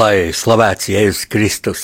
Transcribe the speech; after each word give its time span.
Lai 0.00 0.30
slavēts 0.32 0.86
Jēzus 0.88 1.26
Kristus. 1.28 1.80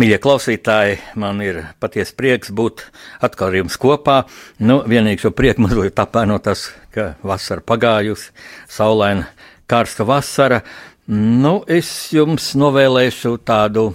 Mīļie 0.00 0.16
klausītāji, 0.24 0.96
man 1.20 1.38
ir 1.44 1.60
patiesi 1.78 2.14
prieks 2.18 2.50
būt 2.50 2.80
atkal 3.22 3.52
ar 3.52 3.56
jums 3.60 3.76
kopā. 3.78 4.16
Nu, 4.58 4.80
vienīgi 4.88 5.22
šo 5.22 5.30
prieku 5.36 5.62
mazliet 5.62 6.00
apēno 6.02 6.40
tas, 6.42 6.64
ka 6.90 7.12
vasara 7.22 7.62
pagājusi, 7.62 8.32
saulaina, 8.66 9.28
karsta 9.70 10.06
vasara. 10.08 10.58
Nu, 11.06 11.52
es 11.70 11.90
jums 12.10 12.48
novēlēšu 12.58 13.36
tādu 13.46 13.92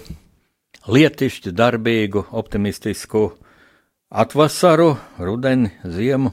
lietišķu, 0.88 1.52
darbīgu, 1.58 2.22
optimistisku 2.40 3.26
atvasaru, 4.08 4.94
rudeni, 5.20 5.74
ziemu, 5.84 6.32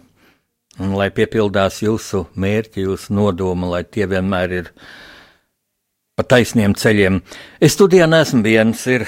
un 0.79 0.95
lai 0.95 1.09
piepildās 1.11 1.81
jūsu 1.83 2.29
mērķi, 2.31 2.87
jūsu 2.87 3.17
nodomi, 3.19 3.73
lai 3.73 3.83
tie 3.83 4.07
vienmēr 4.07 4.57
ir 4.61 4.71
pa 6.15 6.23
taisniem 6.23 6.71
ceļiem. 6.79 7.17
Es 7.59 7.73
studijā 7.75 8.05
nesmu 8.07 8.39
viens, 8.45 8.85
ir 8.87 9.03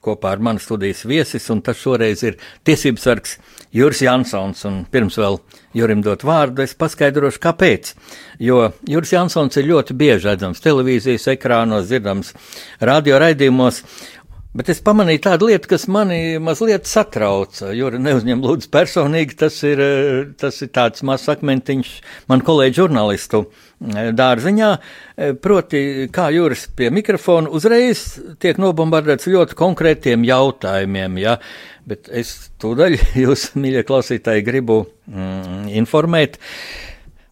kopā 0.00 0.30
ar 0.32 0.40
mani 0.40 0.62
studijas 0.64 1.02
viesis, 1.04 1.44
un 1.52 1.58
tas 1.60 1.76
šoreiz 1.76 2.22
ir 2.24 2.38
tiesības 2.64 3.04
sargs 3.04 3.34
Juris 3.76 4.00
Jansons. 4.06 4.64
Un 4.64 4.78
pirms 4.88 5.18
vēl 5.20 5.36
Jurim 5.76 6.00
dot 6.00 6.24
vārdu, 6.24 6.64
es 6.64 6.72
paskaidrošu, 6.72 7.42
kāpēc. 7.44 7.92
Jo 8.40 8.70
Juris 8.88 9.12
Jansons 9.12 9.60
ir 9.60 9.68
ļoti 9.68 9.98
bieži 10.00 10.30
redzams 10.30 10.64
televīzijas 10.64 11.28
ekrānos, 11.34 11.90
dzirdams 11.90 12.32
radio 12.80 13.20
raidījumos, 13.20 13.84
Bet 14.50 14.66
es 14.72 14.80
pamanīju 14.82 15.20
tādu 15.22 15.46
lietu, 15.46 15.68
kas 15.70 15.84
mani 15.86 16.40
mazliet 16.42 16.88
satrauca. 16.90 17.68
Jūra 17.70 18.00
neuzņem 18.02 18.40
lūdzu 18.42 18.66
personīgi, 18.74 19.36
tas 19.38 19.60
ir, 19.62 19.78
tas 20.42 20.58
ir 20.66 20.72
tāds 20.74 21.04
mazs 21.06 21.30
akmentiņš 21.30 21.92
man 22.32 22.42
kolēģi 22.42 22.80
žurnālistu 22.80 23.44
eh, 23.44 23.69
dārziņā. 23.80 24.70
Eh, 25.16 25.32
proti, 25.40 26.08
kā 26.12 26.28
jūras 26.34 26.66
pie 26.76 26.90
mikrofona 26.92 27.50
uzreiz 27.50 28.20
tiek 28.42 28.60
nobombardēts 28.60 29.30
ļoti 29.30 29.58
konkrētiem 29.58 30.26
jautājumiem, 30.28 31.18
ja? 31.22 31.38
bet 31.90 32.10
es 32.12 32.52
tūdaļ 32.62 32.98
jūs, 33.24 33.50
mīļie 33.58 33.82
klausītāji, 33.88 34.46
gribu 34.46 34.84
mm, 35.08 35.66
informēt. 35.80 36.36
Uh, 36.36 36.89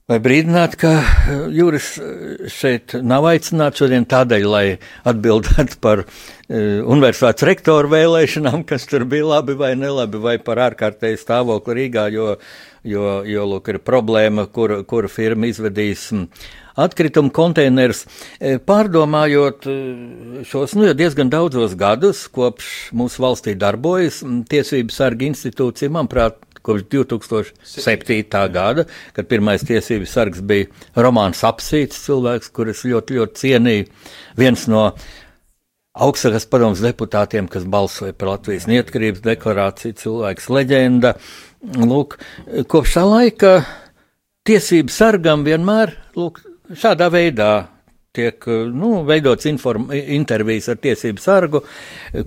Vai 0.08 0.16
brīdināt, 0.24 0.72
ka 0.80 0.90
eh, 0.96 1.40
Juris 1.52 1.90
eh, 2.00 2.46
šeit 2.48 2.94
nav 3.04 3.26
aicināts 3.28 3.82
šodien 3.82 4.06
tādēļ, 4.08 4.46
lai 4.48 4.62
atbildētu 5.04 5.76
par 5.84 6.00
uh, 6.06 6.14
universitātes 6.48 7.44
rektoru 7.44 7.90
vēlēšanām, 7.92 8.62
kas 8.70 8.88
tur 8.88 9.04
bija 9.04 9.26
labi 9.34 9.58
vai 9.60 9.74
nelabi, 9.76 10.16
vai 10.24 10.38
par 10.40 10.62
ārkārtēju 10.70 11.20
stāvokli 11.20 11.76
Rīgā, 11.82 12.06
jo, 12.14 12.30
jo, 12.88 13.18
jo 13.28 13.44
lūk, 13.50 13.68
ir 13.68 13.82
problēma, 13.84 14.46
kur, 14.48 14.78
kur 14.88 15.10
firma 15.12 15.50
izvedīs 15.52 16.06
mm, 16.16 16.24
atkritumu 16.80 17.28
konteinerus. 17.34 18.06
Pārdomājot 18.64 19.68
šos 20.48 20.72
nu, 20.78 20.88
diezgan 20.96 21.28
daudzos 21.34 21.76
gadus, 21.76 22.24
kopš 22.32 22.94
mūsu 22.96 23.26
valstī 23.26 23.58
darbojas 23.60 24.22
mm, 24.24 24.46
Tiesību 24.56 24.96
sarga 25.02 25.28
institūcija, 25.28 25.92
manuprāt, 25.92 26.40
kopš 26.68 26.84
2007. 26.92 28.28
gada, 28.52 28.84
kad 29.16 29.30
pirmais 29.30 29.64
tiesības 29.66 30.12
sargs 30.14 30.44
bija 30.44 30.68
Romāns 30.98 31.40
Apsīts, 31.48 32.04
cilvēks, 32.04 32.52
kurus 32.54 32.84
ļoti, 32.88 33.18
ļoti 33.18 33.42
cienīju. 33.42 33.88
Viens 34.38 34.66
no 34.70 34.90
augstākās 35.98 36.46
padomus 36.50 36.82
deputātiem, 36.84 37.48
kas 37.50 37.66
balsoja 37.68 38.14
par 38.16 38.34
Latvijas 38.34 38.68
neatkarības 38.70 39.24
deklarāciju, 39.24 39.98
cilvēks 40.02 40.50
leģenda. 40.54 41.14
Lūk, 41.82 42.20
kopš 42.70 42.98
tā 43.00 43.06
laika 43.08 43.54
tiesību 44.46 44.92
sargam 44.94 45.42
vienmēr 45.46 45.96
lūk, 46.16 46.38
šādā 46.78 47.10
veidā 47.12 47.50
tiek 48.18 48.50
nu, 48.74 48.92
veidots 49.08 49.48
inform, 49.50 49.88
intervijas 49.94 50.68
ar 50.74 50.82
tiesību 50.82 51.22
sargu. 51.22 51.62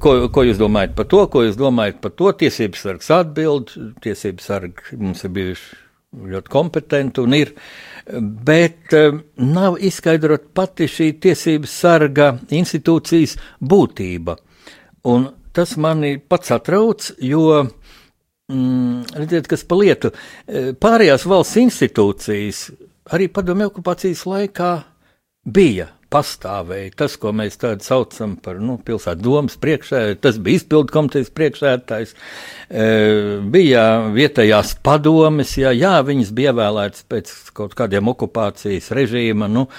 Ko, 0.01 0.15
ko 0.33 0.47
jūs 0.47 0.59
domājat 0.61 0.97
par 0.97 1.11
to, 1.11 1.25
ko 1.31 1.45
jūs 1.45 1.59
domājat 1.59 2.01
par 2.03 2.15
to? 2.17 2.31
Tiesības 2.41 2.87
sargs 2.87 3.13
atbild, 3.15 3.75
tiesības 4.03 4.51
sargi 4.51 4.99
mums 4.99 5.23
ir 5.27 5.35
bijuši 5.37 5.81
ļoti 6.11 6.51
kompetenti 6.51 7.23
un 7.23 7.35
ir, 7.37 7.53
bet 8.47 8.91
um, 8.97 9.21
nav 9.47 9.77
izskaidrot 9.79 10.49
pati 10.55 10.89
šī 10.91 11.13
tiesības 11.23 11.75
sarga 11.83 12.33
institūcijas 12.51 13.37
būtība. 13.63 14.35
Un 15.07 15.29
tas 15.55 15.77
mani 15.79 16.17
pats 16.19 16.51
atrauc, 16.55 17.07
jo 17.23 17.45
mm, 17.63 19.15
redziet, 19.23 19.47
kas 19.51 19.63
pa 19.67 19.79
lietu. 19.79 20.11
Pārējās 20.83 21.25
valsts 21.31 21.61
institūcijas 21.63 22.65
arī 23.15 23.27
padomju 23.31 23.71
okupācijas 23.71 24.25
laikā 24.27 24.71
bija 25.45 25.89
pastāvēja 26.11 26.91
tas, 26.99 27.13
ko 27.19 27.31
mēs 27.35 27.55
tādu 27.61 27.85
saucam 27.85 28.33
par 28.43 28.57
nu, 28.59 28.75
pilsētas 28.83 29.23
domas 29.23 29.55
priekšsēdētāju. 29.63 30.19
Tas 30.25 30.39
bija 30.43 30.59
izpildu 30.59 30.91
komitejas 30.91 31.31
priekšsēdētājs, 31.37 32.11
e, 32.67 32.87
bija 33.53 33.85
vietējās 34.11 34.73
padomes, 34.83 35.53
jā, 35.61 35.71
jā, 35.71 35.93
viņas 36.05 36.33
bija 36.35 36.51
ievēlētas 36.51 37.07
pēc 37.11 37.31
kaut 37.55 37.77
kādiem 37.79 38.11
okupācijas 38.11 38.91
režīma, 38.97 39.47
nu, 39.51 39.69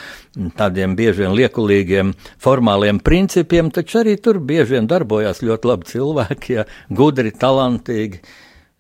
tādiem 0.57 0.97
bieži 0.97 1.27
vien 1.27 1.37
liekulīgiem 1.37 2.15
formāliem 2.41 3.03
principiem, 3.05 3.69
taču 3.71 4.01
arī 4.01 4.17
tur 4.17 4.41
bieži 4.41 4.79
vien 4.79 4.89
darbojās 4.89 5.45
ļoti 5.45 5.69
labi 5.69 5.93
cilvēki, 5.93 6.57
jā, 6.57 6.67
gudri, 6.89 7.37
talantīgi. 7.37 8.25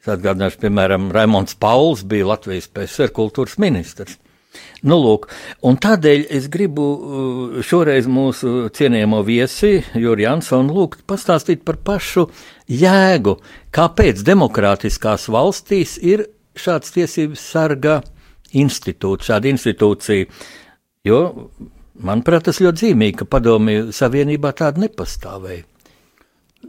Es 0.03 0.09
atgādināšu, 0.10 0.65
piemēram, 0.65 1.12
Raimons 1.15 1.54
Pauls 1.60 2.00
bija 2.03 2.33
Latvijas 2.33 2.72
PSR 2.72 3.12
kultūras 3.15 3.60
ministrs. 3.62 4.16
Nu, 4.83 4.99
lūk, 5.01 5.28
un 5.66 5.78
tādēļ 5.81 6.27
es 6.39 6.49
gribu 6.53 6.87
uh, 6.93 7.59
šoreiz 7.65 8.09
mūsu 8.10 8.69
cienījamo 8.75 9.22
viesi, 9.27 9.78
Juriju 9.95 10.28
Jansonu, 10.28 10.75
lūgt 10.77 11.04
pastāstīt 11.09 11.65
par 11.66 11.78
pašu 11.87 12.27
jēgu, 12.69 13.37
kāpēc 13.75 14.25
demokrātiskās 14.27 15.28
valstīs 15.33 15.97
ir 16.03 16.27
šāds 16.59 16.93
tiesības 16.95 17.47
sarga 17.54 18.01
institūts, 18.53 19.31
šāda 19.31 19.53
institūcija. 19.53 20.28
Jo, 21.09 21.21
manuprāt, 21.98 22.47
tas 22.51 22.60
ļoti 22.63 22.89
zīmīgi, 22.89 23.22
ka 23.22 23.31
padomju 23.37 23.93
savienībā 23.97 24.53
tāda 24.59 24.84
nepastāvēja. 24.84 25.66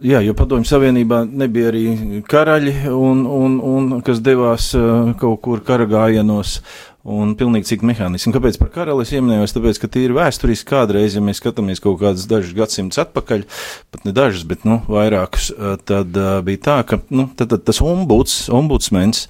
Jā, 0.02 0.24
jo 0.26 0.34
Padomju 0.34 0.66
Savienībā 0.66 1.20
nebija 1.30 1.70
arī 1.70 1.84
karaļi, 2.26 2.72
un, 2.90 3.20
un, 3.30 3.60
un, 3.62 3.92
kas 4.06 4.24
devās 4.26 4.72
uh, 4.74 5.12
kaut 5.20 5.44
kur 5.46 5.62
kara 5.66 5.86
gājienos. 5.86 6.56
Un 7.04 7.34
pilnīgi 7.36 7.68
cik 7.68 7.82
mehānismi. 7.84 8.32
Kāpēc 8.32 8.56
par 8.62 8.70
karali 8.72 9.04
es 9.04 9.10
ieminējos? 9.12 9.52
Tāpēc, 9.52 9.80
ka 9.82 9.90
tīri 9.92 10.16
vēsturiski 10.16 10.70
kādreiz, 10.70 11.18
ja 11.18 11.24
mēs 11.24 11.42
skatāmies 11.42 11.82
kaut 11.84 11.98
kādus 12.00 12.24
dažus 12.32 12.54
gadsimtus 12.56 13.02
atpakaļ, 13.04 13.42
pat 13.92 14.06
ne 14.08 14.14
dažus, 14.16 14.46
bet 14.48 14.64
nu, 14.64 14.78
vairākus, 14.88 15.50
tad 15.84 16.16
uh, 16.16 16.38
bija 16.48 16.62
tā, 16.64 16.78
ka 16.88 17.02
nu, 17.12 17.26
tad, 17.36 17.52
tad 17.52 17.66
tas 17.68 17.82
ombuds, 17.84 18.38
ombudsmens, 18.48 19.26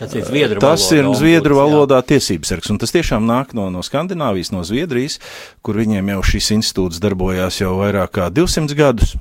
tas 0.00 0.14
ir 0.16 0.24
zviedru, 0.24 0.62
tas 0.64 0.86
valodā, 0.86 1.02
ir 1.02 1.18
zviedru 1.20 1.58
ombuds, 1.58 1.74
valodā 1.74 1.98
tiesības 2.14 2.54
sargs, 2.54 2.72
un 2.72 2.80
tas 2.80 2.96
tiešām 2.96 3.28
nāk 3.28 3.52
no, 3.58 3.68
no 3.76 3.84
Skandināvijas, 3.84 4.54
no 4.56 4.64
Zviedrijas, 4.64 5.18
kur 5.60 5.76
viņiem 5.82 6.08
jau 6.14 6.24
šis 6.32 6.48
institūts 6.56 7.02
darbojās 7.04 7.60
jau 7.60 7.74
vairāk 7.82 8.14
kā 8.16 8.30
200 8.32 8.78
gadus. 8.78 9.12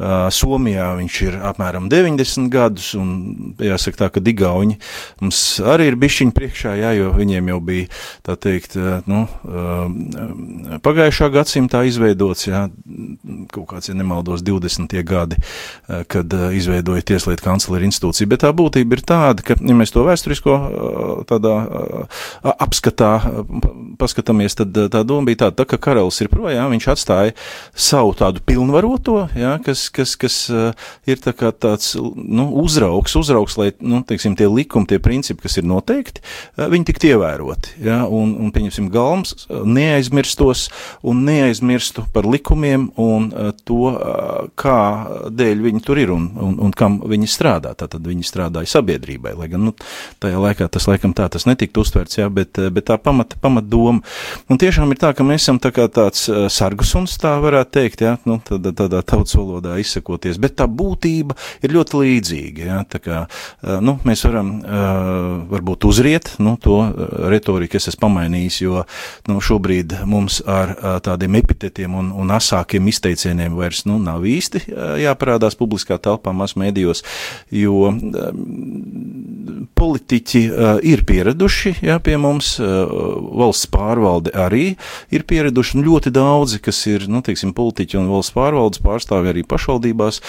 Uh, 0.00 0.30
Somijā 0.32 0.88
viņš 0.96 1.20
ir 1.28 1.38
apmēram 1.44 1.92
90 1.92 2.48
gadus, 2.48 2.94
un 2.96 3.52
jāsaka 3.60 4.06
tā, 4.06 4.10
ka 4.16 4.24
Digauņi 4.24 4.80
mums 5.20 5.44
arī 5.60 5.90
ir 5.92 6.00
bišķiņi 6.00 6.36
priekšā, 6.40 6.76
jā, 6.80 6.96
jo 6.96 7.12
viņiem 7.20 7.49
jau 7.50 7.60
bija, 7.64 7.88
teikt, 8.40 8.76
nu, 9.10 9.24
pagājušā 10.84 11.30
gadsimtā 11.34 11.82
izveidots, 11.88 12.46
jā, 12.48 12.66
kaut 13.52 13.68
kāds, 13.72 13.90
ja 13.90 13.96
nemaldos, 13.98 14.44
20. 14.46 14.96
gadi, 15.06 15.40
kad 16.10 16.36
izveidoja 16.56 17.04
Tieslietu 17.10 17.46
kancleru 17.46 17.88
institūciju, 17.88 18.30
bet 18.30 18.44
tā 18.44 18.52
būtība 18.56 18.96
ir 18.96 19.04
tāda, 19.06 19.44
ka, 19.44 19.56
ja 19.58 19.76
mēs 19.76 19.94
to 19.94 20.04
vēsturisko 20.06 20.56
tādā 21.30 21.56
apskatā 22.42 23.12
paskatāmies, 24.00 24.56
tad 24.58 24.76
tā 24.92 25.02
doma 25.06 25.28
bija 25.28 25.46
tāda, 25.46 25.60
tā, 25.60 25.68
ka 25.72 25.80
karalis 25.82 26.20
ir 26.22 26.30
projām, 26.32 26.70
viņš 26.74 26.88
atstāja 26.94 27.34
savu 27.74 28.14
tādu 28.18 28.42
pilnvaroto, 28.46 29.26
jā, 29.38 29.56
kas, 29.64 29.88
kas, 29.94 30.14
kas 30.20 30.38
ir 31.08 31.22
tā 31.22 31.34
kā 31.36 31.52
tāds, 31.52 31.92
nu, 31.98 32.48
uzraugs, 32.62 33.16
uzraugs, 33.18 33.58
lai, 33.60 33.70
nu, 33.80 34.02
teiksim, 34.06 34.36
tie 34.38 34.48
likumi, 34.50 34.88
tie 34.90 35.00
principi, 35.02 35.44
kas 35.46 35.58
ir 35.60 35.68
noteikti, 35.68 36.24
viņi 36.60 36.88
tiktu 36.92 37.10
ievēroti, 37.40 37.80
jā, 37.84 38.04
un, 38.06 38.34
un, 38.40 38.50
pieņemsim, 38.52 38.88
galms 38.92 39.46
neaizmirstos 39.48 40.68
un 41.02 41.24
neaizmirstu 41.24 42.04
par 42.12 42.26
likumiem 42.28 42.90
un 43.00 43.30
to, 43.64 43.92
kā 44.60 44.78
dēļ 45.30 45.62
viņi 45.66 45.82
tur 45.84 46.00
ir 46.00 46.12
un, 46.14 46.28
un, 46.36 46.56
un 46.60 46.72
kam 46.72 47.00
viņi 47.08 47.28
strādā. 47.30 47.74
Tātad 47.78 48.04
viņi 48.06 48.26
strādāja 48.26 48.70
sabiedrībai, 48.76 49.34
lai 49.38 49.48
gan, 49.50 49.64
nu, 49.68 49.74
tajā 50.20 50.40
laikā 50.40 50.68
tas 50.68 50.88
laikam 50.90 51.14
tā 51.16 51.28
tas 51.30 51.46
netiktu 51.48 51.84
uztverts, 51.84 52.18
jā, 52.20 52.28
bet, 52.28 52.58
bet 52.72 52.88
tā 52.90 52.98
pamata, 53.00 53.38
pamat 53.40 53.68
doma. 53.70 54.04
Un 54.50 54.60
tiešām 54.60 54.92
ir 54.92 55.00
tā, 55.00 55.12
ka 55.16 55.26
mēs 55.26 55.46
esam 55.46 55.60
tā 55.62 55.72
kā 55.74 55.88
tāds 55.90 56.26
sargusuns, 56.52 57.16
tā 57.20 57.36
varētu 57.42 57.76
teikt, 57.78 58.04
jā, 58.04 58.16
nu, 58.28 58.40
tādā, 58.44 58.74
tādā 58.76 59.02
tautas 59.06 59.36
valodā 59.38 59.78
izsakoties, 59.80 60.40
bet 60.40 60.58
tā 60.60 60.68
būtība 60.68 61.36
ir 61.64 61.74
ļoti 61.76 62.02
līdzīga, 62.02 62.68
jā, 62.70 62.80
tā 62.90 63.02
kā, 63.04 63.22
nu, 63.84 63.96
mēs 64.06 64.24
varam 64.26 64.52
varbūt 65.50 65.86
uzriet, 65.88 66.34
nu, 66.42 66.56
to 66.60 66.80
retoriku 67.30 67.78
es 67.78 67.88
esmu 67.90 68.06
pamainījis, 68.06 68.60
jo, 68.64 68.84
nu, 69.28 69.40
šobrīd 69.44 70.00
mums 70.08 70.40
ar 70.48 70.74
tādiem 71.04 71.38
epitetiem 71.40 71.94
un, 72.00 72.10
un 72.16 72.34
asākiem 72.34 72.88
izteicieniem 72.90 73.56
vairs, 73.58 73.84
nu, 73.88 73.98
nav 74.02 74.24
īsti 74.28 74.64
jāparādās 75.04 75.58
publiskā 75.60 76.00
telpā, 76.02 76.34
masmēdījos, 76.36 77.04
jo 77.54 77.90
politiķi 79.80 80.42
ir 80.90 81.04
pieraduši, 81.08 81.74
jā, 81.86 81.96
pie 82.04 82.16
mums, 82.20 82.54
valsts 82.60 83.68
pārvalde 83.72 84.32
arī 84.36 84.74
ir 85.14 85.24
pieraduši, 85.28 85.78
un 85.78 85.86
ļoti 85.86 86.12
daudzi, 86.14 86.60
kas 86.64 86.80
ir, 86.90 87.06
nu, 87.10 87.22
teiksim, 87.24 87.54
politiķi 87.56 88.00
un 88.00 88.10
valsts 88.10 88.34
pārvaldes 88.36 88.82
pārstāvi 88.84 89.32
arī 89.32 89.44
pašvaldībās, 89.48 90.20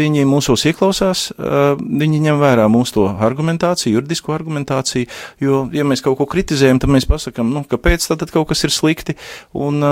viņi 0.00 0.26
mūsos 0.28 0.66
ieklausās, 0.70 1.28
viņi 1.36 2.22
ņem 2.26 2.42
vērā 2.42 2.66
mūsu 2.72 2.96
to 2.96 3.06
argumentāciju, 3.28 3.98
juridisko 3.98 4.34
argumentāciju, 4.36 5.10
jo, 5.42 5.62
ja 5.74 5.86
mēs 5.86 6.02
kaut 6.06 6.18
ko 6.20 6.28
kritizējam, 6.30 6.80
tad 6.82 6.92
mēs 6.94 7.08
pasakam, 7.10 7.50
nu, 7.54 7.64
kāpēc 7.68 8.06
tad 8.12 8.30
kaut 8.32 8.48
kas 8.52 8.64
ir 8.66 8.74
slikti, 8.74 9.16
un 9.58 9.82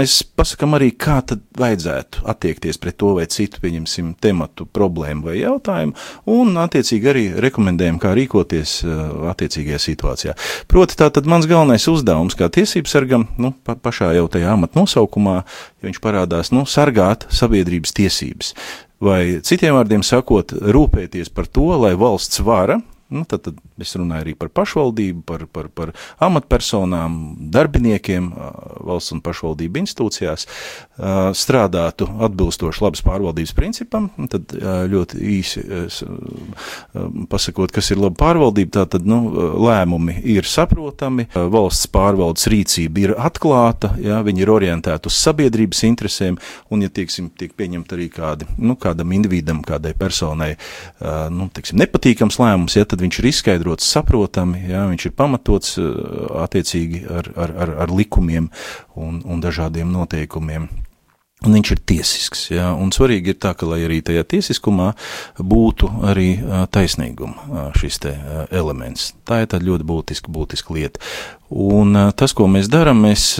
mēs 0.00 0.20
pasakam 0.36 0.76
arī, 0.78 0.90
kā 0.96 1.20
tad 1.26 1.44
vajadzētu 1.60 2.24
attiekties 2.30 2.80
pret 2.80 2.98
to 3.00 3.14
vai 3.18 3.26
citu, 3.30 3.62
pieņemsim, 3.62 4.14
tematu, 4.22 4.66
problēmu 4.66 5.28
vai 5.28 5.38
jautājumu, 5.40 5.96
un 6.32 6.60
attiecīgi 6.62 7.12
arī 7.12 7.24
rekomendējam, 7.46 8.00
kā 8.02 8.14
rīkoties 8.16 8.80
attiecīgajā 9.34 9.80
situācijā. 9.86 10.36
Proti, 10.70 10.98
tā 11.00 11.10
tad 11.14 11.28
mans 11.30 11.48
galvenais 11.50 11.88
uzdevums 11.90 12.38
kā 12.38 12.50
tiesības 12.52 12.96
sargam, 12.96 13.26
nu, 13.40 13.52
pa, 13.64 13.76
pašā 13.78 14.12
jau 14.16 14.28
tajā 14.32 14.54
amata 14.54 14.80
nosaukumā, 14.80 15.40
ja 15.80 15.88
viņš 15.88 16.00
parādās, 16.04 16.54
nu, 16.54 16.66
sargāt 16.68 17.28
sabiedrības 17.34 17.94
tiesības. 17.96 18.54
Vai 19.00 19.40
citiem 19.46 19.72
vārdiem 19.78 20.02
sakot, 20.04 20.52
rūpēties 20.52 21.30
par 21.32 21.46
to, 21.48 21.70
lai 21.80 21.94
valsts 21.96 22.42
vara, 22.44 22.76
nu, 23.10 23.26
tad, 23.28 23.46
tad 23.48 23.60
Es 23.80 23.94
runāju 23.96 24.24
arī 24.24 24.34
par 24.36 24.50
pašvaldību, 24.52 25.22
par, 25.26 25.46
par, 25.48 25.68
par 25.72 25.92
amatpersonām, 26.22 27.16
darbiniekiem 27.52 28.28
valsts 28.86 29.14
un 29.14 29.22
pašvaldību 29.24 29.80
institūcijās, 29.80 30.46
strādātu 31.40 32.08
atbilstoši 32.26 32.84
labas 32.84 33.02
pārvaldības 33.06 33.54
principam. 33.56 34.10
Tad 34.30 34.52
ļoti 34.92 35.20
īsi 35.38 35.64
pasakot, 37.32 37.72
kas 37.72 37.90
ir 37.94 38.02
laba 38.02 38.18
pārvaldība, 38.20 38.74
tā 38.80 38.84
tad 38.96 39.08
nu, 39.08 39.22
lēmumi 39.64 40.18
ir 40.34 40.48
saprotami, 40.48 41.30
valsts 41.34 41.88
pārvaldes 41.90 42.48
rīcība 42.52 43.04
ir 43.06 43.16
atklāta, 43.16 43.94
jā, 44.02 44.20
viņi 44.26 44.44
ir 44.44 44.52
orientēti 44.52 45.08
uz 45.08 45.16
sabiedrības 45.24 45.82
interesēm, 45.88 46.36
un, 46.68 46.84
ja 46.84 46.92
tieksim, 46.92 47.30
tiek 47.32 47.56
pieņemt 47.56 47.96
arī 47.96 48.10
kādi, 48.12 48.48
nu, 48.60 48.76
kādam 48.80 49.16
individam, 49.16 49.64
kādai 49.64 49.94
personai, 49.96 50.52
nu, 51.32 51.48
tieksim, 51.54 51.80
nepatīkams 51.80 52.40
lēmums, 52.42 52.76
ja, 52.76 52.86
tad 52.88 52.99
viņš 53.02 53.20
ir 53.20 53.30
izskaidrots 53.30 53.88
saprotami, 53.88 54.66
jā, 54.70 54.84
viņš 54.90 55.08
ir 55.08 55.16
pamatots 55.16 55.78
attiecīgi 56.44 57.04
ar, 57.08 57.32
ar, 57.36 57.56
ar, 57.64 57.74
ar 57.86 57.94
likumiem 57.94 58.50
un, 58.94 59.20
un 59.24 59.42
dažādiem 59.42 59.90
noteikumiem. 59.92 60.68
Un 61.40 61.56
viņš 61.56 61.70
ir 61.72 61.78
tiesisks, 61.88 62.42
jā, 62.52 62.66
un 62.76 62.90
svarīgi 62.92 63.32
ir 63.32 63.38
tā, 63.40 63.54
ka, 63.56 63.64
lai 63.64 63.78
arī 63.86 64.02
tajā 64.04 64.26
tiesiskumā 64.28 64.90
būtu 65.40 65.88
arī 66.10 66.34
taisnīguma 66.68 67.70
šis 67.80 68.00
te 68.04 68.12
elements. 68.52 69.14
Tā 69.24 69.40
ir 69.40 69.48
tāda 69.48 69.64
ļoti 69.70 69.88
būtiska, 69.88 70.32
būtiska 70.36 70.76
lieta. 70.76 71.00
Un 71.50 71.96
tas, 72.14 72.30
ko 72.30 72.44
mēs 72.46 72.68
darām, 72.70 73.00
mēs, 73.02 73.32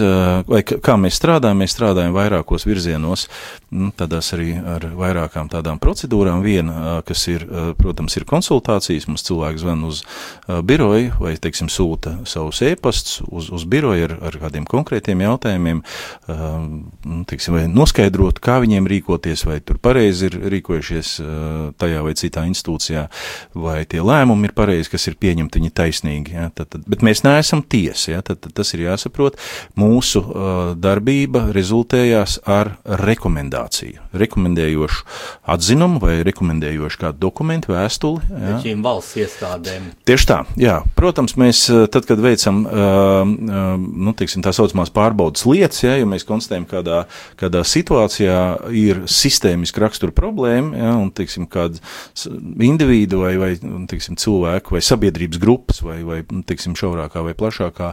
vai 0.49 0.59
kā 0.67 0.97
mēs 0.99 1.15
strādājam, 1.15 1.61
mēs 1.63 1.71
strādājam 1.71 2.11
vairākos 2.11 2.65
virzienos, 2.67 3.29
nu, 3.71 3.87
tādās 3.95 4.33
arī 4.35 4.57
ar 4.59 4.83
vairākām 4.99 5.47
tādām 5.53 5.79
procedūrām. 5.79 6.41
Viena, 6.43 6.97
kas 7.07 7.23
ir, 7.31 7.45
protams, 7.79 8.17
ir 8.19 8.25
konsultācijas, 8.27 9.07
mums 9.07 9.23
cilvēks 9.29 9.63
zvan 9.63 9.85
uz 9.87 10.01
biroju 10.67 11.21
vai, 11.21 11.37
teiksim, 11.39 11.71
sūta 11.71 12.17
savus 12.27 12.59
ēpastus 12.67 13.21
uz, 13.29 13.47
uz 13.47 13.63
biroju 13.71 14.09
ar, 14.09 14.17
ar 14.27 14.39
kādiem 14.43 14.67
konkrētiem 14.67 15.23
jautājumiem, 15.23 15.79
nu, 16.27 17.21
teiksim, 17.31 17.55
vai 17.55 17.63
noskaidrot, 17.91 18.39
kā 18.39 18.59
viņiem 18.63 18.87
rīkoties, 18.87 19.43
vai 19.45 19.59
tur 19.59 19.77
pareizi 19.81 20.29
ir 20.29 20.37
rīkojušies 20.51 21.09
tajā 21.79 22.01
vai 22.05 22.13
citā 22.15 22.45
institūcijā, 22.47 23.07
vai 23.53 23.83
tie 23.85 23.99
lēmumi 23.99 24.47
ir 24.47 24.53
pareizi, 24.55 24.89
kas 24.93 25.07
ir 25.09 25.17
pieņemti, 25.19 25.59
viņi 25.59 25.71
taisnīgi. 25.75 26.35
Ja, 26.35 26.49
tad, 26.55 26.69
tad, 26.71 26.85
bet 26.87 27.03
mēs 27.03 27.23
neesam 27.25 27.61
tiesa. 27.61 28.15
Ja? 28.15 28.21
Tad, 28.23 28.39
tad 28.45 28.55
tas 28.55 28.71
ir 28.73 28.85
jāsaprot. 28.85 29.37
Mūsu 29.79 30.21
uh, 30.23 30.61
darbība 30.79 31.49
rezultējās 31.51 32.39
ar 32.47 32.77
rekomendāciju, 32.85 33.99
rekomendējošu 34.15 35.03
atzinumu 35.51 35.99
vai 36.01 36.21
rekomendējošu 36.27 37.01
kādu 37.01 37.21
dokumentu, 37.27 37.73
vēstuli. 37.75 38.23
Ja? 38.31 38.55
Šīm 38.63 38.85
valsts 38.85 39.19
iestādēm. 39.19 39.91
Tieši 40.07 40.29
tā, 40.31 40.39
jā. 40.59 40.79
Protams, 40.95 41.35
mēs 41.39 41.65
uh, 41.73 41.83
tad, 41.91 42.07
kad 42.07 42.23
veicam 42.23 42.63
uh, 42.63 42.71
uh, 43.27 43.75
nu, 43.77 44.15
teiksim, 44.17 44.45
tā 44.45 44.55
saucamās 44.55 44.93
pārbaudas 44.95 45.45
lietas, 45.49 45.83
ja, 45.83 45.97
ja 45.99 46.07
mēs 46.07 46.27
konstatējam, 46.27 46.69
kādā, 46.71 47.03
kādā 47.41 47.65
situācijā 47.67 47.80
ir 48.75 49.03
sistēmiski 49.09 49.81
rakstura 49.81 50.13
problēma, 50.15 50.77
ja, 50.77 50.93
un 50.99 51.09
teiksim, 51.15 51.47
kāda 51.51 51.81
individu 52.61 53.21
vai, 53.23 53.33
vai 53.41 53.51
teiksim, 53.89 54.17
cilvēku 54.21 54.75
vai 54.75 54.83
sabiedrības 54.85 55.41
grupas 55.41 55.81
vai, 55.85 55.99
vai 56.07 56.21
teiksim, 56.47 56.75
šaurākā 56.79 57.23
vai 57.25 57.35
plašākā 57.37 57.91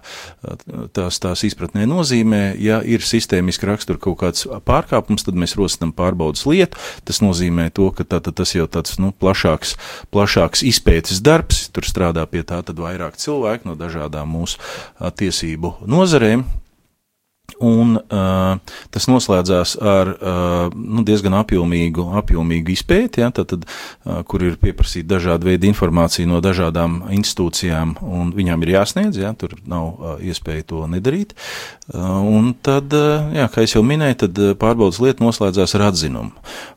tās, 0.96 1.20
tās 1.22 1.44
izpratnē 1.48 1.86
nozīmē. 1.88 2.42
Ja 2.62 2.80
ir 2.84 3.04
sistēmiski 3.06 3.68
rakstura 3.70 4.00
kaut 4.02 4.20
kāds 4.22 4.46
pārkāpums, 4.68 5.26
tad 5.26 5.38
mēs 5.38 5.56
rosinām 5.58 5.94
pārbaudas 5.96 6.44
lietu. 6.48 6.78
Tas 7.08 7.22
nozīmē 7.24 7.68
to, 7.74 7.90
ka 7.96 8.06
tā, 8.06 8.20
tas 8.22 8.54
jau 8.54 8.68
tāds 8.70 8.98
nu, 9.02 9.12
plašāks, 9.16 9.76
plašāks 10.14 10.64
izpētes 10.68 11.22
darbs, 11.24 11.66
tur 11.74 11.86
strādā 11.88 12.26
pie 12.30 12.44
tā 12.46 12.62
vairāk 12.68 13.18
cilvēku 13.20 13.68
no 13.68 13.76
dažādām 13.78 14.30
mūsu 14.32 14.60
tiesību 14.98 15.78
nozarēm. 15.88 16.46
Un 17.58 17.96
uh, 17.96 18.74
tas 18.92 19.06
noslēdzās 19.10 19.72
ar 19.82 20.10
uh, 20.12 20.74
nu, 20.76 21.02
diezgan 21.06 21.34
apjomīgu, 21.40 22.04
apjomīgu 22.20 22.74
izpēti, 22.74 23.22
ja, 23.24 23.32
tad, 23.34 23.48
tad, 23.50 23.64
uh, 23.66 24.20
kur 24.28 24.44
ir 24.46 24.58
pieprasīta 24.60 25.16
dažāda 25.16 25.48
veida 25.48 25.66
informācija 25.66 26.28
no 26.28 26.42
dažādām 26.44 27.00
institūcijām, 27.16 27.96
un 28.04 28.30
viņām 28.36 28.62
ir 28.62 28.74
jāsniedz, 28.76 29.18
ja, 29.18 29.32
tur 29.34 29.56
nav 29.66 29.88
uh, 29.88 30.14
iespēja 30.22 30.68
to 30.70 30.84
nedarīt. 30.92 31.34
Uh, 31.88 32.20
un 32.28 32.52
tad, 32.52 32.94
uh, 32.94 33.26
jā, 33.34 33.48
kā 33.50 33.66
jau 33.66 33.82
minēju, 33.82 34.20
tad 34.26 34.42
pārbaudas 34.60 35.00
lieta 35.02 35.24
noslēdzās 35.24 35.74
ar 35.78 35.88
atzinumu. 35.88 36.36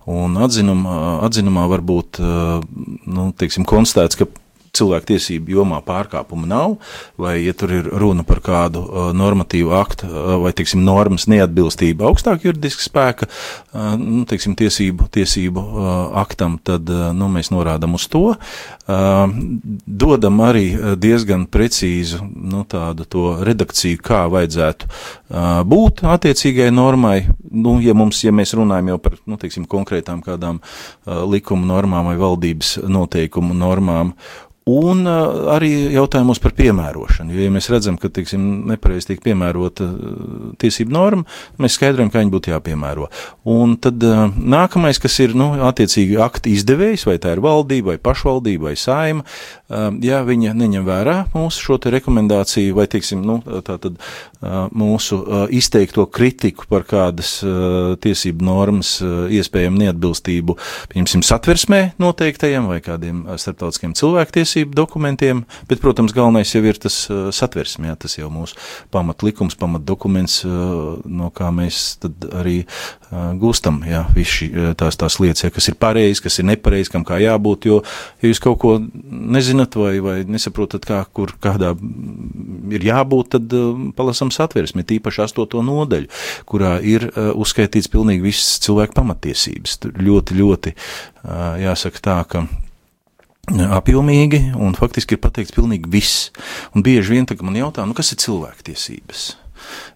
Un 0.10 0.40
atzinum, 0.42 0.88
atzinumā 1.28 1.68
var 1.70 1.84
būt, 1.86 2.24
uh, 2.24 2.64
nu, 3.06 3.30
teiksim, 3.38 3.68
konstatēts, 3.70 4.18
ka 4.18 4.32
cilvēktiesību 4.78 5.56
jomā 5.58 5.82
pārkāpumu 5.86 6.48
nav, 6.50 6.78
vai 7.20 7.38
ja 7.42 7.54
tur 7.58 7.74
ir 7.76 7.90
runa 8.02 8.24
par 8.28 8.42
kādu 8.44 8.84
uh, 8.86 9.10
normatīvu 9.16 9.74
aktu 9.76 10.08
uh, 10.08 10.36
vai, 10.44 10.54
teiksim, 10.56 10.84
normas 10.86 11.28
neatbilstību 11.32 12.08
augstāk 12.08 12.46
juridiski 12.48 12.86
spēka, 12.86 13.28
uh, 13.28 13.94
nu, 14.00 14.24
teiksim, 14.30 14.56
tiesību, 14.60 15.10
tiesību 15.14 15.64
uh, 15.64 15.90
aktam, 16.22 16.58
tad, 16.64 16.88
uh, 16.90 17.10
nu, 17.16 17.30
mēs 17.32 17.52
norādam 17.54 17.98
uz 18.00 18.08
to, 18.12 18.24
uh, 18.36 19.36
dodam 19.86 20.44
arī 20.46 20.66
diezgan 21.02 21.48
precīzu, 21.52 22.22
nu, 22.32 22.64
tādu 22.70 23.08
to 23.12 23.26
redakciju, 23.48 24.00
kā 24.04 24.24
vajadzētu 24.32 24.88
uh, 24.88 25.62
būt 25.68 26.06
attiecīgai 26.08 26.70
normai, 26.74 27.26
nu, 27.52 27.78
ja 27.84 27.96
mums, 27.98 28.24
ja 28.24 28.34
mēs 28.36 28.56
runājam 28.58 28.94
jau 28.94 29.02
par, 29.04 29.20
nu, 29.28 29.40
teiksim, 29.42 29.68
konkrētām 29.70 30.24
kādām 30.24 30.62
uh, 30.64 31.24
likuma 31.28 31.68
normām 31.74 32.08
vai 32.12 32.18
valdības 32.22 32.78
noteikumu 32.88 33.58
normām, 33.58 34.16
Un 34.70 35.08
uh, 35.10 35.48
arī 35.56 35.72
jautājumos 35.96 36.38
par 36.42 36.54
piemērošanu. 36.54 37.34
Jo, 37.34 37.48
ja 37.48 37.54
mēs 37.54 37.66
redzam, 37.74 37.96
ka 37.98 38.12
nepareizi 38.38 39.08
tiek 39.10 39.24
piemērota 39.24 39.88
uh, 39.88 40.52
tiesību 40.62 40.94
norma, 40.94 41.26
mēs 41.58 41.80
skaidrojam, 41.80 42.12
kā 42.14 42.22
viņi 42.22 42.34
būtu 42.36 42.54
jāpiemēro. 42.54 43.08
Un 43.50 43.74
tad 43.82 44.06
uh, 44.06 44.28
nākamais, 44.30 45.02
kas 45.02 45.18
ir 45.26 45.34
nu, 45.34 45.50
attiecīgi 45.66 46.20
akti 46.22 46.54
izdevējs, 46.60 47.08
vai 47.10 47.18
tā 47.24 47.34
ir 47.34 47.42
valdība, 47.42 47.96
vai 47.96 48.04
pašvaldība, 48.06 48.70
vai 48.70 48.76
saima, 48.78 49.26
ja 50.04 50.22
viņa 50.28 50.56
neņem 50.58 50.86
vērā 50.88 51.18
mūsu 51.36 51.66
šo 51.66 51.80
rekomendāciju, 51.92 52.76
vai 52.78 52.88
teiksim, 52.92 53.24
nu, 53.26 53.40
tā 53.66 53.78
tad 53.82 53.98
uh, 53.98 54.68
mūsu 54.76 55.22
uh, 55.22 55.46
izteikto 55.54 56.06
kritiku 56.12 56.68
par 56.70 56.86
kādas 56.88 57.38
uh, 57.46 57.96
tiesību 58.02 58.46
normas 58.46 58.98
iespējamu 59.02 59.82
neatbilstību, 59.86 60.58
pieņemsim, 60.92 61.24
satversmē 61.26 61.82
noteiktajiem 62.02 62.68
vai 62.70 62.82
kādiem 62.84 63.24
starptautiskiem 63.40 63.96
cilvēktiesībiem, 63.98 64.42
tiesību 64.42 64.76
dokumentiem, 64.76 65.44
bet, 65.70 65.82
protams, 65.84 66.14
galvenais 66.16 66.52
jau 66.54 66.64
ir 66.66 66.80
tas 66.82 66.96
satversme, 67.36 67.92
jā, 67.92 67.98
tas 68.00 68.18
jau 68.18 68.30
mūsu 68.34 68.58
pamatlikums, 68.94 69.58
pamatdokuments, 69.60 70.42
no 70.46 71.30
kā 71.36 71.52
mēs 71.56 71.98
tad 72.02 72.28
arī 72.42 72.62
gūstam, 73.42 73.82
jā, 73.88 74.06
visi 74.16 74.50
tās, 74.80 74.98
tās 75.00 75.20
lietas, 75.22 75.46
jā, 75.46 75.52
kas 75.54 75.70
ir 75.72 75.78
pareizi, 75.82 76.24
kas 76.26 76.40
ir 76.42 76.50
nepareizi, 76.52 76.92
kam 76.94 77.06
kā 77.08 77.20
jābūt, 77.22 77.70
jo, 77.70 77.82
ja 78.22 78.32
jūs 78.32 78.42
kaut 78.44 78.60
ko 78.62 78.76
nezināt 78.82 79.61
vai, 79.78 80.00
vai 80.04 80.16
nesaprotat, 80.28 80.86
kā, 80.88 81.02
kur, 81.14 81.34
kādā 81.42 81.74
ir 82.72 82.88
jābūt, 82.88 83.36
tad 83.36 83.56
palasam 83.98 84.32
satversmi, 84.34 84.86
tīpaši 84.88 85.26
astoto 85.26 85.64
nodaļu, 85.66 86.10
kurā 86.50 86.78
ir 86.84 87.10
uzskaitīts 87.36 87.92
pilnīgi 87.92 88.26
visas 88.26 88.60
cilvēku 88.66 88.98
pamatiesības. 89.00 89.78
Tur 89.82 90.02
ļoti, 90.02 90.38
ļoti 90.42 90.76
jāsaka 91.66 92.04
tā, 92.04 92.18
ka 92.30 92.46
apjomīgi, 93.50 94.52
un 94.56 94.76
faktiski 94.78 95.18
ir 95.18 95.24
pateikts 95.24 95.56
pilnīgi 95.56 95.90
viss. 95.92 96.30
Un 96.76 96.86
bieži 96.86 97.18
vien, 97.18 97.28
kad 97.30 97.42
man 97.46 97.58
jautā, 97.58 97.86
nu, 97.88 97.98
kas 97.98 98.14
ir 98.14 98.22
cilvēktiesības? 98.22 99.41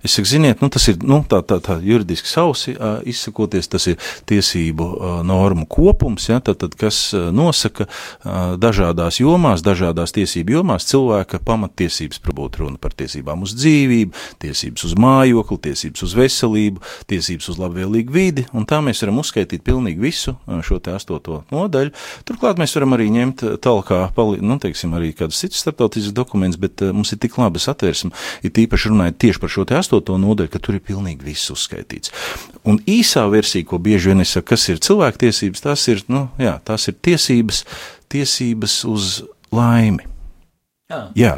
Es 0.06 0.16
saku, 0.16 0.30
ziniet, 0.30 0.62
nu, 0.62 0.70
tas 0.74 0.88
ir 0.92 1.00
nu, 1.04 1.22
tā, 1.30 1.42
tā, 1.48 1.60
tā 1.64 1.78
juridiski 1.84 2.30
sausi 2.30 2.76
uh, 2.76 3.00
izsakoties, 3.08 3.70
tas 3.72 3.88
ir 3.92 4.00
tiesību 4.30 4.86
uh, 4.86 5.16
normu 5.26 5.66
kopums, 5.70 6.30
ja, 6.30 6.40
tad, 6.44 6.60
tad, 6.62 6.76
kas 6.80 7.00
nosaka 7.14 7.88
uh, 7.88 8.56
dažādās 8.62 9.20
jomās, 9.22 9.64
dažādās 9.66 10.14
tiesību 10.16 10.60
jomās 10.60 10.88
cilvēka 10.90 11.42
pamattiesības, 11.46 12.22
prabot 12.24 12.60
runa 12.62 12.80
par 12.82 12.96
tiesībām 12.98 13.46
uz 13.46 13.56
dzīvību, 13.58 14.26
tiesības 14.44 14.86
uz 14.90 14.96
mājokli, 15.00 15.60
tiesības 15.70 16.06
uz 16.06 16.16
veselību, 16.18 16.84
tiesības 17.10 17.50
uz 17.54 17.60
labvēlīgu 17.62 18.16
vidi, 18.16 18.46
un 18.56 18.68
tā 18.70 18.82
mēs 18.86 19.02
varam 19.04 19.22
uzskaitīt 19.24 19.66
pilnīgi 19.66 20.02
visu 20.02 20.36
šo 20.66 20.80
te 20.84 20.94
astoto 20.96 21.42
nodaļu. 21.54 21.94
Turklāt 22.28 22.60
mēs 22.62 22.76
varam 22.78 22.96
arī 22.98 23.10
ņemt 23.14 23.46
talkā, 23.64 24.02
nu, 24.42 24.58
teiksim, 24.62 24.96
arī 24.98 25.12
kādus 25.18 25.42
citus 25.44 25.64
starptautiskus 25.64 26.16
dokumentus, 26.16 26.60
bet 26.62 26.84
mums 26.96 27.14
ir 27.14 27.22
tik 27.24 27.38
labi 27.42 27.62
satversme, 27.62 28.14
ir 28.46 28.54
tīpaši 28.56 28.92
runājot 28.92 29.20
tieši 29.26 29.42
par 29.42 29.55
šo 29.56 29.66
astoto 29.78 30.18
nodaļu, 30.22 30.52
ka 30.54 30.62
tur 30.62 30.78
ir 30.78 30.84
pilnīgi 30.86 31.26
viss 31.26 31.54
uzskaitīts. 31.54 32.14
Un 32.68 32.82
īsā 32.90 33.26
versija, 33.32 33.68
ko 33.70 33.80
bieži 33.82 34.12
vien 34.12 34.24
es 34.24 34.36
saku, 34.36 34.52
kas 34.54 34.68
ir 34.74 34.84
cilvēktiesības, 34.84 35.64
tās 35.66 35.88
ir, 35.92 36.04
nu, 36.12 36.28
jā, 36.42 36.58
tās 36.68 36.90
ir 36.92 37.00
tiesības, 37.08 37.64
tiesības 38.12 38.78
uz 38.92 39.16
laimi. 39.56 40.06
Jā. 40.92 41.02
jā. 41.18 41.34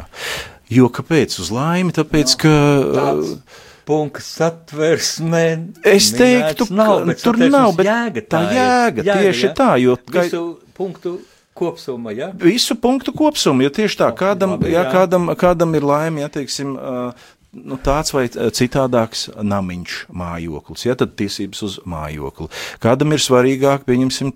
Jo 0.68 0.90
kāpēc 0.92 1.38
uz 1.40 1.48
laimi? 1.54 1.94
Tāpēc, 1.96 2.34
jā. 2.34 2.42
ka. 2.44 2.54
Tāds 2.98 3.64
punkts 3.88 4.28
satversmē. 4.36 5.46
Es 5.86 6.10
teiktu, 6.12 6.68
ka 6.68 6.76
nav, 6.76 7.08
tur 7.22 7.40
nav, 7.48 7.72
bet 7.78 7.88
jēga 7.88 8.24
tā, 8.28 8.42
jēga, 8.52 9.04
jēga 9.06 9.18
tieši 9.22 9.46
jā. 9.46 9.52
tā, 9.56 9.70
jo. 9.80 9.96
Visu 10.12 10.42
punktu 10.76 11.14
kopsumma, 11.58 12.12
ja? 12.14 12.28
Visu 12.38 12.76
punktu 12.78 13.14
kopsumma, 13.16 13.64
jo 13.66 13.72
tieši 13.80 13.98
tā, 14.02 14.10
kādam, 14.18 14.56
Labi, 14.56 14.74
jā. 14.74 14.84
Jā, 14.84 14.92
kādam, 14.92 15.32
kādam 15.40 15.74
ir 15.78 15.86
laime, 15.88 16.22
ja, 16.22 16.28
teiksim, 16.32 16.76
nu, 17.56 17.78
tāds 17.80 18.12
vai 18.12 18.26
citādāks 18.28 19.28
namiņš, 19.40 19.96
mājoklis, 20.20 20.84
ja 20.84 20.94
tad 20.98 21.14
tiesības 21.18 21.62
uz 21.64 21.76
mājokli. 21.88 22.48
Kādam 22.82 23.14
ir 23.16 23.22
svarīgāk, 23.24 23.86
pieņemsim, 23.88 24.32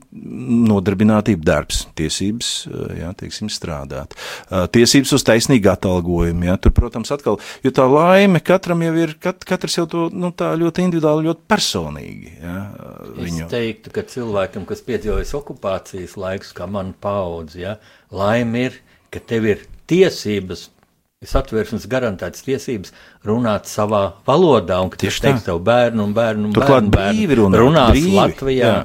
nodarbinātība 0.71 1.45
darbs, 1.45 1.83
tiesības, 1.99 2.53
jā, 2.99 3.13
teiksim, 3.21 3.51
strādāt. 3.53 4.17
Tiesības 4.49 5.13
uz 5.19 5.27
taisnīgu 5.29 5.73
atalgojumu, 5.75 6.49
ja 6.49 6.57
tur, 6.63 6.75
protams, 6.77 7.13
atkal, 7.15 7.39
jo 7.65 7.75
tā 7.75 7.87
laime 7.91 8.41
katram 8.45 8.85
jau 8.87 8.95
ir, 9.05 9.17
kat, 9.23 9.45
katrs 9.49 9.79
jau 9.83 9.87
to, 9.91 10.07
nu, 10.15 10.33
tā 10.37 10.55
ļoti 10.59 10.87
individuāli, 10.89 11.29
ļoti 11.29 11.49
personīgi, 11.53 12.37
ja, 12.41 12.59
viņu. 13.19 13.47
Es 13.47 13.53
teiktu, 13.53 13.93
ka 13.95 14.07
cilvēkam, 14.09 14.67
kas 14.69 14.85
piedzīvojas 14.89 15.37
okupācijas 15.37 16.17
laiks, 16.21 16.57
kā 16.57 16.69
man 16.71 16.97
paudze, 17.03 17.61
ja, 17.67 17.77
laime 18.13 18.69
ir, 18.71 18.81
ka 19.13 19.21
tev 19.21 19.51
ir 19.53 19.67
tiesības 19.93 20.71
satversmes 21.29 21.87
garantētas 21.91 22.45
tiesības 22.47 22.95
runāt 23.27 23.71
savā 23.71 24.03
valodā, 24.29 24.81
un 24.85 24.91
ka 24.93 25.01
tieši 25.03 25.27
teiks 25.29 25.47
tev 25.47 25.63
bērnu 25.67 26.09
un 26.09 26.17
bērnu 26.17 26.51
un 26.51 26.57
Turklāt 26.57 26.91
bērnu, 26.91 26.97
bērnu 26.97 27.39
runāt, 27.39 27.63
runās 27.63 27.95
brīvi, 27.95 28.19
Latvijā. 28.19 28.75
Jā. 28.75 28.83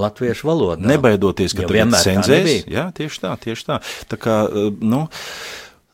Latviešu 0.00 0.48
valodā. 0.48 0.86
Nebaidoties, 0.88 1.52
ka 1.52 1.66
tu 1.68 1.76
cenzēsi. 1.76 2.62
Jā, 2.72 2.86
tieši 2.96 3.20
tā, 3.20 3.34
tieši 3.42 3.66
tā. 3.66 3.80
Tā 4.08 4.16
kā, 4.20 4.36
eh, 4.48 4.70
nu, 4.80 5.02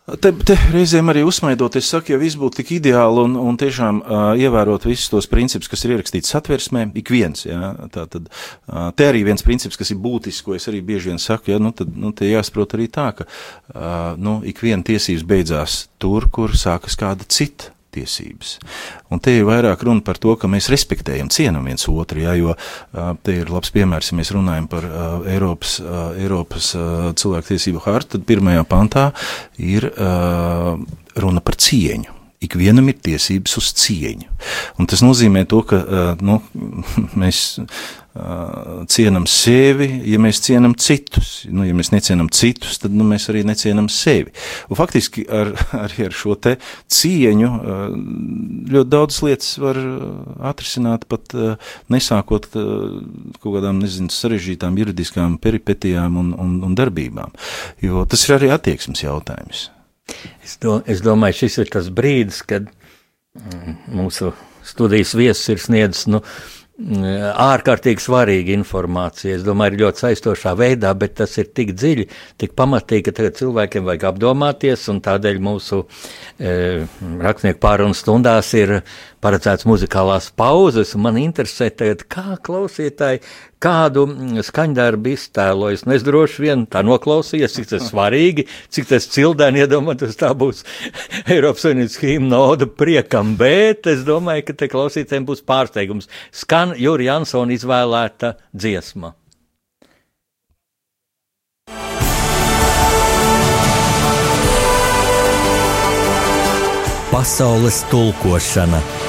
Te, 0.07 0.31
te 0.31 0.55
reizēm 0.71 1.11
arī 1.11 1.25
uzsmaidot, 1.27 1.75
es 1.81 1.89
saku, 1.91 2.13
ja 2.13 2.19
viss 2.21 2.39
būtu 2.39 2.61
tik 2.61 2.69
ideāli 2.77 3.25
un, 3.27 3.33
un 3.43 3.57
tiešām 3.59 3.97
uh, 4.05 4.27
ievērot 4.39 4.87
visus 4.87 5.11
tos 5.11 5.27
principus, 5.27 5.67
kas 5.73 5.83
ir 5.83 5.97
ierakstīti 5.97 6.31
satversmē, 6.31 6.85
ik 7.01 7.11
viens, 7.11 7.43
jā, 7.43 7.73
tā 7.91 8.05
tad, 8.13 8.29
uh, 8.31 8.93
te 8.95 9.09
arī 9.11 9.25
viens 9.27 9.43
princips, 9.43 9.75
kas 9.75 9.91
ir 9.91 9.99
būtisks, 10.05 10.45
ko 10.47 10.55
es 10.55 10.71
arī 10.71 10.85
bieži 10.87 11.11
vien 11.11 11.19
saku, 11.19 11.51
jā, 11.51 11.59
nu 11.59 11.75
tad, 11.75 11.91
nu, 11.91 12.15
te 12.15 12.31
jāsaprot 12.31 12.79
arī 12.79 12.87
tā, 12.87 13.09
ka, 13.19 13.27
uh, 13.27 14.13
nu, 14.15 14.39
ik 14.47 14.63
viena 14.63 14.87
tiesības 14.87 15.27
beidzās 15.27 15.81
tur, 15.99 16.31
kur 16.31 16.55
sākas 16.55 16.95
kāda 17.03 17.27
cita 17.27 17.75
tiesības. 17.97 18.57
Un 19.13 19.23
te 19.23 19.35
ir 19.39 19.47
vairāk 19.49 19.85
runa 19.87 20.05
par 20.05 20.21
to, 20.23 20.35
ka 20.41 20.51
mēs 20.51 20.71
respektējam, 20.73 21.31
cienam 21.33 21.67
viens 21.69 21.89
otru, 21.91 22.23
jā, 22.25 22.37
jo 22.39 22.57
te 23.27 23.39
ir 23.43 23.53
labs 23.53 23.73
piemērs, 23.75 24.13
ja 24.13 24.19
mēs 24.21 24.33
runājam 24.37 24.69
par 24.71 24.87
Eiropas, 25.31 25.79
Eiropas 26.17 26.73
cilvēktiesību 27.21 27.83
hartu, 27.87 28.17
tad 28.17 28.29
pirmajā 28.29 28.67
pantā 28.69 29.09
ir 29.59 29.89
runa 31.17 31.43
par 31.45 31.59
cieņu. 31.61 32.13
Ikvienam 32.47 32.91
ir 32.93 32.99
tiesības 33.01 33.57
uz 33.59 33.71
cieņu. 33.81 34.29
Un 34.77 34.89
tas 34.91 35.01
nozīmē 35.03 35.47
to, 35.49 35.63
ka 35.67 35.81
nu, 36.21 36.43
mēs 37.21 37.57
cienam 38.91 39.27
sevi, 39.29 39.87
ja 40.09 40.19
mēs 40.23 40.41
cienam 40.45 40.75
citus. 40.81 41.45
Nu, 41.53 41.65
ja 41.67 41.75
mēs 41.77 41.91
necienam 41.93 42.29
citus, 42.33 42.79
tad 42.83 42.95
nu, 42.97 43.05
mēs 43.09 43.29
arī 43.33 43.43
necienam 43.47 43.89
sevi. 43.93 44.33
Un 44.71 44.79
faktiski 44.79 45.27
ar, 45.29 45.53
arī 45.85 46.09
ar 46.09 46.17
šo 46.17 46.37
cieņu 46.37 47.51
ļoti 48.73 48.91
daudz 48.93 49.21
lietas 49.25 49.53
var 49.63 49.81
atrisināt 50.53 51.07
pat 51.11 51.37
nesākot 51.93 52.49
kaut 52.53 53.47
kādām, 53.47 53.81
nezinu, 53.83 54.13
sarežģītām 54.13 54.77
juridiskām 54.81 55.39
peripetijām 55.43 56.19
un, 56.21 56.33
un, 56.37 56.59
un 56.67 56.77
darbībām. 56.79 57.33
Jo 57.85 58.05
tas 58.09 58.27
ir 58.29 58.37
arī 58.39 58.53
attieksmes 58.55 59.05
jautājums. 59.05 59.71
Es, 60.45 60.59
do, 60.63 60.79
es 60.87 61.03
domāju, 61.03 61.43
šis 61.43 61.63
ir 61.65 61.73
tas 61.73 61.89
brīdis, 61.93 62.45
kad 62.47 62.69
mūsu 63.91 64.31
studijas 64.67 65.17
viesis 65.19 65.51
ir 65.53 65.61
sniedzis 65.63 66.07
nu, 66.11 66.23
uh, 66.23 66.56
ārkārtīgi 66.77 68.03
svarīga 68.05 68.53
informācija. 68.53 69.39
Es 69.39 69.45
domāju, 69.47 69.73
ir 69.73 69.83
ļoti 69.85 70.03
saistošā 70.03 70.53
veidā, 70.59 70.93
bet 70.99 71.15
tas 71.23 71.33
ir 71.41 71.49
tik 71.57 71.73
dziļi, 71.73 72.05
tik 72.37 72.53
pamatīgi, 72.59 73.07
ka 73.09 73.31
cilvēkiem 73.41 73.87
vajag 73.89 74.05
apdomāties, 74.11 74.85
tādēļ 75.07 75.41
mūsu 75.41 75.83
e, 76.37 76.85
rakstnieku 77.25 77.63
pārunu 77.63 77.97
stundās 77.97 78.53
ir 78.61 78.83
paredzēts 79.25 79.67
muzikālās 79.69 80.29
pauzes, 80.37 80.95
un 80.97 81.05
man 81.07 81.19
interesē 81.21 81.69
tagad, 81.75 82.05
kā 82.13 82.37
klausītāji 82.47 83.23
kādu 83.63 84.05
skaņdarbu 84.47 85.13
iztēlojas. 85.15 85.87
Nu, 85.87 85.97
es 85.97 86.05
droši 86.07 86.45
vien 86.45 86.65
tā 86.71 86.83
noklausījos, 86.87 87.57
cik 87.57 87.71
tas 87.73 87.89
svarīgi, 87.91 88.47
cik 88.73 88.91
tas 88.93 89.09
cildēni 89.13 89.65
iedomātos, 89.65 90.19
tā 90.21 90.33
būs 90.37 90.65
Eiropas 91.33 91.67
Savienības 91.67 92.01
himna 92.05 92.41
oda 92.53 92.69
priekam, 92.69 93.35
bet 93.41 93.89
es 93.91 94.05
domāju, 94.07 94.49
ka 94.49 94.59
te 94.63 94.71
klausītājiem 94.73 95.29
būs 95.29 95.45
pārsteigums. 95.47 96.11
Skan 96.35 96.77
Juri 96.79 97.11
Jansona 97.11 97.57
izvēlēta 97.57 98.37
dziesma. 98.53 99.17
Pasaules 107.17 107.81
tulkošana 107.91 109.06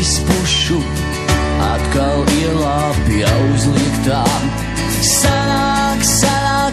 debesis 0.00 0.20
pušu, 0.24 0.80
atkal 1.60 2.24
ielāpja 2.40 3.28
uzliktā. 3.52 4.24
Sanāk 5.04 6.00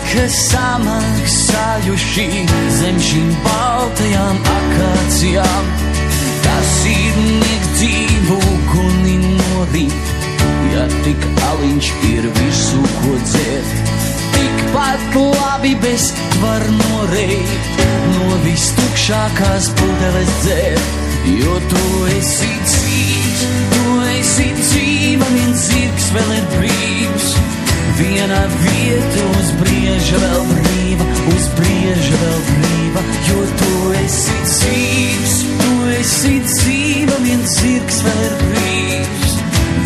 kas 0.08 0.36
samaksājuši 0.52 2.28
zem 2.80 3.00
šīm 3.00 3.34
baltajām 3.44 4.40
akācijām. 4.54 5.68
Tas 6.46 6.72
ir 6.88 7.20
niek 7.26 7.68
dzīvu 7.76 8.40
kuni 8.72 9.18
norīt, 9.36 10.14
ja 10.72 10.88
tik 11.04 11.28
aliņš 11.50 11.92
ir 12.14 12.30
visu, 12.40 12.82
ko 13.02 13.18
dzērt 13.26 13.98
tikpat 14.38 15.16
labi 15.16 15.74
bez 15.82 16.14
var 16.42 16.64
noreit 16.80 17.84
no 18.14 18.40
vistukšākās 18.46 19.72
pudeles 19.80 20.32
dzērt, 20.44 21.07
jo 21.36 21.58
tu 21.72 21.84
esi 22.16 22.50
dzīvs, 22.64 23.44
tu 23.74 23.96
esi 24.14 24.48
dzīva, 24.60 25.28
viens 25.36 25.66
zirgs 25.70 26.10
vēl 26.16 26.34
ir 26.38 26.48
brīvs. 26.56 27.30
Viena 27.98 28.44
vieta 28.62 29.24
uz 29.40 29.52
brieža 29.58 30.22
vēl 30.22 30.44
brīva, 30.52 31.08
uz 31.34 31.48
brieža 31.58 32.20
vēl 32.22 32.40
brīva, 32.52 33.04
jo 33.30 33.46
tu 33.62 33.72
esi 34.04 34.38
dzīvs, 34.46 35.38
tu 35.64 35.72
esi 35.98 36.36
dzīva, 36.46 37.20
viens 37.26 37.58
zirgs 37.58 38.02
vēl 38.06 38.24
ir 38.30 38.40
brīvs. 38.44 39.38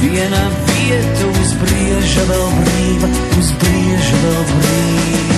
Viena 0.01 0.45
vieta 0.67 1.31
uz 1.31 1.57
brieža 1.63 2.29
vēl 2.33 2.48
brīva, 2.62 3.13
uz 3.39 3.53
brieža 3.63 4.24
vēl 4.25 4.41
brīva. 4.55 5.30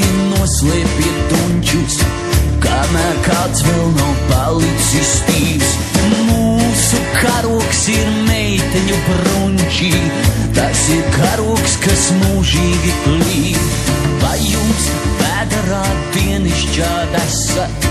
Pokoti 0.00 0.30
noslēpiet 0.30 1.18
tunčus, 1.30 2.00
kamēr 2.62 3.16
kāds 3.24 3.62
vēl 3.66 3.90
nav 3.96 4.14
palicis 4.30 5.10
stīvs. 5.20 5.74
Mūsu 6.28 7.00
karoks 7.20 7.88
ir 7.88 8.08
meiteņu 8.28 8.96
brunčī, 9.08 9.92
tas 10.54 10.88
ir 10.90 11.04
karoks, 11.16 11.76
kas 11.84 12.10
mūžīgi 12.22 12.94
plīv. 13.04 13.60
Vai 14.22 14.38
jums 14.38 14.90
vēdarā 15.20 15.84
dienišķā 16.14 16.92
desat? 17.14 17.88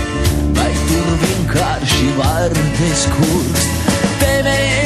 vai 0.56 0.72
tur 0.88 1.06
vienkārši 1.22 2.08
vardes 2.18 3.06
kurst. 3.16 3.88
Te 4.20 4.34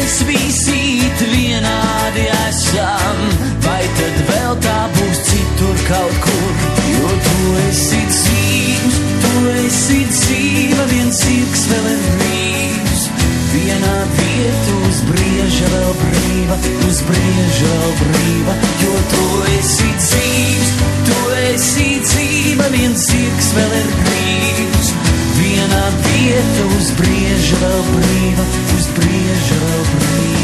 mēs 0.04 0.20
visi 0.28 1.28
vienādi 1.32 2.24
esam, 2.28 3.20
vai 3.64 3.80
tad 3.96 4.18
vēl 4.28 4.56
tā 4.60 4.80
būs 4.96 5.20
citur 5.30 5.78
kaut 5.88 6.18
kur, 6.26 6.66
jo 6.90 7.12
tu 7.24 7.54
esi 7.62 8.00
dzīvs, 8.10 8.98
tu 9.22 9.32
esi 9.62 10.02
dzīva, 10.10 10.84
viens 10.92 11.22
sirds 11.24 11.64
vēl 11.70 11.88
ir 11.94 12.04
brīvs. 12.18 13.06
Vienā 13.54 13.94
vieta 14.18 14.76
uz 14.90 15.00
brieža 15.08 15.72
vēl 15.72 15.96
brīva, 16.02 16.60
uz 16.90 17.00
brieža 17.08 17.72
vēl 17.72 17.96
brīva, 18.02 18.58
jo 18.84 19.00
tu 19.14 19.24
esi 19.54 19.88
dzīvs, 20.02 20.74
tu 21.08 21.18
esi 21.46 21.88
dzīva, 22.04 22.68
viens 22.76 23.08
sirds 23.08 23.54
vēl 23.56 23.78
ir 23.80 23.90
brīvs. 24.02 24.92
Viena 25.40 25.82
vieta 26.04 26.68
uz 26.76 26.92
brieža 27.00 27.64
vēl 27.64 27.82
brīva, 27.94 28.44
uz 28.94 29.00
brieža 29.00 30.43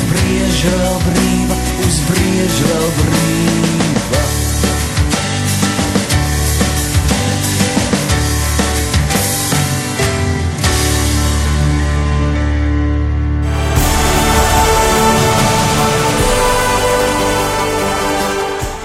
uz 0.00 0.08
brieža 0.08 0.70
vēl 0.80 0.98
brīva, 1.04 1.56
uz 1.84 1.96
brieža 2.08 2.68
vēl 2.70 2.88
brīva. 3.00 4.22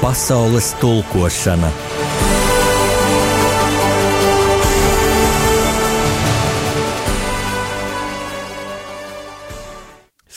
Pasaules 0.01 0.73
tulkošana. 0.80 1.71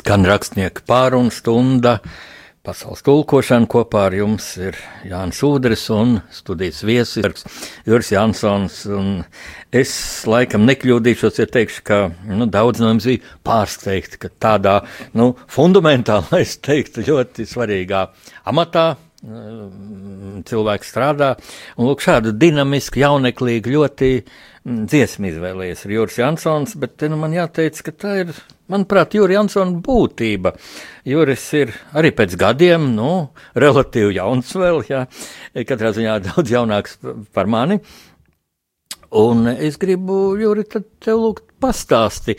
Skan 0.09 0.25
rakstnieka 0.25 0.87
pārunu 0.88 1.29
stunda. 1.29 1.99
Pasaules 2.64 3.03
tulkošana 3.05 3.68
kopā 3.68 4.07
ar 4.09 4.14
jums 4.16 4.47
ir 4.57 4.79
Jānis 5.05 5.42
Udris 5.44 5.83
un 5.92 6.14
studijas 6.33 6.79
viesis 6.88 7.44
Juris 7.85 8.09
Jansons. 8.14 8.79
Es 9.68 9.92
laikam 10.25 10.64
nekļūdīšos, 10.64 11.42
ja 11.42 11.49
teikšu, 11.53 11.85
ka 11.85 12.01
nu, 12.25 12.49
daudz 12.49 12.81
no 12.81 12.94
jums 12.94 13.11
bija 13.11 13.37
pārsteigti, 13.44 14.23
ka 14.25 14.33
tādā 14.33 14.79
nu, 15.12 15.35
fundamentālā, 15.53 16.40
es 16.47 16.57
teiktu, 16.64 17.05
ļoti 17.05 17.44
svarīgā 17.53 18.07
amatā 18.49 18.94
mm, 19.29 20.47
cilvēks 20.49 20.94
strādā. 20.94 21.35
Un 21.77 21.92
lūk, 21.92 22.01
šādu 22.09 22.33
dinamisku, 22.33 23.05
jauneklīgu, 23.05 23.77
ļoti 23.77 24.14
mm, 24.25 24.48
dziesmu 24.66 25.29
izvēlējies 25.31 25.85
Juris 25.88 26.18
Jansons, 26.18 26.75
bet 26.81 26.97
te 27.01 27.09
nu 27.11 27.18
man 27.21 27.35
jāteic, 27.37 27.79
ka 27.87 27.94
tā 27.94 28.14
ir, 28.25 28.33
manuprāt, 28.73 29.14
Juris 29.16 29.38
Jansona 29.38 29.79
būtība. 29.85 30.55
Juris 31.09 31.47
ir 31.59 31.73
arī 31.97 32.12
pēc 32.16 32.37
gadiem, 32.40 32.90
nu, 32.97 33.12
relatīvi 33.59 34.18
jauns 34.18 34.53
vēl, 34.59 34.83
jā, 34.90 35.05
katrā 35.68 35.94
ziņā 35.97 36.18
daudz 36.29 36.55
jaunāks 36.55 36.99
par 37.37 37.51
mani. 37.51 37.81
Un 39.11 39.47
es 39.49 39.79
gribu, 39.81 40.37
Juri, 40.37 40.66
tev 40.68 41.16
lūgt 41.16 41.49
pastāsti, 41.62 42.37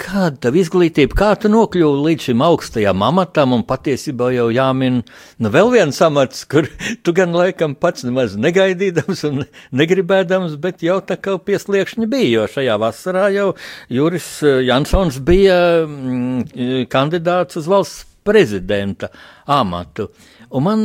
kāda 0.00 0.46
tev 0.46 0.56
izglītība, 0.58 1.14
kā 1.16 1.28
tu 1.38 1.50
nokļuvi 1.52 2.04
līdz 2.06 2.30
šim 2.30 2.44
augstajam 2.46 3.04
amatam, 3.06 3.52
un 3.54 3.64
patiesībā 3.68 4.30
jau 4.34 4.48
jāmin 4.54 5.02
nu, 5.04 5.52
vēl 5.52 5.70
viens 5.74 6.00
amats, 6.02 6.46
kur 6.50 6.66
tu 7.04 7.14
gan 7.16 7.36
laikam 7.36 7.76
pats 7.78 8.06
nemaz 8.08 8.38
negaidīdams 8.40 9.24
un 9.28 9.44
negribēdams, 9.76 10.56
bet 10.62 10.84
jau 10.86 10.98
tā 11.04 11.20
kā 11.20 11.36
piesliekšņi 11.36 12.10
bija, 12.10 12.30
jo 12.40 12.48
šajā 12.56 12.78
vasarā 12.80 13.28
jau 13.36 13.50
Juris 13.92 14.38
Jansons 14.66 15.20
bija 15.20 15.60
mm, 15.84 16.88
kandidāts 16.90 17.60
uz 17.60 17.68
valsts 17.70 18.06
prezidenta 18.24 19.08
amatu. 19.48 20.10
Un 20.50 20.64
man 20.66 20.80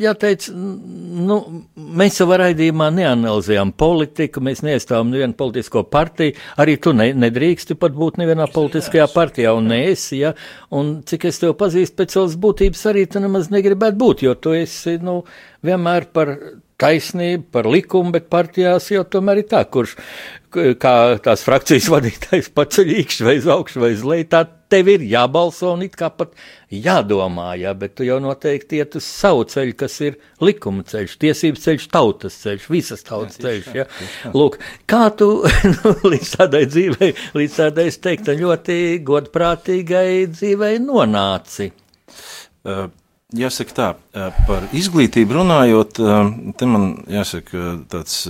jāteic, 0.00 0.46
nu, 0.54 1.36
mēs 1.76 2.16
savā 2.20 2.38
raidījumā 2.40 2.86
neanalizējam 2.96 3.74
politiku, 3.76 4.40
mēs 4.44 4.62
neaizstāvam 4.64 5.10
nevienu 5.12 5.36
politisko 5.36 5.82
partiju, 5.92 6.32
arī 6.62 6.78
tu 6.80 6.94
ne, 6.96 7.10
nedrīksti 7.26 7.76
pat 7.80 7.92
būt 7.98 8.16
nevienā 8.22 8.48
politiskajā 8.54 9.10
partijā, 9.12 9.52
un 9.58 9.68
neesi, 9.74 10.22
ja, 10.22 10.32
un 10.72 10.96
cik 11.04 11.28
es 11.28 11.42
tev 11.42 11.52
pazīstu 11.60 12.00
pēc 12.00 12.16
savas 12.16 12.38
būtības, 12.40 12.86
arī 12.94 13.04
tu 13.12 13.20
nemaz 13.20 13.52
negribētu 13.52 14.00
būt, 14.00 14.24
jo 14.24 14.36
tu 14.40 14.56
esi, 14.56 14.96
nu, 15.04 15.20
vienmēr 15.64 16.08
par 16.16 16.32
taisnību, 16.80 17.46
par 17.54 17.68
likumu, 17.70 18.14
bet 18.14 18.30
partijās 18.32 18.90
jau 18.90 19.04
tomēr 19.06 19.44
ir 19.44 19.50
tā, 19.50 19.62
kurš 19.70 19.94
kā 20.54 20.94
tās 21.22 21.42
frakcijas 21.46 21.88
vadītājs 21.94 22.50
paceļ 22.54 22.92
īkšķi 23.00 23.26
vai 23.26 23.34
uz 23.40 23.48
augšu 23.50 23.82
vai 23.82 23.92
uz 23.96 24.04
leju, 24.06 24.28
tā 24.30 24.44
tev 24.74 24.90
ir 24.90 25.04
jābalso 25.06 25.72
un 25.74 25.84
it 25.86 25.94
kā 25.98 26.08
pat 26.14 26.32
jādomā, 26.74 27.52
jā, 27.60 27.74
bet 27.78 27.94
tu 27.98 28.06
jau 28.06 28.18
noteikti 28.22 28.80
iet 28.80 28.96
uz 28.98 29.06
savu 29.06 29.44
ceļu, 29.50 29.76
kas 29.78 30.00
ir 30.02 30.18
likuma 30.42 30.86
ceļš, 30.88 31.14
tiesības 31.22 31.66
ceļš, 31.66 31.86
tautas 31.94 32.40
ceļš, 32.42 32.66
visas 32.72 33.06
tautas 33.06 33.38
jā, 33.38 33.44
ceļš, 33.46 33.70
jā. 33.78 33.86
Lūk, 34.34 34.58
kā 34.90 35.04
tu 35.18 35.30
nu, 35.76 35.94
līdz 36.14 36.34
tādai 36.38 36.64
dzīvei, 36.70 37.12
līdz 37.38 37.60
tādai, 37.60 37.86
es 37.92 38.02
teiktu, 38.02 38.34
ļoti 38.42 38.80
godprātīgai 39.06 40.26
dzīvei 40.34 40.76
nonāci? 40.82 41.70
Uh. 42.64 42.86
Jāsaka 43.34 43.74
tā, 43.74 43.86
par 44.46 44.68
izglītību 44.76 45.40
runājot, 45.40 45.98
te 46.54 46.66
man 46.70 46.84
jāsaka 47.10 47.72
tāds 47.90 48.20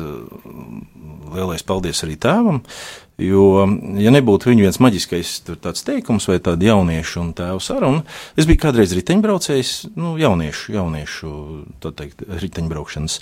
lielais 1.35 1.65
paldies 1.67 2.01
arī 2.07 2.17
tēvam, 2.21 2.63
Jo, 3.15 3.69
ja 4.03 4.11
nebūtu 4.11 4.51
viņa 4.51 4.65
viens 4.65 4.81
maģiskais 4.83 5.29
teikums 5.87 6.25
vai 6.27 6.41
tāda 6.43 6.67
jauniešu 6.67 7.21
un 7.23 7.29
tēva 7.39 7.61
saruna, 7.63 8.01
es 8.35 8.49
biju 8.49 8.59
kādreiz 8.65 8.91
riteņbraucējs, 8.99 9.71
nu, 9.95 10.17
jauniešu, 10.19 10.73
jauniešu, 10.75 11.35
teikt, 11.85 12.25
riteņbraukšanas, 12.43 13.19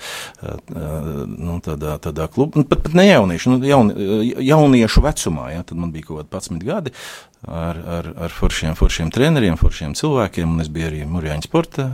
nu, 0.73 1.59
tādā, 1.67 1.99
tādā 2.01 2.31
klubā, 2.33 2.63
nu, 2.63 2.65
pat, 2.71 2.81
pat 2.87 2.97
ne 2.97 3.05
jauniešu, 3.11 3.53
nu, 3.53 3.69
jaun, 3.69 3.93
jauniešu 4.41 5.05
vecumā, 5.05 5.51
jā, 5.59 5.67
tad 5.69 5.83
man 5.85 5.93
bija 5.93 6.09
kaut 6.09 6.23
kādi 6.23 6.57
11 6.57 6.65
gadi, 6.71 6.95
ar, 7.45 7.83
ar, 7.99 8.09
ar 8.29 8.33
foršiem, 8.33 8.79
foršiem 8.79 9.13
treneriem, 9.13 9.59
foršiem 9.61 9.93
cilvēkiem, 9.99 10.57
un 10.57 10.65
es 10.65 10.73
biju 10.73 10.89
arī 10.89 11.03
Murjāņa 11.11 11.45
sporta 11.45 11.89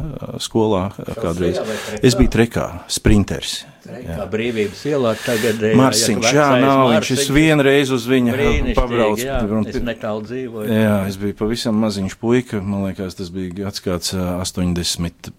skolā 0.45 0.85
kādreiz. 1.19 1.59
Es 1.99 2.15
biju 2.19 2.31
trekā, 2.37 2.69
sprinters. 2.93 3.65
Kā 3.89 4.27
brīvības 4.31 4.83
ielā 4.91 5.13
tagad 5.23 5.63
ir. 5.65 5.77
Marsiņš, 5.79 6.27
jā, 6.35 6.49
nav, 6.63 6.91
viņš 6.93 7.09
es 7.15 7.31
vienreiz 7.33 7.89
uz 7.95 8.05
viņa 8.11 8.33
pabrauc. 8.77 9.21
Jā, 9.23 9.39
es 9.65 9.79
netālu 9.85 10.21
dzīvoju. 10.27 10.67
Jā, 10.73 10.99
es 11.09 11.17
biju 11.21 11.35
pavisam 11.39 11.75
maziņš 11.83 12.15
puika, 12.21 12.57
man 12.65 12.85
liekas, 12.89 13.17
tas 13.19 13.29
bija 13.35 13.49
gads 13.63 13.79
kāds 13.85 14.09
86, 14.13 15.33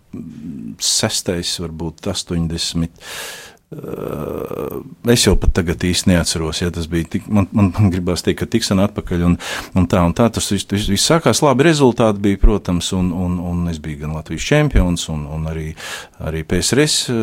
varbūt 1.65 1.95
80. 2.09 2.89
Uh, 3.69 4.79
es 5.13 5.21
jau 5.27 5.35
pat 5.37 5.51
tagad 5.59 5.83
īsti 5.85 6.09
neatceros, 6.09 6.57
ja 6.63 6.71
tas 6.73 6.87
bija 6.89 7.05
tik, 7.13 7.27
man, 7.29 7.45
man, 7.53 7.67
man 7.75 7.89
gribās 7.93 8.23
teikt, 8.25 8.39
ka 8.39 8.47
tik 8.49 8.63
sen 8.65 8.81
atpakaļ 8.81 9.25
un, 9.27 9.35
un 9.77 9.85
tā 9.85 10.01
un 10.07 10.15
tā. 10.17 10.25
Tas 10.33 10.47
viss, 10.49 10.65
viss, 10.71 10.87
viss 10.89 11.05
sākās 11.11 11.43
labi, 11.45 11.67
rezultāti 11.67 12.23
bija, 12.23 12.39
protams, 12.41 12.89
un, 12.97 13.11
un, 13.13 13.35
un 13.51 13.59
es 13.69 13.77
biju 13.83 14.01
gan 14.01 14.15
Latvijas 14.17 14.47
čempions 14.49 15.05
un, 15.13 15.27
un 15.35 15.45
arī, 15.51 15.67
arī 16.17 16.41
PSRS 16.49 17.13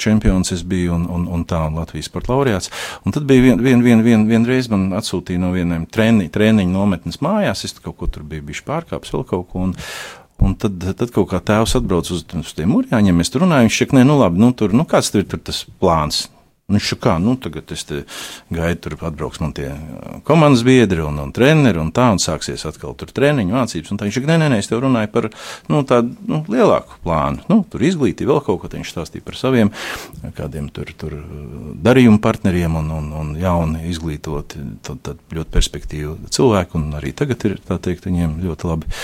čempions 0.00 0.54
es 0.56 0.64
biju 0.64 0.96
un, 0.96 1.04
un, 1.12 1.28
un 1.36 1.44
tā, 1.44 1.60
un 1.68 1.76
Latvijas 1.82 2.08
sporta 2.08 2.32
laureāts. 2.32 2.72
Un 3.04 3.12
tad 3.12 3.28
bija 3.28 3.50
vien, 3.50 3.60
vien, 3.60 3.84
vien, 3.84 4.06
vien, 4.06 4.24
vienreiz 4.32 4.72
man 4.72 4.88
atsūtīja 4.96 5.44
no 5.44 5.52
vieniem 5.52 5.84
treni, 5.92 6.30
treniņu 6.32 6.72
nometnes 6.72 7.20
mājās, 7.20 7.66
es 7.68 7.76
kaut 7.76 8.00
ko 8.00 8.08
tur 8.08 8.24
biju 8.32 8.48
bišķi 8.48 8.68
pārkāpis, 8.72 9.12
vēl 9.12 9.28
kaut 9.28 9.48
ko. 9.52 9.68
Un, 9.68 9.76
Un 10.42 10.56
tad, 10.58 10.82
tad 10.98 11.14
kaut 11.14 11.30
kā 11.30 11.38
tēvs 11.38 11.76
atbrauc 11.78 12.10
uz, 12.10 12.24
uz 12.26 12.52
tiem 12.56 12.72
mūrjāņiem, 12.74 13.18
mēs 13.18 13.30
tur 13.30 13.44
runājam, 13.44 13.68
viņš 13.68 13.82
saka, 13.84 13.98
nē, 13.98 14.06
nu 14.08 14.18
labi, 14.18 14.42
nu 14.42 14.50
tur, 14.56 14.74
nu 14.74 14.86
kāds 14.88 15.12
tur 15.12 15.22
ir 15.22 15.28
tur 15.30 15.42
tas 15.46 15.64
plāns? 15.82 16.24
Viņš 16.72 16.88
saka, 16.92 17.02
kā, 17.04 17.14
nu 17.20 17.34
tagad 17.42 17.72
es 17.74 17.82
te 17.84 17.98
gaidu, 18.54 18.78
tur 18.84 18.94
atbrauks 19.08 19.40
man 19.42 19.50
tie 19.56 19.72
komandas 20.24 20.62
biedri 20.64 21.02
un, 21.04 21.18
un 21.20 21.32
treneri 21.34 21.80
un 21.82 21.90
tā, 21.94 22.06
un 22.14 22.20
sāksies 22.22 22.62
atkal 22.68 22.94
tur 22.98 23.10
treniņu 23.12 23.56
mācības. 23.56 23.90
Un 23.92 24.00
tā 24.00 24.06
viņš 24.06 24.18
saka, 24.18 24.30
nē, 24.30 24.36
nē, 24.40 24.48
nē, 24.54 24.60
es 24.62 24.70
tev 24.70 24.80
runāju 24.84 25.10
par, 25.12 25.28
nu, 25.68 25.82
tādu, 25.88 26.14
nu, 26.30 26.40
lielāku 26.52 26.96
plānu. 27.04 27.42
Nu, 27.50 27.58
tur 27.68 27.84
izglītība 27.84 28.36
vēl 28.36 28.44
kaut 28.46 28.62
ko, 28.62 28.70
viņš 28.72 28.94
stāstīja 28.94 29.26
par 29.26 29.36
saviem 29.40 29.72
kādiem 30.38 30.70
tur, 30.72 30.94
tur 30.96 31.18
darījumu 31.82 32.22
partneriem 32.24 32.78
un, 32.80 32.88
un, 32.94 33.10
un 33.20 33.34
jauni 33.42 33.84
izglītoti, 33.90 34.62
tad, 34.86 35.02
tad 35.04 35.20
ļoti 35.34 35.52
perspektīvu 35.58 36.16
cilvēku, 36.32 36.80
un 36.80 36.96
arī 37.02 37.12
tagad 37.18 37.44
ir, 37.50 37.58
tā 37.68 37.76
teikt, 37.82 38.08
viņiem 38.08 38.38
ļoti 38.46 38.70
labi 38.70 38.96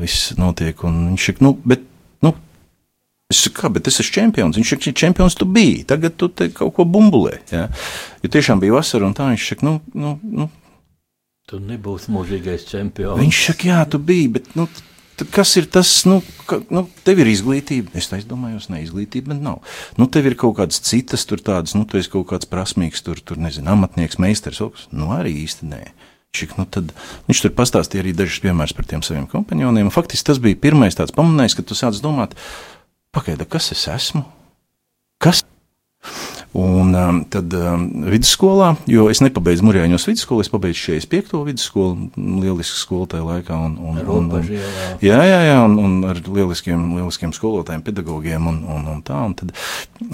viss 0.00 0.32
notiek. 0.40 0.78
Viņš 0.84 1.28
saka, 1.28 1.44
nu, 1.46 1.54
bet, 1.66 1.84
nu, 2.24 2.34
es 3.32 3.44
saku, 3.44 3.58
kā, 3.60 3.70
bet 3.74 3.90
es 3.90 4.00
esmu 4.02 4.16
čempions. 4.18 4.58
Viņš 4.60 4.74
saka, 4.74 4.94
čempions 5.04 5.38
tu 5.38 5.48
biji, 5.48 5.84
tagad 5.90 6.16
tu 6.20 6.28
te 6.28 6.50
kaut 6.54 6.74
ko 6.76 6.86
bumbulē. 6.88 7.38
Ja? 7.52 7.68
Jo 8.24 8.32
tiešām 8.36 8.62
bija 8.62 8.76
vasara, 8.78 9.08
un 9.08 9.16
tā 9.16 9.28
viņš 9.30 9.50
saka, 9.52 9.68
nu, 9.68 9.78
nu, 9.94 10.16
nu. 10.22 10.50
Tu 11.50 11.60
nebūsi 11.60 12.12
mūžīgais 12.14 12.66
čempions. 12.70 13.20
Viņš 13.20 13.44
saka, 13.50 13.70
jā, 13.70 13.84
tu 13.92 14.00
biji, 14.00 14.30
bet, 14.38 14.52
nu, 14.56 14.68
kas 15.30 15.54
ir 15.60 15.68
tas, 15.70 15.90
nu, 16.08 16.20
ka, 16.48 16.58
nu, 16.72 16.86
tev 17.06 17.20
ir 17.22 17.30
izglītība. 17.30 17.92
Es 17.98 18.08
tā 18.10 18.18
domāju, 18.26 18.62
ne 18.72 18.80
izglītība, 18.82 19.34
bet 19.34 19.44
nav. 19.44 19.60
Nu, 20.00 20.08
tev 20.10 20.26
ir 20.30 20.38
kaut 20.40 20.56
kādas 20.58 20.80
citas, 20.82 21.26
tur 21.28 21.42
tādas, 21.44 21.76
nu, 21.78 21.84
tu 21.86 22.00
esi 22.00 22.10
kaut 22.12 22.26
kāds 22.32 22.48
prasmīgs, 22.50 23.04
tur, 23.04 23.20
tur 23.20 23.38
nezinu, 23.40 23.70
amatnieks, 23.74 24.18
meistars, 24.22 24.62
nu, 24.90 25.12
arī 25.14 25.36
īsti 25.44 25.70
nē. 25.70 25.84
Šik, 26.34 26.56
nu 26.58 26.66
tad, 26.66 26.90
viņš 27.28 27.44
tur 27.44 27.52
pastāstīja 27.54 28.02
arī 28.02 28.14
dažus 28.16 28.40
piemērus 28.42 28.74
par 28.74 28.88
tiem 28.90 29.04
saviem 29.06 29.28
kompanioniem. 29.30 29.92
Faktiski 29.94 30.26
tas 30.32 30.40
bija 30.42 30.58
pirmais 30.58 30.98
tāds 30.98 31.14
pamanījums, 31.14 31.54
kad 31.54 31.68
tu 31.68 31.78
sāc 31.78 32.00
domāt, 32.02 32.34
pagaidi, 33.14 33.46
kas 33.46 33.70
es 33.76 33.84
esmu? 33.92 34.24
Kas? 35.22 35.44
Un 36.54 36.92
um, 36.94 37.16
tad 37.26 37.50
um, 37.58 37.88
vidusskolā, 38.06 38.76
jo 38.86 39.08
es 39.10 39.18
nepabeidzu 39.24 39.64
Mūrjāņos 39.66 40.04
vidusskolu, 40.06 40.44
es 40.44 40.50
pabeidzu 40.52 40.84
45. 40.92 41.40
vidusskolu, 41.48 42.10
lieliski 42.14 42.78
skolu 42.78 43.08
tajā 43.10 43.24
laikā. 43.26 43.56
Un, 43.58 43.72
un, 43.82 43.96
un, 43.98 44.28
un, 44.38 44.46
jā, 45.02 45.18
jā, 45.18 45.40
jā, 45.48 45.56
un, 45.66 45.74
un 45.82 45.96
ar 46.06 46.20
lieliskiem, 46.22 46.84
lieliskiem 47.00 47.32
skolotājiem, 47.34 47.82
pedagogiem 47.82 48.46
un, 48.46 48.60
un, 48.70 48.86
un 48.92 49.00
tā. 49.02 49.18
Un 49.26 49.34
tad, 49.34 49.50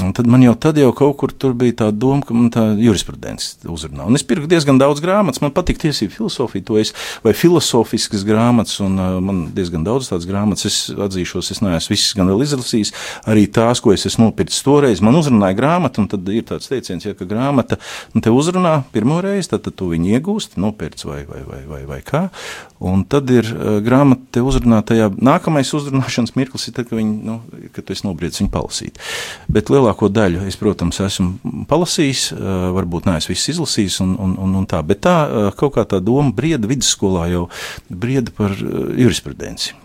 un 0.00 0.14
tad 0.16 0.30
man 0.32 0.46
jau 0.46 0.54
tad 0.64 0.80
jau 0.80 0.88
kaut 0.96 1.18
kur 1.20 1.34
tur 1.36 1.52
bija 1.60 1.76
tā 1.82 1.90
doma, 1.92 2.24
ka 2.24 2.38
man 2.38 2.48
tā 2.54 2.64
jurisprudence 2.80 3.60
uzrunā. 3.68 4.08
Un 4.08 4.16
es 4.16 4.24
pirku 4.24 4.48
diezgan 4.48 4.80
daudz 4.80 5.04
grāmatas, 5.04 5.42
man 5.44 5.52
patīk 5.52 5.82
tiesību 5.84 6.16
filozofija, 6.22 6.64
to 6.70 6.80
es, 6.80 6.94
vai 7.20 7.36
filozofiskas 7.36 8.24
grāmatas, 8.24 8.78
un 8.80 8.96
uh, 8.96 9.18
man 9.20 9.44
diezgan 9.52 9.84
daudz 9.84 10.08
tādas 10.08 10.24
grāmatas, 10.30 10.64
es 10.72 10.80
atzīšos, 10.88 11.52
es 11.52 11.60
neesmu 11.60 11.98
visas 11.98 12.16
gan 12.16 12.32
vēl 12.32 12.48
izlasījis, 12.48 12.96
arī 13.28 13.44
tās, 13.52 13.84
ko 13.84 13.92
es 13.92 14.08
esmu 14.08 14.30
nopircis 14.30 14.64
toreiz, 14.64 15.04
man 15.04 15.20
uzrunāja 15.20 15.60
grāmata, 15.60 16.00
un 16.00 16.08
tad 16.08 16.29
ir 16.34 16.46
tāds 16.48 16.70
teiciens, 16.70 17.04
ja, 17.06 17.14
ka 17.16 17.26
grāmata 17.28 17.78
te 18.22 18.32
uzrunā 18.32 18.80
pirmo 18.94 19.20
reizi, 19.24 19.50
tad, 19.52 19.64
tad 19.66 19.76
tu 19.80 19.90
viņu 19.92 20.12
iegūsti, 20.16 20.60
nopērci 20.62 21.08
vai, 21.08 21.20
vai, 21.28 21.42
vai, 21.46 21.60
vai, 21.68 21.80
vai 21.88 22.00
kā. 22.06 22.22
Un 22.80 23.04
tad 23.10 23.30
ir 23.34 23.48
uh, 23.52 23.78
grāmata 23.84 24.38
te 24.38 24.44
uzrunā 24.44 24.80
tajā 24.86 25.10
nākamais 25.16 25.72
uzrunāšanas 25.76 26.36
mirklis, 26.38 26.68
ir 26.70 26.76
tad, 26.78 26.88
kad, 26.90 26.96
viņi, 27.00 27.16
nu, 27.26 27.40
kad 27.74 27.86
tu 27.86 27.96
esi 27.96 28.06
nobriedis 28.06 28.42
viņu 28.42 28.52
palasīt. 28.54 29.02
Bet 29.52 29.72
lielāko 29.72 30.08
daļu 30.12 30.46
es, 30.48 30.58
protams, 30.60 31.02
esmu 31.04 31.64
palasījis, 31.70 32.24
uh, 32.36 32.70
varbūt 32.78 33.10
neesmu 33.10 33.34
viss 33.34 33.52
izlasījis 33.54 34.00
un, 34.06 34.16
un, 34.20 34.38
un, 34.40 34.56
un 34.62 34.70
tā, 34.70 34.82
bet 34.86 35.04
tā 35.06 35.18
uh, 35.26 35.52
kaut 35.56 35.76
kā 35.76 35.86
tā 35.88 36.02
doma 36.04 36.32
brieda 36.36 36.70
vidusskolā 36.70 37.28
jau 37.34 37.46
brieda 37.90 38.32
par 38.36 38.56
jurisprudenci. 38.56 39.76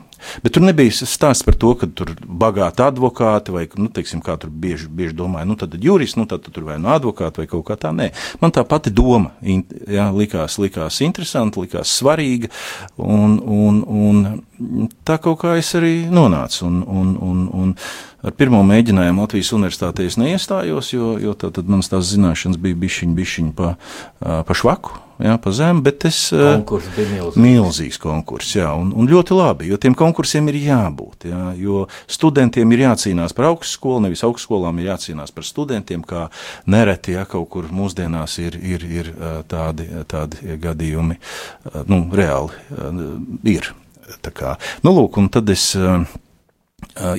Bet 0.43 0.55
tur 0.55 0.65
nebija 0.65 0.93
stāsts 0.95 1.45
par 1.45 1.57
to, 1.59 1.73
ka 1.79 1.89
tur 1.89 2.13
bagāti 2.25 2.83
advokāti 2.85 3.55
vai, 3.55 3.65
nu, 3.79 3.89
teiksim, 3.93 4.23
kā 4.25 4.37
tur 4.41 4.51
bieži, 4.51 4.89
bieži 4.91 5.15
domāja, 5.17 5.47
nu, 5.49 5.57
tad 5.59 5.75
jurists, 5.81 6.17
nu, 6.19 6.27
tad 6.29 6.47
tur 6.47 6.67
vai 6.67 6.77
nu 6.81 6.91
advokāti 6.93 7.43
vai 7.43 7.47
kaut 7.51 7.65
kā 7.69 7.79
tā. 7.79 7.93
Nē, 7.95 8.11
man 8.41 8.55
tā 8.55 8.65
pati 8.67 8.93
doma 8.93 9.35
jā, 9.41 10.09
likās, 10.15 10.59
likās 10.61 11.01
interesanta, 11.05 11.63
likās 11.63 11.93
svarīga, 11.99 12.51
un, 12.97 13.39
un, 13.39 13.81
un 13.85 14.89
tā 15.07 15.19
kaut 15.21 15.41
kā 15.43 15.55
es 15.59 15.73
arī 15.77 15.95
nonācu. 16.11 16.65
Un, 16.65 16.81
un, 16.87 17.15
un, 17.21 17.47
un, 17.53 17.73
ar 18.25 18.35
pirmo 18.37 18.61
mēģinājumu 18.65 19.25
Latvijas 19.25 19.53
universitātē 19.55 20.09
es 20.09 20.19
neiestājos, 20.21 20.91
jo, 20.95 21.15
jo 21.21 21.33
tā, 21.37 21.51
tad 21.53 21.69
manas 21.71 21.91
tās 21.91 22.09
zināšanas 22.11 22.61
bija 22.61 22.77
bišķiņ, 22.81 23.17
bišķiņ 23.17 23.51
pa, 23.57 23.75
pa 24.19 24.57
švaku. 24.57 25.01
Jā, 25.15 25.37
pa 25.39 25.51
zemu, 25.55 25.79
bet 25.85 26.03
es. 26.09 26.17
Konkurss 26.35 26.89
bija 26.91 27.07
milzīgs. 27.07 27.37
Milzīgs 27.39 27.99
konkurss, 28.03 28.57
jā, 28.57 28.67
un, 28.75 28.89
un 28.99 29.07
ļoti 29.07 29.37
labi, 29.37 29.69
jo 29.69 29.77
tiem 29.79 29.95
konkursiem 29.95 30.49
ir 30.51 30.57
jābūt. 30.59 31.29
Jā, 31.29 31.43
jo 31.55 31.85
studentiem 32.11 32.73
ir 32.75 32.83
jācīnās 32.83 33.35
par 33.37 33.47
augstskolu, 33.53 34.01
nevis 34.03 34.25
augstskolām 34.27 34.81
ir 34.81 34.89
jācīnās 34.89 35.31
par 35.31 35.47
studentiem, 35.47 36.03
kā 36.03 36.25
nereti, 36.67 37.15
ja 37.15 37.23
kaut 37.31 37.47
kur 37.53 37.71
mūsdienās 37.71 38.35
ir, 38.43 38.59
ir, 38.59 38.83
ir 38.83 39.13
tādi, 39.47 39.87
tādi 40.11 40.59
gadījumi, 40.65 41.15
nu, 41.87 42.03
reāli 42.11 43.55
ir. 43.55 43.71
Tā 44.21 44.35
kā, 44.35 44.57
nu, 44.83 44.91
lūk, 44.99 45.15
un 45.17 45.31
tad 45.33 45.47
es. 45.49 45.71
Uh, 45.79 46.03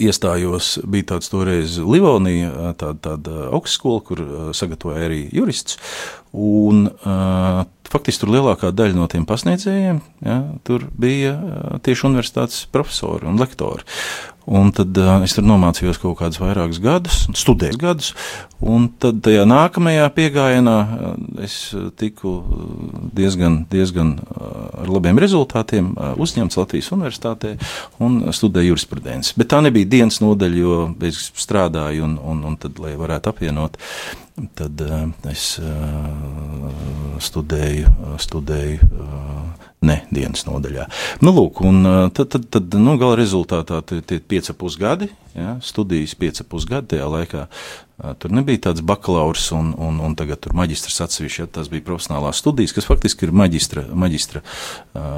iestājos, 0.01 0.77
bija 0.89 1.13
tāds 1.15 1.31
toreiz 1.33 1.79
Livonija, 1.83 2.75
tāda, 2.81 2.99
tāda 3.11 3.49
augstskola, 3.57 4.03
kur 4.07 4.23
sagatavoja 4.57 5.09
arī 5.09 5.25
jurists. 5.35 5.81
Un, 6.37 6.87
uh, 7.07 7.65
faktiski 7.91 8.25
tur 8.25 8.33
lielākā 8.35 8.73
daļa 8.75 8.97
no 8.97 9.07
tiem 9.11 9.27
pasniedzējiem 9.29 10.01
ja, 10.27 10.39
bija 11.01 11.35
tieši 11.87 12.09
universitātes 12.11 12.65
profesori 12.73 13.29
un 13.31 13.39
lektori. 13.41 13.87
Un 14.47 14.71
tad 14.71 14.95
uh, 14.95 15.17
es 15.27 15.35
tur 15.35 15.43
nomācījos 15.43 15.99
kaut 15.99 16.21
kādus 16.21 16.39
vairākus 16.39 16.79
gadus, 16.83 17.17
studēju 17.35 17.81
gadus, 17.83 18.13
un 18.63 18.87
tad 19.03 19.19
tajā 19.27 19.43
nākamajā 19.49 20.05
piegājienā 20.15 20.75
uh, 20.83 21.17
es 21.43 21.57
tiku 21.99 22.37
diezgan, 23.17 23.65
diezgan 23.73 24.15
uh, 24.23 24.53
ar 24.85 24.93
labiem 24.95 25.19
rezultātiem 25.19 25.91
uh, 25.97 26.13
uzņemts 26.23 26.61
Latvijas 26.61 26.93
universitātē 26.95 27.57
un 27.99 28.21
studēju 28.31 28.77
jurisprudenci. 28.77 29.35
Bet 29.41 29.51
tā 29.51 29.65
nebija 29.67 29.91
dienas 29.97 30.21
nodaļa, 30.23 30.63
jo 30.63 30.79
es 31.11 31.25
strādāju 31.35 32.07
un, 32.07 32.15
un, 32.23 32.47
un 32.53 32.61
tad, 32.63 32.79
lai 32.83 32.95
varētu 33.01 33.35
apvienot, 33.35 33.81
tad 34.55 34.81
uh, 34.85 35.07
es 35.31 35.57
uh, 35.63 35.69
studēju, 37.23 37.93
studēju 38.21 38.89
uh, 38.89 39.69
ne 39.87 40.01
dienas 40.13 40.45
nodaļā. 40.49 40.87
Nu, 41.25 41.33
lūk, 41.37 41.63
un 41.65 41.85
tad, 42.13 42.29
tad, 42.35 42.49
tad 42.53 42.77
nu, 42.81 42.97
gala 43.01 43.17
rezultātā 43.19 43.81
tie 43.87 44.19
pieci 44.21 44.57
pusgadi, 44.57 45.09
ja, 45.37 45.57
studijas 45.63 46.17
pieci 46.19 46.45
pusgadi 46.49 46.95
tajā 46.95 47.09
laikā. 47.13 47.45
Tur 48.21 48.33
nebija 48.37 48.61
tāds 48.67 48.83
bakalaurs 48.85 49.47
un, 49.57 49.71
un, 49.81 50.03
un 50.05 50.17
tagad 50.19 50.43
tur 50.45 50.53
maģistrs 50.57 50.99
atsevišķi, 51.07 51.39
ja 51.41 51.47
tas 51.49 51.71
bija 51.73 51.85
profesionālās 51.87 52.43
studijas, 52.43 52.75
kas 52.77 52.89
faktiski 52.89 53.25
ir 53.25 53.33
maģistra, 53.33 53.87
maģistra, 53.97 54.43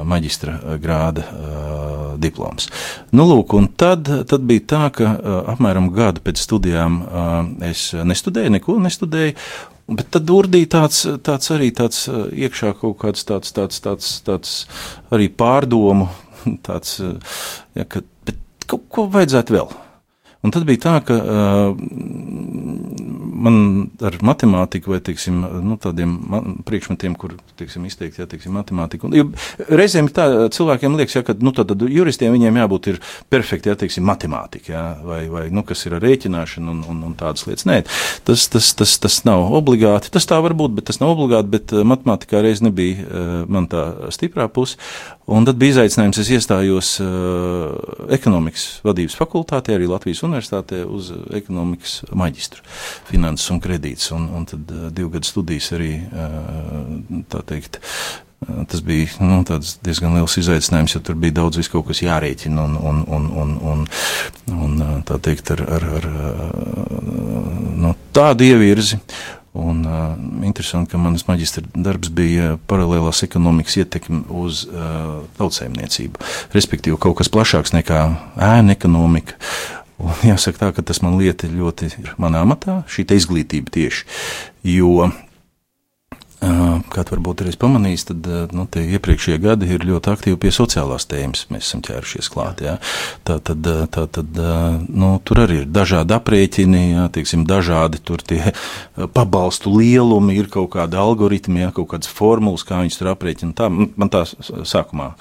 maģistra 0.07 0.77
grāda 0.79 1.25
diploms. 2.23 2.69
Nu, 3.11 3.25
lūk, 3.27 3.57
un 3.59 3.67
tad, 3.79 4.07
tad 4.31 4.47
bija 4.47 4.63
tā, 4.75 4.85
ka 4.95 5.11
apmēram 5.55 5.91
gadu 5.95 6.23
pēc 6.23 6.39
studijām 6.45 7.01
es 7.67 7.89
nestudēju, 7.99 8.55
neko 8.59 8.79
nestudēju, 8.85 9.35
Bet 9.89 10.11
tad 10.13 10.29
urdīja 10.29 10.69
tāds, 10.75 10.99
tāds 11.25 11.49
arī 11.49 11.71
tāds 11.73 12.03
iekšā 12.13 12.75
kaut 12.77 12.99
kāds 13.01 13.25
tāds, 13.25 13.49
tāds, 13.55 13.79
tāds, 13.81 14.11
tāds 14.21 14.51
arī 15.09 15.31
pārdomu, 15.33 16.11
tāds, 16.67 16.99
ja, 17.73 17.87
ka, 17.89 18.03
bet 18.29 18.37
kaut 18.69 18.85
ko 18.93 19.07
vajadzētu 19.09 19.57
vēl. 19.57 19.71
Un 20.39 20.53
tad 20.55 20.63
bija 20.63 20.79
tā, 20.85 20.91
ka 21.03 21.15
uh, 21.19 21.73
man 23.43 23.57
ar 24.07 24.15
matemātiku 24.23 24.93
vai 24.93 24.99
teiksim, 25.03 25.41
nu, 25.65 25.75
tādiem 25.81 26.13
priekšmetiem, 26.67 27.17
kur 27.19 27.33
teiksim, 27.59 27.83
izteikti, 27.89 28.21
jā, 28.21 28.27
teiksim, 28.31 28.53
matemātika. 28.55 29.09
Un, 29.09 29.33
reizēm 29.67 30.07
tā 30.15 30.47
cilvēkiem 30.55 30.95
liekas, 30.95 31.17
jā, 31.17 31.23
ka 31.27 31.35
nu, 31.43 31.51
tad, 31.55 31.73
tad 31.73 31.83
juristiem 31.91 32.31
viņiem 32.35 32.61
jābūt 32.61 32.87
perfekti, 33.27 33.67
jā, 33.71 33.75
teiksim, 33.83 34.07
matemātika, 34.07 34.71
jā, 34.71 34.85
vai, 35.03 35.19
vai 35.31 35.43
nu, 35.51 35.65
kas 35.67 35.83
ir 35.89 35.97
ar 35.97 36.05
rēķināšanu 36.07 36.71
un, 36.71 36.81
un, 36.93 37.03
un 37.09 37.19
tādas 37.19 37.43
lietas. 37.49 37.67
Nē, 37.67 37.81
tas, 38.27 38.47
tas, 38.51 38.71
tas, 38.79 38.95
tas 39.03 39.19
nav 39.27 39.43
obligāti. 39.59 40.13
Tas 40.15 40.27
tā 40.29 40.39
var 40.39 40.55
būt, 40.55 40.77
bet 40.79 40.87
tas 40.87 41.03
nav 41.03 41.17
obligāti, 41.17 41.51
bet 41.57 41.75
matemātikā 41.75 42.43
reiz 42.47 42.63
nebija 42.63 43.03
uh, 43.03 43.29
man 43.51 43.67
tā 43.67 43.85
stiprā 44.15 44.47
puse. 44.47 44.79
Un 45.29 45.45
tad 45.45 45.59
bija 45.61 45.75
izaicinājums, 45.75 46.23
es 46.23 46.31
iestājos 46.39 46.95
uh, 47.03 48.07
ekonomikas 48.15 48.79
vadības 48.87 49.19
fakultātē, 49.19 49.75
arī 49.75 49.85
Latvijas 49.91 50.23
universitātē 50.23 50.28
uz 50.85 51.11
ekonomikas 51.35 51.99
maģistru, 52.15 52.63
finanses 53.09 53.49
un 53.53 53.61
kredītus. 53.63 54.11
Un, 54.15 54.29
un 54.35 54.47
tad 54.49 54.73
uh, 54.73 54.87
divu 54.93 55.13
gadu 55.17 55.29
studijas 55.29 55.71
arī, 55.77 55.93
uh, 56.09 57.23
tā 57.31 57.43
teikt, 57.49 57.79
uh, 57.81 58.61
tas 58.69 58.83
bija 58.85 59.09
nu, 59.23 59.41
diezgan 59.85 60.15
liels 60.17 60.37
izaicinājums, 60.41 60.95
jo 60.95 61.03
tur 61.05 61.17
bija 61.19 61.39
daudz 61.41 61.59
visu 61.59 61.73
kaut 61.75 61.89
kas 61.89 62.03
jārēķina 62.05 62.67
un, 62.69 62.77
un, 62.91 63.03
un, 63.17 63.27
un, 63.43 63.57
un, 63.73 64.77
un 64.85 65.03
tā 65.07 65.19
teikt, 65.23 65.51
ar, 65.55 65.65
ar, 65.79 65.89
ar 65.97 66.07
no 67.79 67.95
tādu 68.15 68.47
ievirzi. 68.47 69.01
Un, 69.59 69.81
uh, 69.81 70.13
interesanti, 70.45 70.91
ka 70.93 70.99
manas 71.01 71.25
maģistra 71.25 71.63
darbs 71.73 72.11
bija 72.13 72.53
paralēlās 72.69 73.23
ekonomikas 73.25 73.79
ietekme 73.81 74.21
uz 74.29 74.61
uh, 74.69 75.23
tautsēmniecību, 75.39 76.21
respektīvi 76.53 76.99
kaut 77.01 77.17
kas 77.17 77.31
plašāks 77.33 77.73
nekā 77.73 78.03
ēna 78.37 78.77
ekonomika. 78.77 79.39
Un 79.99 80.21
jāsaka 80.23 80.61
tā, 80.61 80.69
ka 80.75 80.85
tas 80.85 81.01
man 81.03 81.17
lieta 81.19 81.49
ļoti 81.51 81.91
manā 82.21 82.43
amatā, 82.45 82.81
šī 82.87 83.07
izglītība 83.19 83.73
tieši, 83.75 84.05
jo 84.75 85.09
Kā 86.39 87.03
varbūt 87.03 87.41
ir 87.43 87.55
pamanījis, 87.59 88.05
tad 88.07 88.27
nu, 88.55 88.63
iepriekšējie 88.63 89.39
gadi 89.43 89.67
ir 89.75 89.83
ļoti 89.83 90.11
aktīvi 90.13 90.37
pie 90.39 90.51
sociālās 90.55 91.03
tēmas. 91.11 91.45
Mēs 91.51 91.67
esam 91.67 91.81
ķērušies 91.83 92.29
klāt. 92.31 92.61
Jā. 92.63 92.77
Tā 93.27 93.39
tad, 93.43 93.67
tā 93.91 94.05
tad 94.07 94.39
nu, 94.87 95.09
tur 95.27 95.43
arī 95.43 95.61
ir 95.63 95.67
dažādi 95.67 96.15
aprēķini, 96.15 96.83
jā, 96.93 97.07
tieksim, 97.17 97.43
dažādi 97.49 97.99
pabalstu 99.15 99.73
lielumi, 99.75 100.37
ir 100.39 100.47
kaut 100.53 100.71
kādi 100.77 100.99
algoritmi, 100.99 101.65
jā, 101.65 101.73
kaut 101.75 101.89
kādas 101.91 102.11
formulas, 102.11 102.63
kā 102.67 102.79
viņus 102.85 102.99
tur 103.01 103.11
aprēķina. 103.11 103.55
Tā, 103.59 103.67
man 103.69 104.13
tā 104.13 104.23
sākumā 104.23 105.11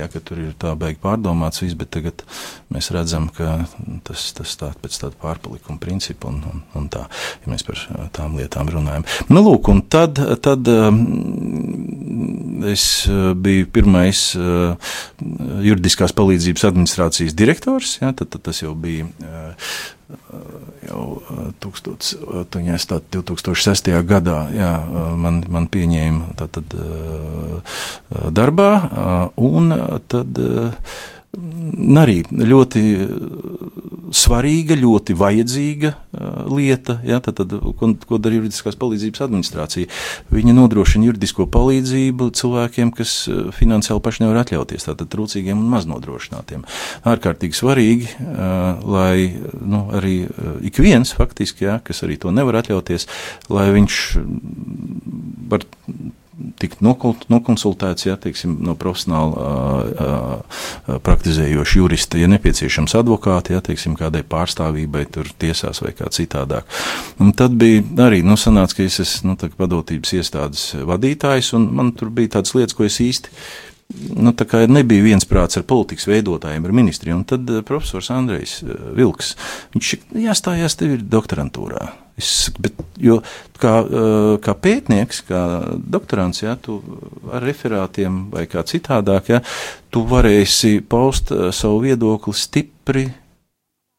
jā, 0.00 0.08
ka 0.12 0.24
tur 0.24 0.40
ir 0.40 0.56
tā 0.56 0.72
beig 0.78 1.02
pārdomāts 1.04 1.60
viss, 1.64 1.76
bet 1.76 1.92
tagad 1.98 2.24
mēs 2.72 2.88
redzam, 2.96 3.28
ka 3.28 3.58
tas, 4.08 4.30
tas 4.36 4.56
tā 4.56 4.72
pēc 4.80 5.02
tāda 5.04 5.20
pārpalikuma 5.20 5.80
principa 5.82 6.32
un, 6.32 6.40
un, 6.48 6.64
un 6.80 6.88
tā, 6.92 7.04
ja 7.44 7.52
mēs 7.52 7.66
par 7.66 7.84
tām 8.16 8.40
lietām 8.40 8.72
runājam. 8.72 9.04
Nu, 9.28 9.44
lūk, 9.44 9.68
un 9.72 9.84
tad 9.92 10.16
tad 10.46 10.68
um, 10.70 11.02
es 12.70 13.06
uh, 13.10 13.32
biju 13.34 13.66
pirmais 13.72 14.22
uh, 14.38 14.94
juridiskās 15.66 16.14
palīdzības 16.16 16.64
administrācijas 16.70 17.36
direktors. 17.36 17.98
Ja, 18.00 18.12
tad, 18.16 18.30
tad 18.34 18.46
tas 18.48 18.62
jau 18.62 18.74
bija 18.78 19.06
uh, 19.06 19.68
jau 20.86 21.04
2006. 23.10 23.90
gadā 24.06 24.38
jā, 24.54 24.70
man, 25.18 25.40
man 25.50 25.66
pieņēma 25.72 26.36
tātad, 26.38 26.76
darbā, 28.36 28.70
un 29.34 29.74
tad 30.06 30.38
arī 32.00 32.20
ļoti 32.30 32.82
svarīga, 34.16 34.76
ļoti 34.78 35.16
vajadzīga 35.18 35.90
uh, 35.90 36.46
lieta, 36.52 36.98
ja, 37.06 37.18
tad, 37.24 37.40
tad, 37.40 37.54
ko, 37.78 37.90
ko 38.08 38.18
dara 38.22 38.38
juridiskās 38.38 38.78
palīdzības 38.80 39.24
administrācija. 39.26 39.90
Viņa 40.32 40.54
nodrošina 40.56 41.08
juridisko 41.08 41.48
palīdzību 41.52 42.30
cilvēkiem, 42.38 42.92
kas 42.96 43.16
uh, 43.30 43.48
finansiāli 43.56 44.04
paši 44.04 44.24
nevar 44.24 44.42
atļauties, 44.44 44.86
tātad 44.88 45.10
trūcīgiem 45.12 45.58
un 45.60 45.70
maznodrošinātiem. 45.74 46.64
Ārkārtīgi 47.06 47.58
svarīgi, 47.58 48.12
lai 48.86 49.36
nu, 49.60 49.86
arī 49.96 50.16
ik 50.66 50.78
viens 50.82 51.12
faktiski, 51.16 51.66
ja, 51.68 51.78
kas 51.84 52.04
arī 52.06 52.18
to 52.20 52.32
nevar 52.34 52.60
atļauties, 52.62 53.08
lai 53.52 53.68
viņš 53.74 53.98
var 55.50 55.66
tikt 56.60 56.82
nokonsultēts 56.84 58.06
ja, 58.06 58.16
teiksim, 58.20 58.58
no 58.64 58.74
profesionāla 58.78 60.40
praktizējoša 61.04 61.78
jurista, 61.80 62.20
ja 62.20 62.28
nepieciešams 62.30 62.96
advokāti, 62.98 63.54
ja 63.56 63.62
teiksim, 63.64 63.96
kādai 63.98 64.22
pārstāvībai, 64.26 65.06
tur 65.12 65.30
tiesās 65.40 65.80
vai 65.84 65.94
kā 65.96 66.10
citādāk. 66.12 66.68
Un 67.22 67.32
tad 67.36 67.56
bija 67.60 67.84
arī, 68.06 68.22
nu, 68.26 68.36
sanāca, 68.40 68.78
ka 68.78 68.86
es 68.86 69.00
esmu 69.04 69.34
nu, 69.34 69.52
padotības 69.56 70.16
iestādes 70.18 70.68
vadītājs, 70.88 71.54
un 71.56 71.70
man 71.76 71.94
tur 71.96 72.12
bija 72.14 72.36
tādas 72.38 72.56
lietas, 72.56 72.76
ko 72.76 72.86
es 72.88 73.00
īsti 73.02 73.32
nu, 74.16 74.32
nebija 74.68 75.04
viensprāts 75.04 75.58
ar 75.58 75.66
politikas 75.68 76.08
veidotājiem, 76.10 76.64
ar 76.66 76.74
ministriem. 76.74 77.22
Tad 77.28 77.48
profesors 77.68 78.10
Andrejs 78.14 78.58
Vilks, 78.96 79.36
viņš 79.76 79.94
jāstājās 80.26 80.76
tev 80.80 80.98
ir 80.98 81.06
doktorantūrā. 81.06 82.05
Es, 82.16 82.48
bet, 82.56 82.72
jo 82.96 83.18
kā, 83.60 83.74
kā 84.40 84.54
pētnieks, 84.56 85.20
kā 85.28 85.42
doktorants, 85.76 86.40
ja, 86.40 86.56
tu 86.56 86.78
ar 87.28 87.44
referātiem 87.44 88.26
vai 88.32 88.46
kā 88.48 88.64
citādāk, 88.64 89.28
ja, 89.34 89.42
tu 89.92 90.06
varēsi 90.08 90.78
paust 90.88 91.34
savu 91.52 91.82
viedokli 91.84 92.32
stipri 92.36 93.06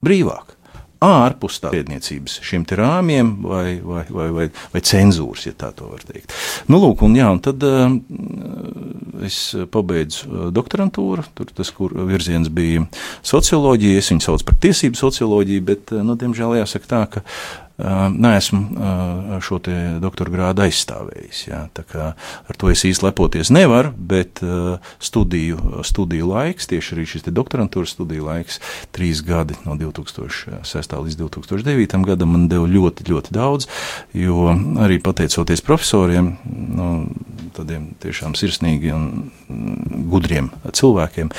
brīvāk. 0.02 0.56
ārpus 0.98 1.60
pētniecības 1.62 2.40
šiem 2.42 2.64
rāmjiem 2.66 3.28
vai, 3.46 3.78
vai, 3.86 4.04
vai, 4.10 4.28
vai, 4.34 4.46
vai 4.74 4.82
cenzūras, 4.82 5.46
ja 5.46 5.54
tā 5.54 5.70
var 5.78 6.02
teikt. 6.02 6.34
Nu, 6.66 6.80
lūk, 6.82 7.04
un, 7.06 7.14
jā, 7.14 7.28
un 7.30 7.38
tad 7.46 7.62
uh, 7.62 7.94
es 9.22 9.54
pabeidzu 9.70 10.50
doktorantūru, 10.58 11.28
tur 11.38 11.54
tas 11.54 11.70
virziens 12.10 12.50
bija 12.50 12.88
socioloģija, 13.22 14.02
es 14.02 14.10
viņu 14.10 14.26
saucu 14.26 14.50
par 14.50 14.58
tiesību 14.66 14.98
socioloģiju, 14.98 15.68
bet, 15.70 15.94
nu, 16.02 16.18
diemžēl 16.18 16.58
jāsaka 16.64 16.90
tā, 16.90 17.06
ka 17.14 17.26
neesmu 17.78 19.40
šo 19.44 19.60
doktora 20.02 20.34
grādu 20.34 20.64
aizstāvējis. 20.66 21.44
Jā. 21.52 21.60
Ar 21.70 22.58
to 22.58 22.72
es 22.74 22.82
īsti 22.88 23.06
lepoties 23.06 23.52
nevaru, 23.54 23.92
bet 23.94 24.42
studiju, 25.04 25.84
studiju 25.86 26.32
laiks, 26.32 26.70
tieši 26.72 26.96
arī 26.96 27.06
šis 27.10 27.28
doktorantūras 27.30 27.94
studiju 27.94 28.26
laiks, 28.26 28.58
trīs 28.96 29.22
gadi 29.26 29.58
no 29.66 29.78
2006. 29.78 30.98
līdz 31.06 31.20
2009. 31.22 31.98
gadam, 32.08 32.34
man 32.34 32.48
deva 32.50 32.66
ļoti, 32.66 33.06
ļoti 33.12 33.36
daudz, 33.38 33.70
jo 34.18 34.50
arī 34.82 34.98
pateicoties 35.04 35.62
profesoriem, 35.66 36.34
nu, 36.50 36.90
tādiem 37.58 37.92
tiešām 38.02 38.34
sirsnīgiem 38.38 38.98
un 38.98 40.04
gudriem 40.10 40.50
cilvēkiem, 40.66 41.30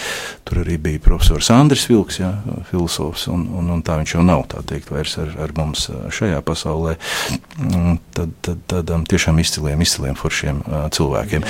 tur 0.46 0.62
arī 0.62 0.79
bija 0.83 1.03
profesors 1.03 1.51
Andris 1.55 1.87
Vilks, 1.90 2.22
jā, 2.22 2.33
filozofs, 2.70 3.27
un, 3.33 3.46
un, 3.59 3.74
un 3.74 3.83
tā 3.87 3.98
viņš 4.01 4.14
jau 4.16 4.24
nav, 4.27 4.46
tā 4.53 4.62
teikt, 4.66 4.92
vairs 4.94 5.18
ar, 5.20 5.35
ar 5.42 5.55
mums 5.59 5.88
šeit 6.14 6.27
šajā 6.28 6.44
pasaulē, 6.44 6.94
mm, 7.56 7.98
tad, 8.14 8.36
tad 8.44 8.62
tādām 8.70 9.06
tiešām 9.08 9.40
izciliem, 9.40 9.82
izciliem 9.84 10.18
foršiem 10.18 10.62
cilvēkiem. 10.94 11.46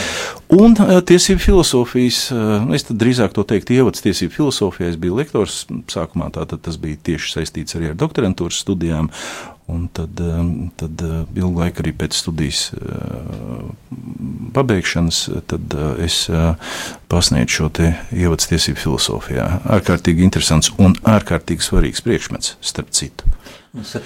Un 0.59 0.79
tiesību 0.79 1.43
filozofijas, 1.43 2.23
nu, 2.33 2.75
es 2.79 2.87
drīzāk 2.89 3.35
to 3.37 3.45
teiktu, 3.49 3.77
ievads 3.77 4.05
tiesību 4.07 4.37
filozofijā, 4.39 4.93
es 4.95 4.99
biju 5.01 5.19
lektors 5.19 5.65
sākumā, 5.93 6.31
tātad 6.35 6.63
tas 6.65 6.81
bija 6.81 7.01
tieši 7.11 7.39
saistīts 7.39 7.79
arī 7.79 7.93
ar 7.93 8.01
doktorantūras 8.01 8.63
studijām. 8.65 9.13
Un 9.69 9.83
tad, 9.93 10.17
tad 10.81 11.03
ilgu 11.37 11.61
laiku 11.61 11.83
arī 11.83 11.91
pēc 11.93 12.17
studijas 12.17 12.71
pabeigšanas, 14.57 15.19
es 16.07 16.23
pasniedzu 17.13 17.53
šo 17.59 17.69
ievadu 18.17 18.49
tiesību 18.49 18.81
filozofijā. 18.81 19.51
Ārkārtīgi 19.77 20.25
interesants 20.25 20.73
un 20.81 20.97
ārkārtīgi 21.05 21.69
svarīgs 21.69 22.01
priekšmets, 22.07 22.57
starp 22.65 22.97
citu. 22.97 23.29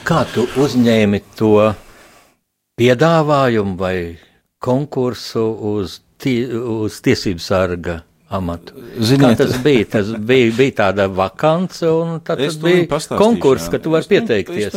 Kā 0.04 0.22
tu 0.28 0.42
uzņēmi 0.60 1.22
to 1.38 1.72
piedāvājumu 2.76 3.76
vai 3.80 3.96
konkursu 4.60 5.44
uz, 5.72 6.00
tie, 6.20 6.44
uz 6.52 6.98
tiesību 7.00 7.40
sarga? 7.40 8.02
Amatu. 8.32 8.76
Ziniet, 8.98 9.36
Kā 9.36 9.44
tas 9.44 9.56
bija? 9.64 9.86
Tas 9.96 10.12
bija, 10.18 10.50
bija 10.56 10.76
tāda 10.82 11.06
vakance, 11.12 11.86
un 11.88 12.20
tad 12.24 12.40
bija 12.62 13.00
konkurss, 13.18 13.70
ka 13.72 13.80
tu 13.82 13.92
vari 13.94 14.08
pieteikties. 14.10 14.76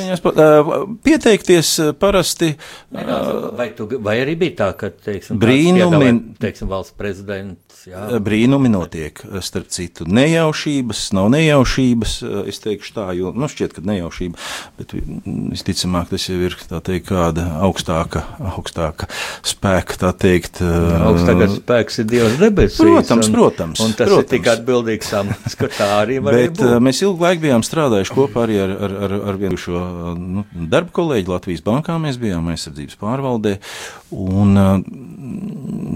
Pieteikties 1.06 1.72
parasti. 2.00 2.54
Vai, 2.92 3.70
tu, 3.78 3.88
vai 4.04 4.18
arī 4.24 4.36
bija 4.40 4.58
tā, 4.62 4.70
ka, 4.80 4.92
teiksim, 5.06 5.40
brīnumi, 5.42 6.12
teiksim, 6.42 6.70
valsts 6.72 6.96
prezidents, 6.98 7.86
jā. 7.90 8.06
Brīnumi 8.24 8.72
notiek, 8.72 9.20
starp 9.46 9.72
citu, 9.74 10.08
nejaušības, 10.10 11.06
nav 11.16 11.30
nejaušības, 11.36 12.18
es 12.52 12.62
teikšu 12.64 12.96
tā, 12.98 13.08
jo, 13.18 13.32
nu, 13.36 13.50
šķiet, 13.52 13.76
ka 13.76 13.86
nejaušība, 13.86 14.40
bet 14.80 14.96
visticamāk 15.26 16.12
tas 16.14 16.28
jau 16.30 16.40
ir, 16.48 16.58
tā 16.70 16.82
teikt, 16.86 17.10
kāda 17.12 17.48
augstāka, 17.66 18.26
augstāka 18.56 19.10
spēka, 19.46 20.00
tā 20.02 20.12
teikt. 20.26 20.62
Augstākais 20.64 21.60
spēks 21.60 22.02
ir 22.02 22.10
Dievs 22.10 22.40
debesīs. 22.42 22.80
Protams, 22.82 23.30
protams. 23.30 23.45
Protams, 23.46 23.82
un 23.86 23.94
tas 23.94 24.10
protams. 24.10 24.26
ir 24.26 24.30
tik 24.34 24.50
atbildīgs 24.52 25.12
amats, 25.20 25.58
ka 25.60 25.70
tā 25.72 25.90
arī 26.02 26.20
var 26.24 26.38
Bet, 26.38 26.58
būt. 26.60 26.76
Mēs 26.84 27.02
ilgu 27.06 27.28
laiku 27.28 27.46
bijām 27.46 27.66
strādājuši 27.66 28.16
kopā 28.16 28.46
arī 28.46 28.60
ar, 28.64 28.76
ar, 28.88 28.96
ar, 29.08 29.16
ar 29.32 29.40
vienu 29.42 29.60
šo 29.62 29.82
nu, 30.20 30.46
darba 30.74 30.94
kolēģi 30.96 31.32
Latvijas 31.32 31.66
bankā. 31.66 31.98
Mēs 32.02 32.20
bijām 32.22 32.50
aizsardzības 32.54 33.00
pārvaldē. 33.02 33.58
Un 34.16 34.58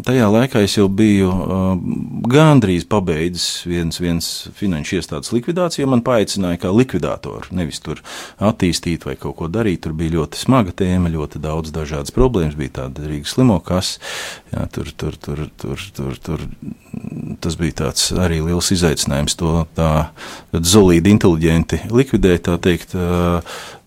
tajā 0.05 0.27
laikā 0.31 0.61
es 0.65 0.75
jau 0.77 0.87
biju 0.91 1.29
gandrīz 2.29 2.85
pabeidzis 2.89 3.63
viens, 3.69 3.99
viens 4.01 4.27
finanšu 4.57 4.99
iestādes 4.99 5.33
likvidāciju. 5.35 5.87
Man 5.89 6.03
paaicināja 6.05 6.61
kā 6.63 6.73
likvidātoru, 6.73 7.51
nevis 7.55 7.81
tur 7.83 8.01
attīstīt 8.37 9.07
vai 9.07 9.15
kaut 9.19 9.37
ko 9.39 9.49
darīt. 9.51 9.83
Tur 9.85 9.95
bija 9.97 10.17
ļoti 10.17 10.41
smaga 10.41 10.75
tēma, 10.75 11.11
ļoti 11.13 11.41
daudz 11.43 11.73
dažādas 11.75 12.15
problēmas. 12.15 12.57
Bija 12.59 12.77
tāda 12.83 13.07
Rīgas 13.09 13.35
slimokas, 13.35 13.95
jā, 14.53 14.67
tur, 14.75 14.91
tur, 14.93 15.17
tur, 15.19 15.45
tur, 15.61 15.87
tur, 15.95 16.19
tur 16.25 16.45
tas 17.39 17.57
bija 17.59 17.77
tāds 17.85 18.09
arī 18.19 18.41
liels 18.43 18.71
izaicinājums 18.75 19.37
to 19.39 19.63
tā 19.77 19.91
zolīdi, 20.53 21.13
inteliģenti 21.15 21.83
likvidēt, 21.93 22.47
tā 22.49 22.57
teikt, 22.61 22.95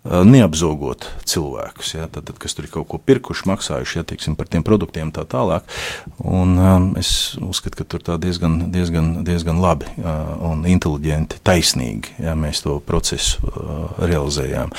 neapzogot 0.03 1.07
cilvēkus, 1.31 1.93
ja, 1.95 2.09
tad, 2.11 2.27
tad, 2.27 2.38
kas 2.43 2.57
tur 2.59 2.67
ir 2.67 2.73
kaut 2.75 2.88
ko 2.91 2.99
pirkuši, 2.99 3.47
maksājuši 3.53 4.01
ja, 4.01 4.05
teiksim, 4.07 4.35
par 4.38 4.51
tiem 4.51 4.65
produktiem 4.67 5.12
tā 5.15 5.23
tālāk. 5.31 5.67
Un, 6.19 6.57
um, 6.59 6.88
es 6.99 7.38
uzskatu, 7.38 7.79
ka 7.79 7.87
tur 7.87 8.19
diezgan, 8.23 8.59
diezgan, 8.75 9.12
diezgan 9.27 9.62
labi 9.62 9.87
uh, 10.03 10.35
un 10.51 10.67
inteliģenti, 10.67 11.38
taisnīgi 11.47 12.19
ja, 12.27 12.35
mēs 12.38 12.65
to 12.67 12.81
procesu 12.87 13.43
uh, 13.47 13.85
realizējām. 14.03 14.75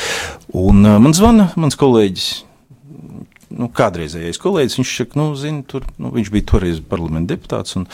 Un 0.60 0.84
uh, 0.84 1.00
man 1.00 1.16
zvana 1.16 1.54
mans 1.56 1.80
kolēģis 1.80 2.34
nu, 3.58 3.70
kādreizējais 3.74 4.40
kolēģis, 4.42 4.78
viņš 4.80 4.94
saka, 5.00 5.20
nu, 5.20 5.26
zini, 5.40 5.64
tur, 5.70 5.86
nu, 6.02 6.12
viņš 6.14 6.32
bija 6.34 6.48
toreiz 6.52 6.80
parlamenta 6.90 7.34
deputāts, 7.34 7.78
un, 7.80 7.86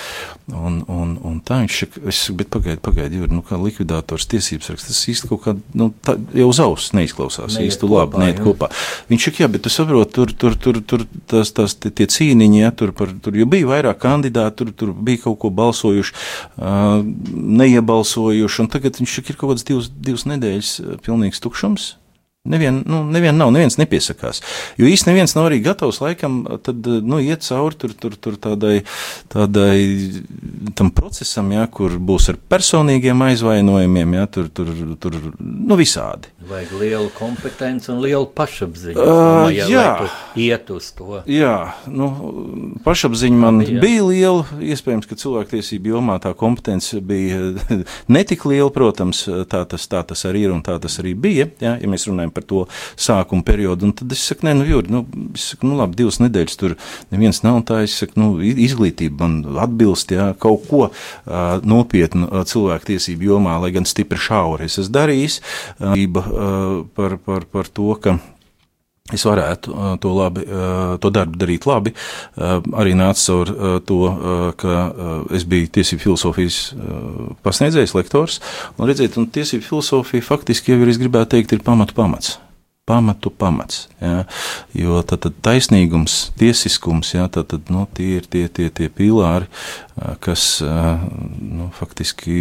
un, 0.47 0.79
un, 0.91 1.13
un 1.25 1.37
tā 1.45 1.61
viņš 1.63 1.79
saka, 1.83 2.03
es 2.11 2.21
saku, 2.25 2.37
bet 2.39 2.51
pagaidi, 2.53 2.81
pagaidi, 2.85 3.21
ir, 3.23 3.33
nu, 3.33 3.43
kā 3.45 3.59
likvidātors 3.59 4.27
tiesības 4.31 4.71
raksts, 4.73 4.91
tas 4.91 5.11
īsti 5.13 5.29
kaut 5.31 5.43
kā, 5.45 5.55
nu, 5.79 5.89
tā 6.05 6.15
jau 6.37 6.49
uz 6.51 6.61
auss 6.63 6.93
neizklausās 6.97 7.57
neiet 7.59 7.73
īsti 7.73 7.85
kopā, 7.85 8.01
labi, 8.01 8.23
neiet 8.23 8.41
kopā. 8.43 8.71
Viņš 9.11 9.29
saka, 9.29 9.43
jā, 9.43 9.51
bet 9.53 9.65
tu 9.65 9.73
saproti, 9.73 10.15
tur, 10.17 10.33
tur, 10.43 10.57
tur, 10.65 10.81
tur 10.93 11.05
tas, 11.31 11.53
tas, 11.55 11.77
tie 11.79 12.09
cīniņi, 12.09 12.61
ja, 12.63 12.73
tur, 12.75 12.93
par, 12.95 13.13
tur 13.23 13.39
jau 13.39 13.47
bija 13.49 13.69
vairāk 13.69 14.01
kandidātu, 14.03 14.63
tur, 14.63 14.75
tur 14.83 14.93
bija 14.95 15.25
kaut 15.27 15.39
ko 15.43 15.53
balsojuši, 15.61 16.17
uh, 16.59 16.99
neiebalsojuši, 17.63 18.61
un 18.63 18.71
tagad 18.71 19.01
viņš 19.01 19.19
saka, 19.19 19.33
ir 19.33 19.41
kaut 19.41 19.55
kāds 19.55 19.67
divas, 19.67 19.91
divas 19.93 20.27
nedēļas 20.29 20.75
pilnīgs 21.05 21.43
tukšums. 21.43 21.93
Nevien, 22.49 22.81
nu, 22.89 23.03
nevien 23.13 23.37
nav, 23.37 23.53
neviens 23.53 23.77
nepiesakās. 23.77 24.41
Jo 24.79 24.89
īstenībā 24.89 25.19
neviens 25.19 25.35
nav 25.35 25.49
arī 25.49 25.59
gatavs 25.63 25.99
laikam 26.03 26.39
tad, 26.63 26.85
nu, 26.85 27.19
iet 27.19 27.43
cauri 27.43 27.75
tur, 27.79 27.93
tur, 27.97 28.15
tur 28.15 28.37
tādai, 28.39 28.79
tādai 29.31 29.75
tam 30.77 30.91
procesam, 30.95 31.51
ja, 31.51 31.65
kur 31.67 31.97
būs 31.99 32.29
ar 32.31 32.39
personīgiem 32.51 33.19
aizvainojumiem, 33.29 34.15
ja, 34.19 34.27
tur, 34.31 34.47
tur, 34.53 34.71
tur 35.01 35.17
nu, 35.39 35.77
visādi. 35.79 36.31
Vajag 36.49 36.71
lielu 36.79 37.09
kompetenci 37.17 37.91
un 37.93 37.99
lielu 38.03 38.29
pašapziņu. 38.37 38.95
Uh, 39.03 39.49
jā, 39.53 39.67
jā. 39.69 39.89
iet 40.39 40.71
uz 40.73 40.91
to. 40.95 41.19
Jā, 41.29 41.73
nu, 41.91 42.09
pašapziņa 42.85 43.41
man 43.43 43.59
jā. 43.65 43.75
bija 43.83 44.05
liela. 44.07 44.61
Iespējams, 44.69 45.09
ka 45.09 45.19
cilvēktiesību 45.19 45.93
jomā 45.95 46.17
tā 46.23 46.31
kompetence 46.37 47.01
bija 47.03 47.51
netik 48.15 48.47
liela, 48.49 48.71
protams, 48.73 49.25
tā 49.51 49.65
tas, 49.69 49.89
tā 49.91 50.05
tas 50.07 50.25
arī 50.29 50.47
ir 50.47 50.55
un 50.55 50.63
tā 50.65 50.79
tas 50.81 50.99
arī 51.03 51.13
bija. 51.27 51.49
Jā, 51.61 51.75
ja 51.81 51.91
mēs 51.91 52.07
runājam 52.09 52.33
par 52.33 52.38
to 52.45 52.65
sākuma 52.99 53.45
periodu, 53.45 53.89
un 53.89 53.95
tad 53.95 54.15
es 54.15 54.23
saku, 54.31 54.47
nē, 54.47 54.55
nu, 54.59 54.67
Jūri, 54.69 54.93
nu, 54.93 55.03
es 55.35 55.49
saku, 55.53 55.69
nu, 55.69 55.77
labi, 55.79 55.99
divas 55.99 56.19
nedēļas 56.21 56.59
tur 56.59 56.75
neviens 57.13 57.41
nav, 57.45 57.61
tā 57.69 57.81
es 57.85 57.97
saku, 58.01 58.19
nu, 58.21 58.29
izglītība 58.39 59.25
man 59.25 59.61
atbilst, 59.65 60.13
jā, 60.15 60.31
kaut 60.39 60.67
ko 60.69 60.81
uh, 60.89 61.59
nopietnu 61.65 62.29
uh, 62.29 62.43
cilvēktiesību 62.49 63.31
jomā, 63.31 63.59
lai 63.63 63.73
gan 63.75 63.87
stipri 63.89 64.19
šauri 64.21 64.69
es 64.69 64.79
esmu 64.81 64.95
darījis. 64.99 65.39
Uh, 65.79 66.83
par, 66.95 67.17
par, 67.25 67.47
par 67.49 67.71
to, 67.71 67.93
ka 68.01 68.17
es 69.15 69.25
varētu 69.25 69.73
eh, 69.73 69.93
to, 70.03 70.13
labi, 70.17 70.45
eh, 70.45 70.97
to 71.01 71.11
darbu 71.13 71.39
darīt 71.41 71.67
labi. 71.69 71.93
Arī 72.39 72.93
nāca 72.97 73.19
caur 73.19 73.49
to, 73.85 73.97
ka 74.59 74.75
es 75.35 75.43
biju 75.49 75.69
tiesību 75.75 76.03
filozofijas 76.05 76.59
pasniedzējs, 77.45 77.95
lektors. 77.97 78.39
Un 78.77 78.89
redziet, 78.89 79.17
un 79.19 79.27
tiesību 79.33 79.65
filozofija 79.65 80.25
faktiski 80.25 80.73
jau 80.73 80.79
ir, 80.83 80.93
es 80.93 81.01
gribētu 81.01 81.35
teikt, 81.35 81.57
ir 81.57 81.65
pamatu 81.65 81.97
pamats 81.97 82.37
pamatu 82.89 83.29
pamats. 83.29 83.83
Ja, 84.01 84.23
jo 84.73 84.97
tad, 85.05 85.21
tad 85.21 85.35
taisnīgums, 85.45 86.31
tiesiskums, 86.41 87.11
ja, 87.13 87.27
tad, 87.29 87.51
tad, 87.51 87.69
nu, 87.69 87.83
tie 87.93 88.15
ir 88.17 88.25
tie, 88.25 88.47
tie, 88.49 88.71
tie 88.73 88.89
pīlāri, 88.89 89.45
kas 90.25 90.47
nu, 90.65 91.69
faktiski 91.77 92.39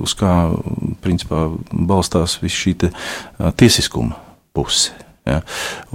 uz 0.00 0.16
kā 0.16 0.32
principā, 1.04 1.50
balstās 1.68 2.38
viss 2.40 2.62
šī 2.64 2.78
tiesiskuma 3.60 4.16
puse. 4.56 4.94
Ja? 5.24 5.38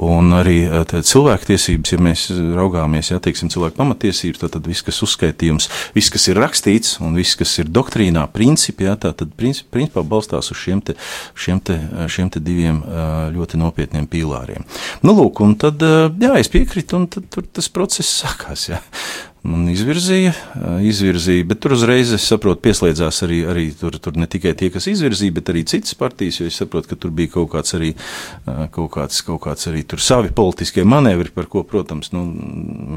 Un 0.02 0.34
arī 0.34 0.63
eh, 0.65 0.94
cilvēktiesības, 1.06 1.92
ja 1.94 2.00
mēs 2.02 2.24
raugāmies, 2.58 3.12
ja 3.12 3.20
teiksim, 3.22 3.52
cilvēku 3.54 3.78
pamatiesības, 3.78 4.42
tad, 4.42 4.56
tad 4.56 4.70
viss, 4.70 4.82
kas 4.86 5.04
uzskaitījums, 5.06 5.70
viss, 5.94 6.10
kas 6.13 6.26
ir 6.32 6.39
rakstīts 6.42 6.96
un 7.06 7.13
viss, 7.18 7.38
kas 7.38 7.54
ir 7.62 7.70
doktrīnā, 7.70 8.25
principi, 8.34 8.88
ja, 8.90 8.98
tā 8.98 9.13
tad 9.13 9.36
princip, 9.38 9.69
principā 9.75 10.02
balstās 10.02 10.50
uz 10.50 10.58
šiem, 10.58 10.82
te, 10.82 10.98
šiem, 11.38 11.62
te, 11.62 11.77
šiem 12.10 12.34
te 12.34 12.42
diviem 12.42 12.82
eh, 12.82 13.12
ļoti 13.36 13.62
nopietniem 13.62 14.10
pīlāriem. 14.10 14.65
Nu, 15.06 15.13
lūk, 15.13 15.44
un 15.46 15.54
tad, 15.62 15.86
eh, 15.86 16.08
jā, 16.25 16.34
es 16.42 16.50
piekrītu, 16.50 16.98
un 16.98 17.06
tad 17.13 17.30
tas 17.54 17.69
process 17.69 18.23
sākās. 18.23 18.65
Ja. 18.73 18.82
Man 19.40 19.69
izvirzīja, 19.71 20.33
izvirzīja, 20.83 21.46
bet 21.48 21.62
tur 21.63 21.71
uzreiz 21.71 22.10
es 22.12 22.25
saprotu, 22.27 22.60
pieslēdzās 22.65 23.21
arī, 23.23 23.37
arī 23.48 23.62
tur, 23.79 23.96
tur 24.04 24.17
ne 24.19 24.27
tikai 24.27 24.52
tie, 24.60 24.67
kas 24.73 24.90
izvirzīja, 24.92 25.31
bet 25.37 25.52
arī 25.54 25.62
citas 25.69 25.96
partijas, 25.96 26.42
jo 26.42 26.48
es 26.50 26.58
saprotu, 26.60 26.90
ka 26.92 26.98
tur 27.00 27.13
bija 27.15 27.31
kaut 27.37 27.48
kāds 27.54 27.71
arī, 27.77 27.94
kaut 28.75 28.90
kāds, 28.98 29.21
kaut 29.23 29.40
kāds 29.46 29.69
arī 29.71 29.85
tur 29.87 30.04
savi 30.04 30.33
politiskie 30.35 30.83
manevri, 30.83 31.31
par 31.31 31.48
ko, 31.48 31.63
protams, 31.63 32.12
nu, 32.12 32.25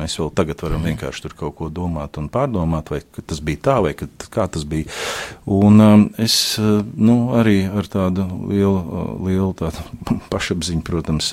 mēs 0.01 0.19
vēl 0.19 0.33
tagad 0.35 0.65
varam 0.67 0.83
vienkārši 0.89 1.23
tur 1.29 1.37
kaut 1.45 1.55
ko 1.61 1.69
domāt 1.71 2.19
un 2.19 2.27
pārdomāt, 2.33 2.91
vai 2.91 3.05
tas 3.23 3.39
bija 3.39 3.63
tā, 3.69 3.79
vai 3.87 3.95
kā 3.95 4.49
tas 4.51 4.67
bija. 4.67 4.91
Un 5.47 5.79
es, 6.19 6.59
nu, 6.59 7.17
arī 7.39 7.69
ar 7.71 7.87
tādu 7.87 8.27
lielu, 8.51 9.07
lielu 9.29 9.53
tādu 9.63 9.87
pašapziņu, 10.35 10.83
protams, 10.91 11.31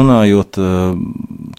runājot, 0.00 0.62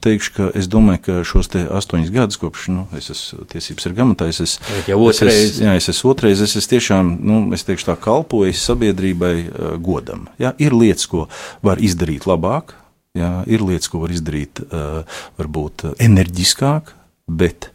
teikšu, 0.01 0.35
ka 0.39 0.51
es 0.57 0.65
domāju, 0.71 1.05
ka 1.05 1.10
šos 1.27 1.49
astoņus 1.79 2.11
gadus, 2.13 2.39
kopš 2.41 2.67
nu, 2.73 2.85
es 2.97 3.11
esmu 3.13 3.45
tiesības 3.51 3.87
sargāmatājs, 3.87 4.41
es, 4.45 4.55
jau 4.89 4.99
otrais. 5.05 5.39
es, 5.39 5.59
jā, 5.63 5.75
es 5.79 5.89
esmu 5.91 6.13
otrais, 6.13 6.43
es 6.43 6.55
esmu 6.59 6.73
tiešām, 6.75 7.11
nu, 7.27 7.41
es 7.57 7.65
teikšu 7.67 7.89
tā, 7.89 7.97
kalpojis 8.01 8.63
sabiedrībai 8.69 9.35
uh, 9.47 9.73
godam. 9.81 10.27
Jā, 10.41 10.53
ir 10.61 10.75
lietas, 10.77 11.09
ko 11.11 11.27
var 11.65 11.81
izdarīt 11.83 12.27
labāk, 12.29 12.75
jā, 13.17 13.33
ir 13.51 13.65
lietas, 13.67 13.91
ko 13.91 14.03
var 14.05 14.15
izdarīt 14.15 14.63
uh, 14.67 15.03
varbūt 15.41 15.89
enerģiskāk, 15.99 16.95
Bet 17.31 17.69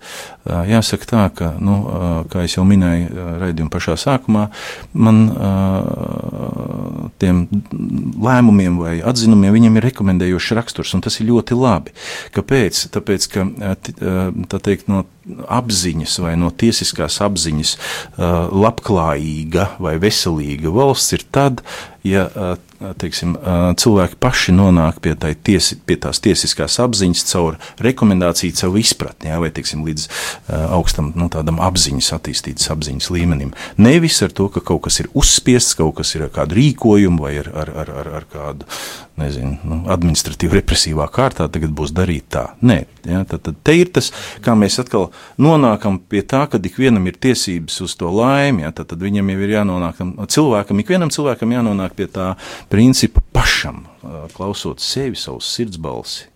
jāsaka 0.47 1.09
tā, 1.09 1.23
ka, 1.35 1.51
nu, 1.63 1.77
kā 2.31 2.45
jau 2.45 2.65
minēju 2.69 3.27
raidījuma 3.41 3.73
pašā 3.73 3.97
sākumā, 3.99 4.47
man 4.93 5.23
tiem 7.23 7.45
lēmumiem 8.27 8.79
vai 8.83 8.95
atzinumiem 9.07 9.57
viņam 9.57 9.79
ir 9.79 9.89
rekomendējošs 9.89 10.53
raksturs, 10.61 10.95
un 10.97 11.05
tas 11.07 11.19
ir 11.21 11.31
ļoti 11.31 11.59
labi. 11.59 11.97
Kāpēc? 12.37 12.87
Tāpēc, 12.95 13.29
ka 13.33 13.47
tā 13.97 14.63
teikt, 14.69 14.91
no 14.93 15.05
apziņas 15.51 16.21
vai 16.23 16.37
no 16.39 16.53
tiesiskās 16.55 17.19
apziņas 17.25 17.77
labklājīga 18.53 19.71
vai 19.83 19.97
veselīga 20.03 20.73
valsts 20.75 21.17
ir 21.17 21.27
tad, 21.35 21.65
ja 22.07 22.29
teiksim, 23.01 23.35
cilvēki 23.81 24.19
paši 24.23 24.55
nonāk 24.57 25.01
pie, 25.05 25.15
tā 25.19 25.33
tiesi, 25.35 25.79
pie 25.87 25.99
tās 26.03 26.21
tiesiskās 26.25 26.79
apziņas 26.83 27.25
caur 27.31 27.59
rekomendāciju, 27.85 28.57
caur 28.61 28.79
izpratni, 28.81 29.31
jā, 29.33 29.41
vai 29.43 29.51
teiksim, 29.55 29.85
līdz 29.87 30.07
augstam 30.77 31.13
nu, 31.19 31.31
tādam 31.33 31.61
apziņas, 31.65 32.13
attīstītas 32.19 32.71
apziņas 32.75 33.11
līmenim. 33.15 33.55
Nevis 33.81 34.21
ar 34.27 34.35
to, 34.37 34.49
ka 34.53 34.65
kaut 34.65 34.87
kas 34.87 35.01
ir 35.03 35.11
uzspiests, 35.17 35.77
kaut 35.79 35.99
kas 36.01 36.15
ir 36.17 36.27
ar 36.29 36.33
kādu 36.35 36.61
rīkojumu 36.61 37.27
vai 37.27 37.37
ar, 37.43 37.53
ar, 37.65 37.75
ar, 37.85 37.93
ar, 38.03 38.15
ar 38.21 38.31
kādu 38.33 38.71
nezinu, 39.21 39.57
nu, 39.65 39.79
administratīvi 39.93 40.59
represīvā 40.59 41.07
kārtā 41.13 41.49
tagad 41.53 41.73
būs 41.77 41.95
darīt 41.97 42.29
tā. 42.37 42.45
Nē, 42.67 42.79
ja, 43.09 43.23
tad, 43.29 43.43
tad 43.49 43.59
te 43.67 43.77
ir 43.79 43.91
tas, 43.95 44.13
kā 44.45 44.57
mēs 44.59 44.79
atkal 44.83 45.09
nonākam 45.43 45.99
pie 45.99 46.23
tā, 46.27 46.45
ka 46.51 46.61
ikvienam 46.61 47.09
ir 47.09 47.19
tiesības 47.23 47.81
uz 47.87 47.97
to 47.99 48.13
laimi, 48.13 48.67
ja, 48.67 48.73
tad, 48.77 48.91
tad 48.93 49.03
viņam 49.05 49.33
jau 49.33 49.41
ir 49.43 49.57
jānonāk, 49.57 50.05
cilvēkam, 50.37 50.85
ikvienam 50.85 51.13
cilvēkam 51.15 51.57
jānonāk 51.57 51.97
pie 51.99 52.11
tā 52.13 52.33
principa 52.73 53.25
pašam, 53.33 53.85
klausot 54.37 54.85
sevi, 54.85 55.19
savus 55.19 55.49
sirds 55.57 55.81
balsi. 55.81 56.29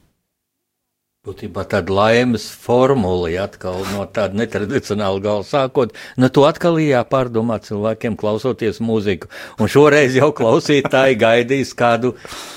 Būtībā 1.21 1.67
tāda 1.69 1.93
laimes 1.93 2.47
formula, 2.49 3.29
atkal 3.43 3.83
no 3.91 4.07
tāda 4.09 4.39
netradicionāla 4.41 5.21
gala 5.21 5.45
sākot, 5.45 5.91
nu 6.17 6.31
to 6.33 6.47
atkal 6.49 6.79
jāpārdomā 6.81 7.59
cilvēkiem 7.61 8.15
klausoties 8.17 8.81
mūziku. 8.81 9.29
Un 9.61 9.69
šoreiz 9.69 10.17
jau 10.17 10.31
klausītāji 10.33 11.19
gaidīs 11.21 11.75
kādu 11.77 12.15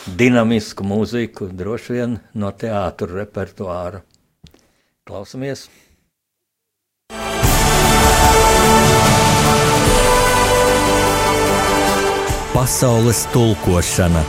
dinamisku 0.07 0.87
mūziku, 0.87 1.49
droši 1.51 1.97
vien 1.97 2.15
no 2.39 2.53
teātra 2.55 3.09
repertuāra. 3.17 3.99
Klausamies! 5.03 5.67
Pasaules 12.55 13.25
tulkošana 13.35 14.23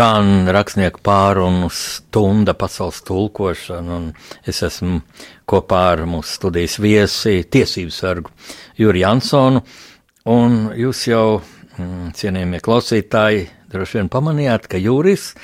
Kāna 0.00 0.48
rakstnieku 0.56 1.02
pārunu 1.04 1.66
stunda 1.76 2.54
pasaules 2.56 3.02
tulkošana, 3.04 3.98
un 3.98 4.06
es 4.48 4.62
esmu 4.64 5.02
kopā 5.44 5.80
ar 5.90 6.06
mūsu 6.08 6.38
studijas 6.38 6.78
viesi 6.80 7.42
tiesību 7.44 7.92
sargu 7.92 8.32
Juri 8.80 9.02
Jansonu, 9.02 9.60
un 10.32 10.56
jūs 10.72 11.02
jau, 11.10 11.42
mm, 11.76 12.14
cienījamie 12.16 12.62
klausītāji, 12.64 13.44
droši 13.74 13.98
vien 14.00 14.08
pamanījāt, 14.14 14.70
ka 14.72 14.80
Juris 14.80 15.34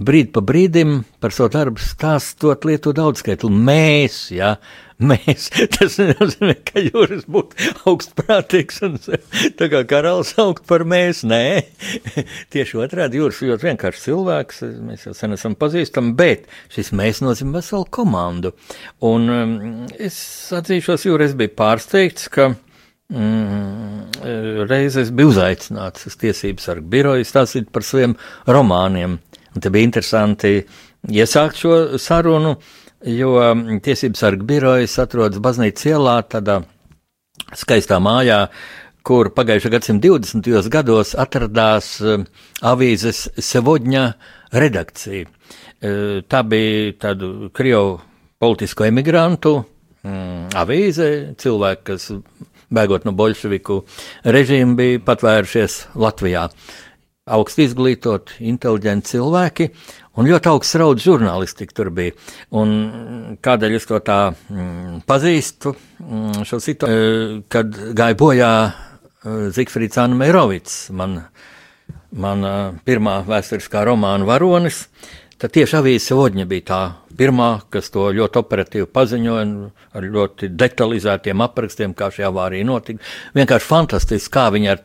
brīd 0.00 0.32
pa 0.34 0.42
brīdim 0.44 1.02
par 1.20 1.34
savu 1.36 1.52
darbu 1.54 1.82
stāstot 1.84 2.64
lietu 2.68 2.94
daudzskaitlu 2.96 3.52
mēs, 3.52 4.22
jā, 4.34 4.56
Mēs, 5.00 5.48
tas 5.76 5.96
nenozīmē, 5.96 6.54
ka 6.68 6.82
jūras 6.84 7.24
būtu 7.30 7.70
augstprātīgs 7.88 8.82
un 8.84 8.98
tā 9.58 9.68
kā 9.72 9.82
karalis 9.88 10.34
augt 10.40 10.66
par 10.68 10.84
mēs. 10.88 11.22
Nē, 11.28 11.62
tieši 12.52 12.80
otrādi 12.84 13.20
jūras 13.20 13.40
ļoti 13.40 13.68
vienkārši 13.70 14.04
cilvēks, 14.04 14.62
mēs 14.90 15.06
jau 15.08 15.14
sen 15.16 15.36
esam 15.38 15.56
pazīstami, 15.60 16.12
bet 16.18 16.48
šis 16.74 16.92
mēs 16.96 17.22
nozīmē 17.24 17.60
veselu 17.60 17.88
komandu. 17.96 18.52
Un 19.08 19.32
um, 19.32 19.54
es 19.96 20.18
atzīšos, 20.56 21.08
jūras 21.08 21.36
bija 21.38 21.54
pārsteigts, 21.56 22.28
ka 22.32 22.50
mm, 22.52 24.20
reiz 24.68 25.00
es 25.00 25.14
biju 25.16 25.32
uzaicināts 25.32 26.10
uz 26.12 26.20
tiesības 26.20 26.68
sargu 26.68 26.92
biroju 26.92 27.24
stāstīt 27.24 27.72
par 27.72 27.88
saviem 27.88 28.18
romāniem. 28.44 29.16
Un 29.54 29.64
te 29.64 29.72
bija 29.72 29.88
interesanti 29.88 30.58
iesākt 31.10 31.58
šo 31.58 31.74
sarunu. 31.98 32.54
Uh, 32.54 32.90
jo 33.06 33.32
mm, 33.38 33.80
tiesības 33.84 34.20
sarga 34.20 34.46
birojas 34.46 34.98
atrodas 35.00 35.40
baznīcas 35.42 35.88
ielā, 35.88 36.20
tādā 36.28 36.60
skaistā 37.56 38.00
mājā, 38.02 38.44
kur 39.06 39.30
pagājušā 39.34 39.72
gadsimta 39.72 40.10
20. 40.10 40.68
gados 40.72 41.14
atradās 41.18 41.94
mm, 42.02 42.26
avīzes 42.68 43.26
Sevodņa 43.40 44.04
redakcija. 44.52 45.26
E, 45.80 45.92
tā 46.28 46.42
bija 46.44 46.92
tādu 47.06 47.50
Krievu 47.56 47.96
politisko 48.40 48.84
emigrantu 48.90 49.56
mm, 50.04 50.52
avīze, 50.60 51.10
cilvēki, 51.40 51.86
kas 51.88 52.10
bēgot 52.70 53.08
no 53.08 53.16
bolševiku 53.16 53.80
režīmu, 54.28 54.76
bija 54.78 55.02
patvērušies 55.08 55.80
Latvijā. 55.98 56.44
Augsti 57.30 57.68
izglītoti, 57.68 58.40
inteliģenti 58.50 59.14
cilvēki, 59.14 59.68
Un 60.18 60.26
ļoti 60.26 60.50
augsts 60.50 60.76
rauds 60.80 61.04
žurnālistika 61.06 61.74
tur 61.76 61.88
bija. 61.94 62.12
Un 62.58 62.72
kādēļ 63.40 63.76
es 63.78 63.86
to 63.86 64.00
tā 64.04 64.18
mm, 64.32 65.04
pazīstu, 65.08 65.72
mm, 66.02 66.42
šo 66.48 66.58
situāciju, 66.60 67.04
e, 67.06 67.38
kad 67.52 67.78
gāja 67.96 68.18
bojā 68.18 68.50
e, 68.66 68.72
Zikfrīds 69.54 70.00
Anna 70.02 70.18
Meirovics, 70.18 70.80
man, 70.98 71.20
man 72.10 72.44
pirmā 72.84 73.20
vēsturiskā 73.28 73.86
romāna 73.86 74.26
varonis, 74.28 74.82
tad 75.40 75.54
tieši 75.54 75.78
avīze 75.78 76.18
Vodņa 76.18 76.48
bija 76.50 76.66
tā 76.72 76.82
pirmā, 77.16 77.52
kas 77.70 77.92
to 77.94 78.10
ļoti 78.16 78.42
operatīvi 78.42 78.90
paziņoja 78.90 79.46
ar 79.94 80.10
ļoti 80.18 80.50
detalizētiem 80.58 81.46
aprakstiem, 81.46 81.94
kā 81.94 82.10
šī 82.12 82.26
avārija 82.28 82.66
notika. 82.66 83.00
Vienkārši 83.38 83.72
fantastiski, 83.72 84.34
kā 84.34 84.50
viņi 84.52 84.74
ar 84.74 84.84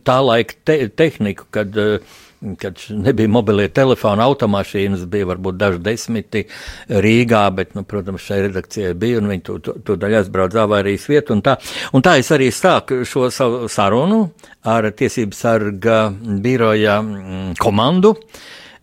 tā 0.00 0.20
laika 0.24 0.56
te 0.64 0.78
tehniku, 0.88 1.48
kad 1.52 1.76
uh, 1.76 2.14
kad 2.58 2.78
nebija 2.88 3.28
mobilie 3.28 3.68
telefoni, 3.68 4.22
automašīnas, 4.22 5.04
bija 5.10 5.28
varbūt 5.30 5.58
daži 5.58 5.80
desmiti 5.82 6.44
Rīgā, 6.88 7.42
bet, 7.54 7.74
nu, 7.78 7.84
protams, 7.88 8.24
šai 8.26 8.40
redakcijai 8.48 8.94
bija, 8.98 9.20
un 9.22 9.30
viņi 9.30 9.44
to, 9.46 9.58
to, 9.62 9.76
to 9.86 9.96
daļai 10.00 10.22
aizbrauc 10.22 10.56
avārijas 10.64 11.06
vietu, 11.10 11.36
un 11.36 11.44
tā, 11.44 11.56
un 11.94 12.04
tā 12.04 12.16
es 12.20 12.32
arī 12.34 12.50
sāku 12.54 13.02
šo 13.08 13.28
savu 13.34 13.68
sarunu 13.72 14.24
ar 14.68 14.90
tiesības 14.96 15.44
sarga 15.46 16.00
biroja 16.42 16.98
mm, 17.02 17.54
komandu. 17.62 18.16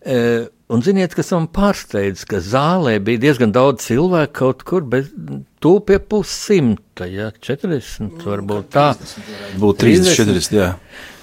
E, 0.00 0.16
un 0.70 0.82
ziniet, 0.86 1.14
kas 1.18 1.32
man 1.34 1.48
pārsteidz, 1.54 2.24
ka 2.30 2.40
zālē 2.44 2.96
bija 3.04 3.24
diezgan 3.26 3.54
daudz 3.54 3.84
cilvēku 3.88 4.36
kaut 4.40 4.64
kur, 4.68 4.86
bet 4.86 5.10
tūpie 5.62 6.00
pussimta, 6.00 7.08
ja, 7.10 7.30
40 7.44 8.22
varbūt 8.26 8.70
tā. 8.74 8.92
Būtu 9.60 9.86
30, 9.86 10.14
40, 10.22 10.60
jā. 10.60 10.74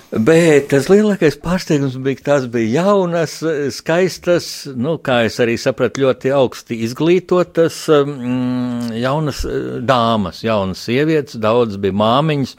Bet 0.07 0.69
tas 0.71 0.85
lielākais 0.87 1.35
pārsteigums 1.43 1.97
bija, 1.99 2.15
ka 2.21 2.23
tās 2.29 2.45
bija 2.51 2.85
jaunas, 2.85 3.33
skaistas, 3.75 4.45
nu, 4.71 4.93
kā 5.03 5.25
es 5.27 5.35
arī 5.43 5.57
sapratu, 5.59 6.05
ļoti 6.05 6.31
augsti 6.31 6.77
izglītotas, 6.85 7.81
mm, 7.91 8.93
jaunas 9.01 9.43
eh, 9.43 9.65
dāmas, 9.83 10.39
jaunas 10.47 10.85
sievietes, 10.87 11.35
daudz 11.43 11.75
bija 11.83 11.97
māmiņas. 11.99 12.55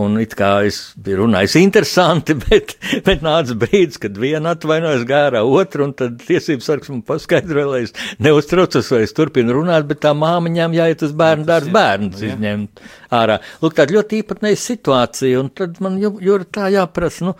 Un 0.00 0.16
it 0.22 0.34
kā 0.38 0.48
es 0.68 0.78
biju 1.00 1.24
runājis 1.24 1.56
interesanti, 1.60 2.36
bet, 2.44 2.76
bet 3.06 3.24
nāca 3.24 3.56
brīdis, 3.58 4.00
kad 4.02 4.16
viena 4.20 4.54
atvainojas 4.56 5.04
gārā 5.08 5.42
otru, 5.44 5.88
un 5.88 5.94
tad 5.98 6.20
tiesības 6.24 6.70
sargs 6.70 6.92
man 6.92 7.02
paskaidroja, 7.06 7.68
lai 7.68 7.82
es 7.86 7.94
neuztraucos, 8.22 8.90
vai 8.94 9.02
es 9.06 9.14
turpinu 9.16 9.58
runāt, 9.58 9.88
bet 9.90 10.02
tā 10.04 10.14
māmiņām 10.16 10.76
jāiet 10.78 11.04
uz 11.06 11.14
bērnu 11.20 11.48
dārzu 11.48 11.74
bērnus 11.74 12.24
izņemt 12.30 12.84
ārā. 13.20 13.40
Lūk, 13.62 13.76
tāda 13.78 13.98
ļoti 13.98 14.22
īpatnēja 14.22 14.62
situācija, 14.64 15.40
un 15.42 15.52
tad 15.60 15.80
man 15.84 16.00
jau, 16.02 16.14
jau 16.24 16.40
tā 16.48 16.70
jāprasa, 16.74 17.28
nu, 17.28 17.36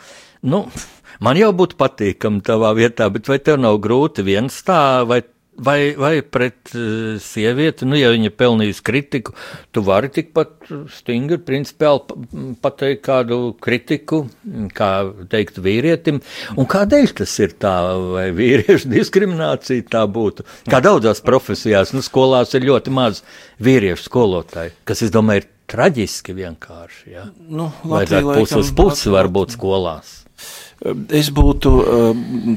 nu, 0.52 0.64
man 1.24 1.40
jau 1.40 1.52
būtu 1.56 1.78
patīkami 1.80 2.44
tavā 2.46 2.74
vietā, 2.78 3.08
bet 3.14 3.30
vai 3.30 3.40
tev 3.44 3.60
nav 3.62 3.80
grūti 3.82 4.26
viens 4.26 4.60
tā, 4.66 4.80
vai 5.08 5.22
Vai, 5.60 5.92
vai 5.98 6.22
pret 6.24 6.72
uh, 6.72 7.18
sievieti, 7.20 7.84
nu, 7.88 7.98
ja 7.98 8.08
viņa 8.14 8.30
pelnīs 8.32 8.80
kritiku, 8.84 9.34
tu 9.74 9.82
vari 9.84 10.08
tikpat 10.12 10.70
stingri, 10.94 11.36
principiāli 11.44 12.56
pateikt 12.62 13.02
kādu 13.04 13.38
kritiku, 13.60 14.22
kā 14.76 14.90
teikt 15.32 15.60
vīrietim, 15.60 16.22
un 16.56 16.68
kādēļ 16.70 17.14
tas 17.20 17.36
ir 17.44 17.54
tā, 17.60 17.74
vai 18.14 18.30
vīriešu 18.36 18.88
diskriminācija 18.96 19.88
tā 19.92 20.06
būtu. 20.08 20.48
Kā 20.70 20.80
daudzās 20.84 21.20
profesijās, 21.26 21.92
nu, 21.96 22.04
skolās 22.06 22.56
ir 22.56 22.64
ļoti 22.70 22.96
maz 22.96 23.24
vīriešu 23.60 24.08
skolotāju, 24.08 24.76
kas, 24.88 25.04
es 25.04 25.12
domāju, 25.12 25.44
ir 25.44 25.50
traģiski 25.70 26.34
vienkārši, 26.40 27.04
ja? 27.12 27.28
Nu, 27.52 27.70
Vajadzētu 27.84 28.36
pusi 28.40 28.60
uz 28.64 28.72
pusi 28.76 29.12
varbūt 29.12 29.58
skolās. 29.58 30.20
Es 31.12 31.28
būtu 31.36 31.72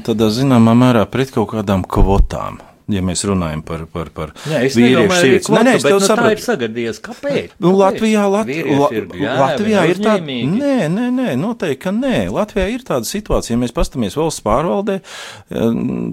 tādā 0.06 0.30
zināmā 0.32 0.72
mērā 0.78 1.04
pret 1.12 1.34
kaut 1.34 1.52
kādām 1.52 1.84
kvotām 1.84 2.62
ja 2.92 3.00
mēs 3.04 3.22
runājam 3.28 3.62
par, 3.64 3.86
par, 3.90 4.10
par 4.14 4.32
vīriešu 4.44 4.74
sievietes. 4.74 5.50
Nē, 5.52 5.62
nē, 5.64 5.74
es 5.78 5.86
tev 5.86 5.96
nu, 5.96 6.04
saprotu. 6.04 6.28
Tā 6.28 6.34
ir 6.36 6.42
sagadījies. 6.44 7.00
Kāpēc? 7.04 7.54
Nu, 7.64 7.72
Latvijā, 7.78 8.24
Lat 8.28 8.50
la 8.50 8.88
ir, 8.92 9.08
jā, 9.20 9.36
Latvijā 9.40 9.84
ir 9.88 10.00
tāda, 10.04 10.36
nē, 10.54 10.74
nē, 10.92 11.08
nē, 11.16 11.28
noteikti, 11.40 11.80
ka 11.86 11.94
nē. 11.94 12.16
Latvijā 12.34 12.66
ir 12.74 12.84
tāda 12.86 13.08
situācija, 13.08 13.54
ja 13.54 13.62
mēs 13.62 13.74
pastamies 13.76 14.18
valsts 14.18 14.44
pārvaldē, 14.44 14.98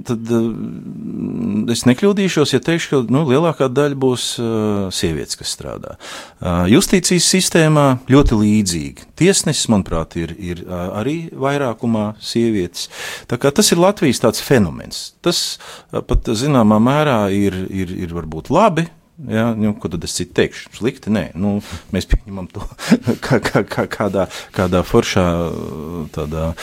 tad 0.08 0.34
es 1.76 1.86
nekļūdīšos, 1.90 2.56
ja 2.56 2.62
teikšu, 2.64 2.92
ka, 2.94 3.02
nu, 3.14 3.26
lielākā 3.28 3.68
daļa 3.72 4.00
būs 4.02 4.28
uh, 4.40 4.88
sievietes, 4.96 5.40
kas 5.40 5.52
strādā. 5.58 5.98
Justīcijas 6.72 7.28
sistēmā 7.36 7.88
ļoti 8.12 8.38
līdzīgi. 8.40 9.10
Tiesnesis, 9.22 9.68
manuprāt, 9.72 10.16
ir, 10.20 10.34
ir 10.40 10.64
arī 10.72 11.18
vairākumā 11.36 12.14
sievietes. 12.24 12.88
Tā 13.30 13.38
kā 13.42 13.52
tas 13.54 13.70
ir 13.74 13.82
Latvijas 13.82 14.24
tāds 14.24 14.42
fenomens. 14.44 15.12
Tas 15.22 15.60
pat, 15.92 16.32
zinām, 16.38 16.61
zināmā 16.62 16.80
mērā 16.82 17.20
ir, 17.34 17.56
ir, 17.70 17.92
ir 18.06 18.14
varbūt 18.14 18.52
labi. 18.54 18.88
Ja, 19.30 19.52
nu, 19.54 19.76
ko 19.78 19.90
tad 19.92 20.02
es 20.04 20.16
teikšu? 20.18 20.72
Slikti, 20.74 21.12
nē, 21.14 21.32
nu, 21.38 21.60
mēs 21.94 22.08
pieņemam 22.10 22.48
to 22.50 22.64
kā, 23.26 23.38
kā, 23.38 23.62
kā, 23.70 23.86
kādā, 23.86 24.26
kādā 24.56 24.82
foršā, 24.82 25.26
tādā, 26.16 26.54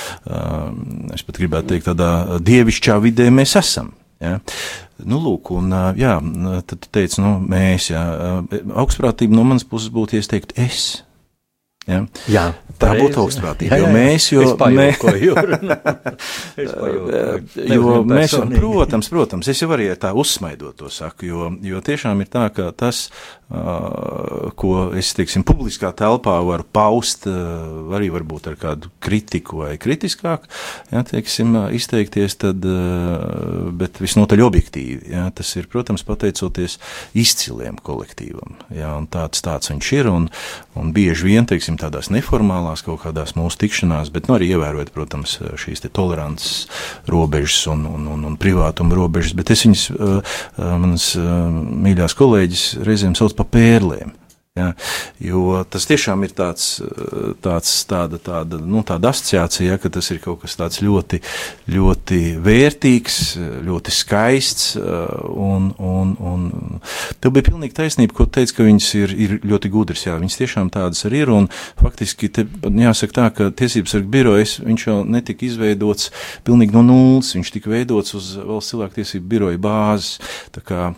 es 1.14 1.22
pat 1.22 1.38
gribētu 1.38 1.74
teikt, 1.74 1.86
tādā 1.86 2.40
dievišķā 2.42 2.98
vidē 3.04 3.28
mēs 3.30 3.54
esam. 3.60 3.92
Ja? 4.18 4.40
Nu, 5.06 5.20
lūk, 5.22 5.52
un, 5.54 5.70
jā, 5.98 6.16
tad 6.66 6.82
tu 6.82 6.90
teici, 6.90 7.20
nu, 7.22 7.36
mēs, 7.46 7.92
jā, 7.92 8.02
augstprātība 8.74 9.38
no 9.38 9.46
manas 9.46 9.66
puses 9.68 9.94
būtu, 9.94 10.18
ja 10.18 10.24
es 10.24 10.30
teiktu, 10.30 10.58
es. 10.58 10.88
Ja? 11.88 12.02
Jā, 12.28 12.42
tā 12.76 12.90
būtu 12.98 13.22
augstprātība. 13.22 13.78
Jo 13.80 13.88
mēs, 13.92 14.26
jo, 14.34 14.42
mē... 14.76 14.88
jo 17.72 17.94
mēs, 18.04 18.36
protams, 18.52 19.08
protams, 19.12 19.48
es 19.48 19.62
jau 19.64 19.70
arī 19.76 19.88
tā 20.00 20.12
uzsmaidot 20.12 20.76
to 20.82 20.92
saku, 20.92 21.30
jo, 21.30 21.48
jo 21.64 21.80
tiešām 21.84 22.20
ir 22.24 22.28
tā, 22.32 22.44
ka 22.52 22.68
tas, 22.76 23.06
ko 23.48 24.72
es, 24.98 25.14
teiksim, 25.16 25.40
publiskā 25.48 25.88
telpā 25.96 26.34
varu 26.44 26.66
paust, 26.68 27.24
arī 27.96 28.10
varbūt 28.12 28.50
ar 28.50 28.58
kādu 28.60 28.90
kritiku 29.00 29.62
vai 29.62 29.70
kritiskāk, 29.80 30.44
ja, 30.92 31.00
teiksim, 31.08 31.56
izteikties, 31.78 32.36
tad, 32.44 32.66
bet 33.80 34.02
visnotaļ 34.04 34.44
objektīvi, 34.44 35.14
ja, 35.14 35.24
tas 35.32 35.54
ir, 35.56 35.68
protams, 35.72 36.04
pateicoties 36.04 36.76
izciliem 37.16 37.80
kolektīvam, 37.80 38.58
ja, 38.74 38.92
tāds, 39.08 39.40
tāds 39.44 39.72
viņš 39.72 39.92
ir, 39.96 40.10
un, 40.12 40.28
un 40.76 40.92
bieži 40.92 41.30
vien, 41.30 41.48
teiksim, 41.48 41.80
tādās 41.80 42.12
neformālās 42.12 42.84
kaut 42.84 43.00
kādās 43.06 43.32
mūsu 43.38 43.62
tikšanās, 43.64 44.12
bet 44.12 44.28
nu, 44.28 44.36
arī 44.36 44.52
ievērot, 44.52 44.92
protams, 44.92 45.38
šīs 45.56 45.86
tolerances 45.88 46.66
robežas 47.08 47.64
un, 47.72 47.86
un, 47.88 48.06
un, 48.12 48.28
un 48.28 48.36
privātuma 48.40 48.96
robežas. 48.98 49.32
Bet 49.38 49.54
es 49.54 49.64
viņas, 49.64 49.84
manas 50.58 51.10
mīļās 51.16 52.16
kolēģis, 52.18 52.64
reizēm 52.84 53.16
sauc 53.18 53.37
par 53.38 53.48
pērlēm. 53.54 54.14
Ja, 54.58 54.68
jo 55.22 55.60
tas 55.70 55.86
tiešām 55.88 56.24
ir 56.26 56.34
tāds, 56.36 56.78
tāds, 57.44 57.72
tāda, 57.88 58.18
tāda, 58.22 58.58
nu, 58.58 58.82
tāda 58.86 59.12
asociācija, 59.12 59.74
ja, 59.74 59.78
ka 59.78 59.90
tas 59.94 60.08
ir 60.10 60.20
kaut 60.24 60.42
kas 60.42 60.56
tāds 60.58 60.82
ļoti, 60.82 61.20
ļoti 61.70 62.20
vērtīgs, 62.42 63.20
ļoti 63.68 63.94
skaists. 63.94 64.72
Un, 64.78 65.70
un, 65.78 66.14
un 66.18 66.48
tev 67.22 67.34
bija 67.36 67.48
pilnīgi 67.50 67.76
taisnība, 67.76 68.16
ko 68.16 68.26
teica, 68.26 68.58
ka 68.58 68.66
viņas 68.66 68.90
ir, 68.98 69.14
ir 69.14 69.36
ļoti 69.46 69.70
gudras. 69.72 70.06
Jā, 70.08 70.16
viņas 70.18 70.40
tiešām 70.40 70.72
tādas 70.74 71.04
arī 71.08 71.22
ir. 71.24 71.34
Faktiski 71.78 72.30
te, 72.32 72.44
jāsaka 72.64 73.14
tā, 73.14 73.26
ka 73.34 73.48
tiesības 73.54 73.94
sarga 73.94 74.10
birojas 74.12 74.56
jau 74.58 75.00
netika 75.04 75.46
izveidots 75.46 76.10
pilnīgi 76.46 76.74
no 76.76 76.84
nulles. 76.86 77.34
Viņš 77.36 77.52
tika 77.54 77.72
veidots 77.72 78.16
uz 78.18 78.32
valsts 78.38 78.72
cilvēktiesību 78.72 79.28
biroja 79.28 79.60
bāzes. 79.62 80.18
Tā 80.54 80.62
kā 80.64 80.88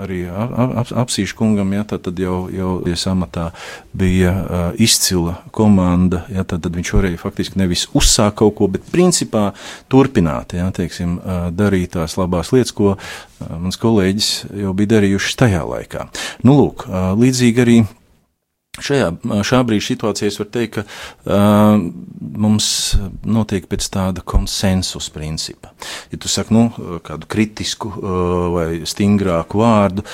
arī 0.00 0.22
ap, 0.30 0.54
ap, 0.84 0.92
apsīšu 1.04 1.38
kungam, 1.38 1.72
ja, 1.76 1.84
tad 1.88 2.18
jau, 2.20 2.44
jau 2.54 2.72
amatā 3.12 3.50
bija 3.96 4.32
uh, 4.32 4.58
izcila 4.80 5.36
komanda. 5.54 6.24
Ja, 6.32 6.44
tad, 6.44 6.64
tad 6.66 6.76
viņš 6.78 6.94
varēja 6.96 7.20
faktiski 7.20 7.60
nevis 7.60 7.86
uzsākt 7.96 8.40
kaut 8.40 8.56
ko, 8.58 8.70
bet 8.72 8.88
principā 8.92 9.50
turpināt 9.92 10.56
ja, 10.58 10.70
teiksim, 10.74 11.18
uh, 11.20 11.48
darīt 11.54 11.94
tās 11.96 12.16
labās 12.20 12.52
lietas, 12.54 12.74
ko 12.76 12.94
uh, 12.96 13.00
mans 13.56 13.80
kolēģis 13.80 14.32
jau 14.64 14.74
bija 14.76 14.96
darījuši 14.96 15.38
tajā 15.44 15.64
laikā. 15.66 16.10
Nu, 16.46 16.58
lūk, 16.60 16.86
uh, 16.88 17.10
līdzīgi 17.18 17.66
arī. 17.66 17.80
Šajā 18.80 19.08
šā 19.44 19.58
brīža 19.66 19.90
situācijā 19.90 20.30
es 20.30 20.38
varu 20.38 20.52
teikt, 20.54 20.76
ka 20.78 20.84
uh, 20.86 21.80
mums 22.20 22.68
notiek 23.26 23.66
pēc 23.68 23.88
tāda 23.92 24.22
konsensus 24.22 25.10
principa. 25.12 25.72
Ja 26.12 26.20
tu 26.22 26.30
saki, 26.30 26.54
nu, 26.54 26.68
kādu 27.04 27.28
kritisku 27.30 27.90
uh, 27.90 28.46
vai 28.54 28.68
stingrāku 28.88 29.60
vārdu, 29.60 30.06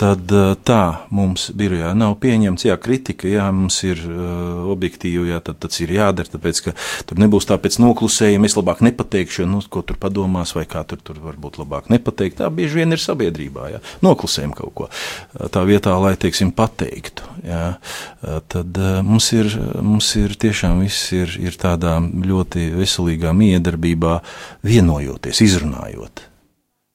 tad 0.00 0.32
eh, 0.32 0.52
tā 0.64 0.82
mums 1.12 1.48
birojā 1.56 1.92
nav 1.98 2.16
pieņemts. 2.22 2.64
Jā, 2.70 2.76
kritika, 2.80 3.28
jā, 3.28 3.46
mums 3.54 3.80
ir 3.84 4.00
uh, 4.06 4.68
objektīva, 4.72 5.26
jā, 5.28 5.40
tad 5.44 5.60
tas 5.64 5.80
ir 5.82 5.92
jādara, 5.94 6.30
tāpēc, 6.32 6.60
ka 6.64 6.74
tur 7.08 7.20
nebūs 7.20 7.48
tāpēc 7.50 7.76
noklusējumi, 7.82 8.48
es 8.48 8.56
labāk 8.56 8.80
nepateikšu, 8.86 9.46
nu, 9.50 9.60
ko 9.68 9.82
tur 9.86 9.98
padomās, 10.00 10.54
vai 10.56 10.64
kā 10.70 10.82
tur, 10.88 11.02
tur 11.04 11.20
varbūt 11.24 11.60
labāk 11.60 11.90
nepateikt. 11.92 12.38
Tā 12.40 12.48
bieži 12.54 12.80
vien 12.80 12.96
ir 12.96 13.02
sabiedrībā, 13.02 13.68
jā, 13.74 13.82
noklusējam 14.04 14.54
kaut 14.56 14.74
ko. 14.78 14.88
Tā 15.52 15.64
vietā, 15.68 15.96
lai, 16.00 16.14
teiksim, 16.20 16.54
pateiktu, 16.56 17.26
jā, 17.44 17.66
tad 18.52 18.80
uh, 18.80 19.02
mums 19.06 19.30
ir, 19.36 19.52
mums 19.84 20.08
ir 20.20 20.36
tiešām 20.40 20.80
viss 20.86 21.12
ir, 21.16 21.36
ir 21.42 21.60
tādā 21.60 21.98
ļoti 22.00 22.70
veselīgā 22.78 23.34
miedarbībā 23.36 24.18
vienojoties, 24.66 25.44
izrunājot. 25.44 26.29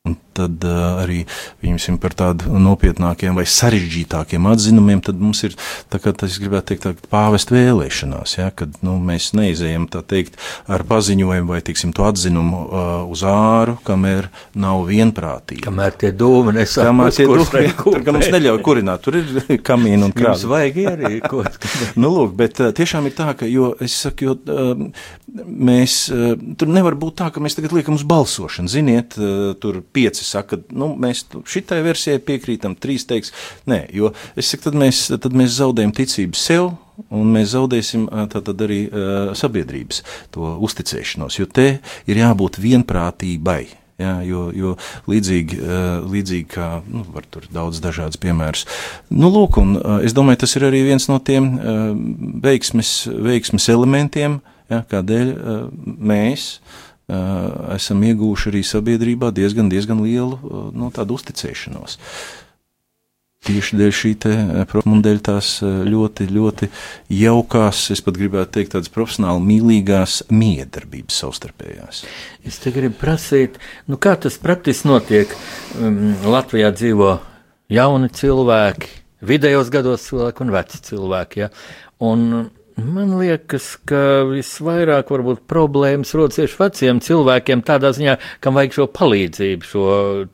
Un 0.05 0.17
tad 0.35 0.65
uh, 0.67 1.01
arī 1.01 1.23
viņam 1.63 1.97
par 2.01 2.13
tādiem 2.17 2.59
nopietnākiem 2.61 3.37
vai 3.37 3.45
sarežģītākiem 3.49 4.45
atzinumiem, 4.51 5.01
tad 5.05 5.17
mums 5.21 5.41
ir, 5.47 5.55
kā 5.89 6.11
tas 6.13 6.35
gribētu 6.41 6.73
teikt, 6.73 6.85
tā, 6.85 7.09
pāvest 7.11 7.53
vēlēšanās, 7.53 8.35
ja, 8.37 8.49
kad 8.53 8.75
nu, 8.85 8.97
mēs 9.01 9.31
neizējam 9.37 9.87
tā 9.91 10.03
teikt 10.05 10.37
ar 10.71 10.83
paziņojumu 10.87 11.55
vai, 11.55 11.61
tiksim, 11.65 11.93
to 11.95 12.05
atzinumu 12.05 12.61
uh, 12.65 12.91
uz 13.11 13.23
āru, 13.25 13.77
kamēr 13.87 14.29
nav 14.59 14.83
vienprātība. 14.89 15.65
Kamēr 15.69 15.97
tie 16.03 16.11
dūmi 16.15 16.55
nesāk. 16.59 16.89
Kamēr 16.89 17.15
tie 17.15 17.27
dūmi, 17.31 18.03
ka 18.05 18.15
mums 18.15 18.31
neļauj 18.35 18.61
kurināt, 18.65 19.05
tur 19.05 19.19
ir 19.21 19.31
kamīni 19.69 20.09
un 20.09 20.15
krāsa. 20.15 20.45
Mums 20.45 20.47
vajag 20.51 20.81
ierīkot. 20.85 21.59
nu, 22.01 22.11
lūk, 22.19 22.35
bet 22.43 22.61
uh, 22.63 22.73
tiešām 22.75 23.09
ir 23.09 23.17
tā, 23.17 23.31
ka, 23.39 23.49
jo 23.49 23.73
es 23.81 23.97
saku, 24.05 24.29
jo 24.29 24.37
uh, 24.37 24.85
mēs, 25.45 25.97
uh, 26.13 26.35
tur 26.59 26.71
nevar 26.71 26.99
būt 26.99 27.19
tā, 27.23 27.31
ka 27.33 27.43
mēs 27.43 27.57
tagad 27.57 27.75
liekam 27.75 27.97
uz 27.97 28.05
balsošanu, 28.07 28.71
ziniet, 28.71 29.15
uh, 29.19 29.53
tur 29.61 29.81
pieci 29.95 30.25
saka, 30.27 30.59
nu, 30.75 30.91
mēs 30.99 31.25
šitai 31.49 31.81
versijai 31.85 32.21
piekrītam, 32.23 32.75
trīs 32.79 33.07
teiks, 33.09 33.31
nē, 33.69 33.85
jo 33.95 34.11
es 34.35 34.51
saku, 34.51 34.67
tad 34.67 34.79
mēs, 34.81 35.05
tad 35.23 35.37
mēs 35.37 35.55
zaudējam 35.59 35.95
ticību 35.95 36.39
sev, 36.39 36.73
un 37.11 37.31
mēs 37.35 37.53
zaudēsim 37.55 38.05
tātad 38.31 38.61
arī 38.67 38.85
uh, 38.87 39.31
sabiedrības 39.37 40.03
to 40.35 40.55
uzticēšanos, 40.67 41.39
jo 41.41 41.49
te 41.49 41.67
ir 42.07 42.21
jābūt 42.21 42.61
vienprātībai. 42.63 43.63
Jā, 43.95 44.17
jo, 44.27 44.49
jo 44.51 44.73
līdzīgi, 45.07 45.57
līdzīgi 46.11 46.47
kā 46.51 46.65
nu, 46.83 47.05
var 47.15 47.23
tur 47.31 47.45
daudz 47.47 47.79
dažādas 47.79 48.19
piemērs. 48.19 48.65
Nu, 49.07 49.29
lūk, 49.31 49.55
un 49.61 49.77
es 50.03 50.11
domāju, 50.15 50.41
tas 50.41 50.55
ir 50.59 50.65
arī 50.67 50.81
viens 50.83 51.07
no 51.07 51.15
tiem 51.23 51.47
veiksmes, 52.43 52.91
veiksmes 53.07 53.69
elementiem, 53.71 54.41
jā, 54.67 54.81
kādēļ 54.91 55.31
mēs 56.11 56.49
esam 57.07 58.01
iegūši 58.07 58.49
arī 58.51 58.63
sabiedrībā 58.65 59.29
diezgan, 59.35 59.69
diezgan 59.69 60.01
lielu 60.05 60.71
nu, 60.73 60.89
uzticēšanos. 60.89 61.99
Tieši 63.45 63.77
dēļ 63.77 63.91
šī 63.93 64.11
problēma, 64.71 65.03
dēļ 65.05 65.19
tās 65.27 65.49
ļoti, 65.61 66.25
ļoti 66.33 66.69
jaukās, 67.13 67.83
es 67.93 68.01
pat 68.01 68.17
gribētu 68.17 68.55
teikt, 68.57 68.71
tādas 68.73 68.89
profesionāli 68.89 69.43
mīlīgās 69.51 70.23
miedarbības 70.33 71.19
savstarpējās. 71.21 72.01
Es 72.41 72.57
te 72.63 72.73
gribu 72.73 72.97
prasīt, 73.03 73.59
nu 73.85 74.01
kā 74.01 74.15
tas 74.17 74.39
praktiski 74.41 74.89
notiek? 74.89 75.37
Um, 75.77 76.15
Latvijā 76.25 76.73
dzīvo 76.73 77.11
jauni 77.69 78.09
cilvēki, 78.17 78.89
vidējos 79.29 79.69
gados 79.73 80.09
cilvēki 80.09 80.41
un 80.41 80.53
veci 80.57 80.81
cilvēki. 80.89 81.45
Ja? 81.45 81.53
Un 82.01 82.49
Man 82.75 83.13
liekas, 83.15 83.69
ka 83.87 84.25
visvairāk 84.27 85.07
problēmas 85.47 86.09
rodas 86.17 86.35
tieši 86.41 86.57
veciem 86.59 86.97
cilvēkiem, 87.03 87.61
tādā 87.63 87.93
ziņā, 87.95 88.17
kam 88.43 88.59
vajag 88.59 88.75
šo 88.75 88.87
palīdzību, 88.97 89.69
šo 89.69 89.85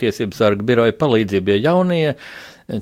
tiesību 0.02 0.38
sargu 0.40 0.66
biroju 0.66 0.96
palīdzību, 0.98 1.54
jo 1.54 1.60
jaunie, 1.68 2.16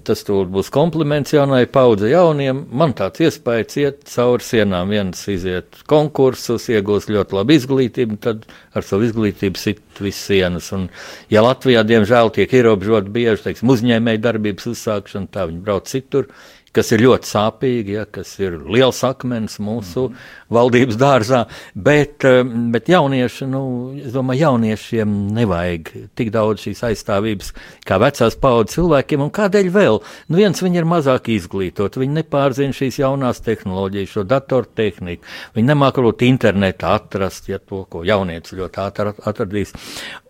tas 0.08 0.24
būs 0.24 0.72
kompliments 0.72 1.36
jaunai 1.36 1.66
paudze 1.68 2.08
jauniem. 2.08 2.62
Man 2.72 2.96
tāds 2.96 3.20
iespējas 3.26 3.80
iet 3.84 4.08
cauri 4.08 4.48
sienām, 4.48 4.96
viens 4.96 5.28
iziet 5.28 5.84
konkursus, 5.92 6.70
iegūst 6.72 7.12
ļoti 7.12 7.40
labu 7.42 7.58
izglītību, 7.58 8.20
tad 8.24 8.48
ar 8.76 8.86
savu 8.86 9.08
izglītību 9.08 9.60
sit 9.60 9.82
visas 10.00 10.30
sienas. 10.30 10.70
Un, 10.76 10.88
ja 11.34 11.44
Latvijā, 11.46 11.84
diemžēl, 11.88 12.34
tiek 12.36 12.54
ierobežot 12.60 13.10
bieži, 13.14 13.44
teiksim, 13.48 13.74
uzņēmēji 13.74 14.24
darbības 14.24 14.72
uzsākšana, 14.74 15.32
tā 15.34 15.50
viņi 15.50 15.64
brauc 15.66 15.90
citur 15.90 16.30
kas 16.76 16.92
ir 16.94 17.04
ļoti 17.04 17.30
sāpīgi, 17.30 17.96
ja, 17.98 18.06
kas 18.10 18.32
ir 18.42 18.58
liels 18.70 19.02
akmens 19.06 19.58
mūsu 19.64 20.08
mm. 20.10 20.28
valdības 20.54 21.00
dārzā, 21.00 21.42
bet, 21.74 22.26
eh, 22.28 22.42
bet 22.74 22.90
jaunieši, 22.92 23.48
nu, 23.50 23.62
es 24.00 24.14
domāju, 24.14 24.46
jauniešiem 24.46 25.16
nevajag 25.38 25.92
tik 26.18 26.32
daudz 26.36 26.68
šīs 26.68 26.84
aizstāvības 26.92 27.54
kā 27.88 28.00
vecās 28.02 28.38
paudzes 28.40 28.78
cilvēkiem, 28.78 29.26
kādēļ 29.34 29.72
vēl? 29.74 30.02
Nu, 30.30 30.40
viens, 30.40 30.62
viņi 30.64 30.82
ir 30.82 30.90
mazāk 30.90 31.32
izglītot, 31.34 31.98
viņi 32.00 32.22
nepārzina 32.22 32.76
šīs 32.76 33.02
jaunās 33.02 33.42
tehnoloģijas, 33.46 34.14
šo 34.14 34.26
datortehniku, 34.30 35.26
viņi 35.58 35.72
nemāk 35.72 36.00
varbūt 36.00 36.26
internetā 36.30 36.94
atrast, 37.00 37.50
ja 37.50 37.60
to, 37.62 37.84
ko 37.90 38.06
jaunietis 38.08 38.54
ļoti 38.58 38.69
ātri 38.78 39.14
atradīs. 39.30 39.74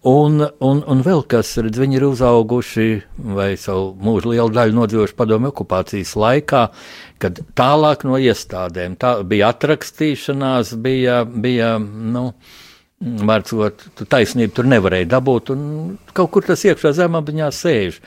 Un, 0.08 0.40
un, 0.64 0.80
un 0.88 1.04
vēl 1.04 1.26
kas, 1.28 1.52
redz, 1.60 1.80
viņi 1.82 2.00
ir 2.00 2.06
uzauguši 2.08 2.88
vai 3.36 3.50
savu 3.60 3.92
mūžu 4.00 4.32
lielu 4.32 4.54
daļu 4.56 4.78
nodzīvojuši 4.78 5.18
padomju 5.20 5.52
okupācijas 5.52 6.16
laikā, 6.20 6.64
kad 7.20 7.44
tālāk 7.60 8.08
no 8.08 8.16
iestādēm 8.22 8.96
tā 9.02 9.18
bija 9.28 9.52
atrakstīšanās, 9.52 10.74
bija, 10.80 11.22
bija 11.28 11.76
nu, 11.84 12.30
Vārdsot, 13.00 13.86
tu 13.96 14.04
taisnību 14.12 14.52
tur 14.58 14.68
nevarēja 14.68 15.08
dabūt, 15.14 15.54
un 15.54 15.62
kaut 16.12 16.34
kur 16.34 16.44
tas 16.44 16.66
iekšā 16.68 16.92
zemapziņā 16.98 17.48
sēž. 17.56 18.02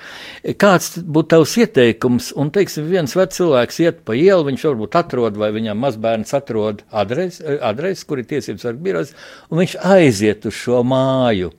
Kāds 0.61 0.99
būtu 1.01 1.31
tavs 1.33 1.55
ieteikums, 1.63 2.29
un, 2.37 2.51
teiksim, 2.53 2.91
viens 2.93 3.17
vecs 3.17 3.41
cilvēks 3.41 3.81
iet 3.87 4.03
pa 4.05 4.13
ielu, 4.19 4.45
viņš 4.51 4.67
varbūt 4.69 4.99
atrod, 5.01 5.41
vai 5.41 5.49
viņam 5.57 5.81
mazbērns 5.81 6.37
atrod 6.37 6.85
adresi, 6.93 7.41
adresi 7.65 8.05
kur 8.05 8.21
ir 8.21 8.29
tiesības 8.35 8.69
sargu 8.69 8.85
birojas, 8.85 9.17
un 9.49 9.63
viņš 9.65 9.79
aiziet 9.97 10.45
uz 10.53 10.61
šo 10.61 10.85
māju. 10.85 11.55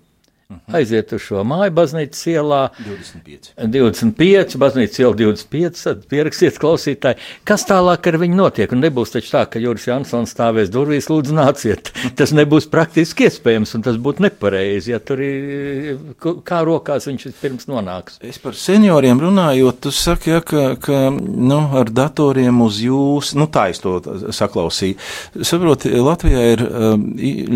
Aiziet 0.74 1.14
uz 1.16 1.24
šo 1.24 1.44
māju, 1.48 1.74
baznīcas 1.76 2.22
ielā 2.32 2.62
25. 2.78 3.54
25, 3.58 4.58
baznīcas 4.62 5.02
iela 5.02 5.18
25, 5.18 5.82
tad 5.84 6.04
pierakstiet 6.12 6.60
klausītāji, 6.62 7.20
kas 7.48 7.66
tālāk 7.70 8.10
ar 8.10 8.20
viņu 8.22 8.38
notiek. 8.38 8.74
Un 8.74 8.84
nebūs 8.84 9.14
taču 9.16 9.34
tā, 9.36 9.44
ka 9.50 9.62
Juris 9.62 9.88
Jansons 9.90 10.34
stāvēs 10.34 10.72
durvīs, 10.74 11.10
lūdzu, 11.12 11.36
nāciet. 11.38 11.94
Tas 12.20 12.34
nebūs 12.36 12.70
praktiski 12.72 13.28
iespējams, 13.28 13.74
un 13.78 13.84
tas 13.86 13.98
būtu 14.02 14.24
nepareizi, 14.26 14.94
ja 14.94 15.00
tur 15.04 15.22
ir 15.24 16.00
kā 16.46 16.62
rokās 16.66 17.08
viņš 17.10 17.26
pirms 17.42 17.68
nonāks. 17.70 18.20
Es 18.24 18.40
par 18.42 18.56
senioriem 18.58 19.20
runājot, 19.22 19.80
tu 19.84 19.94
saki, 19.96 20.34
ja, 20.36 20.42
ka, 20.46 20.64
ka 20.82 21.00
nu, 21.14 21.60
ar 21.80 21.92
datoriem 21.94 22.62
uz 22.66 22.80
jūs, 22.84 23.34
nu 23.40 23.48
tā 23.52 23.68
es 23.74 23.82
to 23.84 23.98
saklausīju. 24.34 25.00
Saproti, 25.46 25.92
Latvijā 26.04 26.44
ir 26.54 26.64
um, 26.68 27.06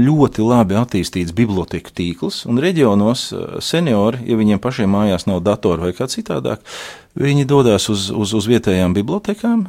ļoti 0.07 0.45
labi 0.45 0.79
attīstīts 0.79 1.35
biblioteku 1.37 1.93
tīkls 1.97 2.43
un 2.49 2.61
reģions 2.63 2.76
reģionos 2.77 3.31
eh, 3.33 3.57
seniori, 3.61 4.21
ja 4.29 4.37
viņiem 4.37 4.61
pašiem 4.61 4.91
mājās 4.93 5.25
nav 5.27 5.41
datori 5.41 5.87
vai 5.87 5.93
kā 5.97 6.07
citādāk, 6.07 6.61
viņi 7.17 7.47
dodas 7.49 7.89
uz, 7.89 8.09
uz, 8.11 8.33
uz 8.33 8.47
vietējām 8.47 8.93
bibliotekām, 8.93 9.67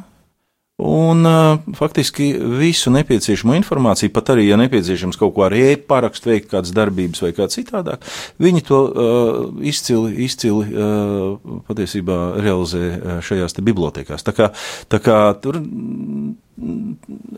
Un 0.79 1.27
faktiski 1.75 2.29
visu 2.59 2.91
nepieciešamo 2.95 3.51
informāciju, 3.57 4.13
pat 4.15 4.31
arī, 4.31 4.45
ja 4.47 4.55
nepieciešams 4.61 5.19
kaut 5.19 5.33
ko 5.35 5.43
ar 5.49 5.55
e-parakstu 5.57 6.31
veikt, 6.31 6.47
kādas 6.53 6.71
darbības 6.75 7.19
vai 7.25 7.33
kā 7.35 7.49
citādāk, 7.51 8.05
viņi 8.39 8.63
to 8.69 8.79
uh, 8.87 9.41
izcili, 9.59 10.13
izcili 10.23 10.69
uh, 10.71 11.59
patiesībā 11.67 12.19
realizē 12.39 13.19
šajās 13.25 13.57
te 13.57 13.65
bibliotekās. 13.65 14.23
Tā 14.23 14.35
kā, 14.37 14.51
tā 14.87 15.01
kā 15.03 15.19
tur 15.43 15.59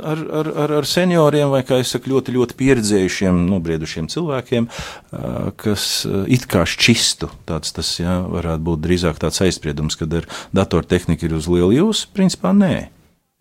ar, 0.03 0.21
ar, 0.39 0.51
ar, 0.63 0.75
ar 0.79 0.87
senioriem 0.87 1.51
vai, 1.53 1.63
kā 1.65 1.81
es 1.81 1.91
saku, 1.93 2.13
ļoti, 2.13 2.37
ļoti 2.37 2.57
pieredzējušiem, 2.61 3.41
nobriedušiem 3.49 4.09
cilvēkiem, 4.11 4.69
kas 5.61 5.89
it 6.29 6.47
kā 6.51 6.65
šķistu, 6.69 7.29
tāds 7.49 7.73
tas, 7.75 7.91
jā, 8.01 8.21
varētu 8.29 8.67
būt 8.69 8.85
drīzāk 8.85 9.21
tāds 9.21 9.41
aizspriedums, 9.45 9.97
kad 9.99 10.21
ar 10.21 10.29
datortehnika 10.57 11.27
ir 11.27 11.37
uz 11.41 11.49
lielu 11.51 11.73
jūsu, 11.81 12.09
principā 12.15 12.53
nē. 12.57 12.75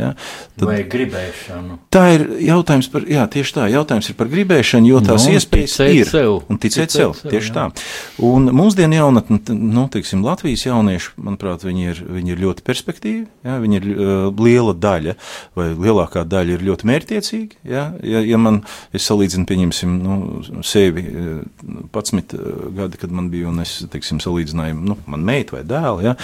Ja? 0.01 0.11
Tad, 0.57 0.67
Vai 0.69 0.81
gribēšanu? 0.91 1.79
Tā 1.93 2.05
ir 2.17 2.27
jautājums 2.47 2.89
par, 2.93 3.07
jā, 3.11 3.25
tieši 3.31 3.57
tā, 3.57 3.67
jautājums 3.73 4.11
ir 4.11 4.17
par 4.19 4.31
gribēšanu, 4.33 4.91
jo 4.91 5.03
tās 5.05 5.27
nu, 5.29 5.37
iespējas 5.37 5.77
ir. 5.87 6.11
Sev. 6.11 6.37
Un 6.51 6.61
ticēt, 6.61 6.91
ticēt 6.91 6.97
sev, 6.97 7.15
sev, 7.19 7.33
tieši 7.35 7.53
jā. 7.53 7.57
tā. 7.57 7.87
Un 8.27 8.51
mūsdienu 8.57 8.99
jaunatni, 8.99 9.41
nu, 9.57 9.87
teiksim, 9.93 10.25
Latvijas 10.27 10.67
jaunieši, 10.67 11.13
manuprāt, 11.21 11.65
viņi 11.67 11.89
ir, 11.93 12.03
viņi 12.19 12.35
ir 12.35 12.43
ļoti 12.45 12.65
perspektīvi, 12.67 13.25
jā, 13.47 13.59
viņi 13.63 13.81
ir 13.81 13.89
uh, 13.91 14.41
liela 14.41 14.75
daļa, 14.77 15.17
vai 15.59 15.69
lielākā 15.75 16.25
daļa 16.29 16.57
ir 16.57 16.67
ļoti 16.71 16.91
mērķtiecīgi, 16.91 17.61
jā, 17.71 17.87
ja, 18.07 18.25
ja 18.27 18.41
man, 18.41 18.63
es 18.97 19.09
salīdzinu, 19.11 19.49
pieņemsim, 19.51 19.99
nu, 20.05 20.63
sevi 20.67 21.07
11 21.11 22.37
gadi, 22.77 23.01
kad 23.01 23.15
man 23.15 23.31
bija, 23.33 23.51
un 23.51 23.63
es, 23.65 23.79
teiksim, 23.93 24.21
salīdzināju, 24.23 24.79
nu, 24.93 24.99
man 25.11 25.27
meita 25.27 25.59
vai 25.59 25.65
dēlu, 25.69 26.05
jā, 26.09 26.17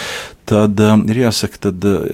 tad 0.48 0.80
um, 0.86 1.04
ir 1.10 1.24
jāsaka, 1.26 1.62
tad 1.68 1.86
uh, 1.90 2.06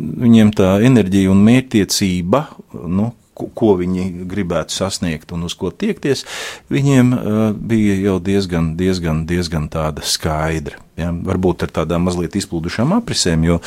viņiem 0.00 0.52
tā 0.56 0.74
enerģija 0.86 1.32
un 1.32 1.42
mērķtiecība, 1.46 2.44
nu, 2.88 3.10
ko 3.56 3.74
viņi 3.80 4.26
gribētu 4.30 4.76
sasniegt 4.76 5.32
un 5.36 5.48
uz 5.48 5.56
ko 5.58 5.72
tiekties, 5.72 6.26
viņiem 6.72 7.14
uh, 7.16 7.40
bija 7.56 7.96
jau 8.00 8.18
diezgan, 8.22 8.74
diezgan, 8.80 9.24
diezgan 9.30 9.68
tāda 9.72 10.04
skaidra. 10.06 10.80
Ja? 11.00 11.10
Varbūt 11.14 11.64
ar 11.64 11.72
tādām 11.80 12.04
mazliet 12.06 12.36
izplūdušām 12.38 12.92
aprisēm, 12.98 13.44
jo, 13.46 13.58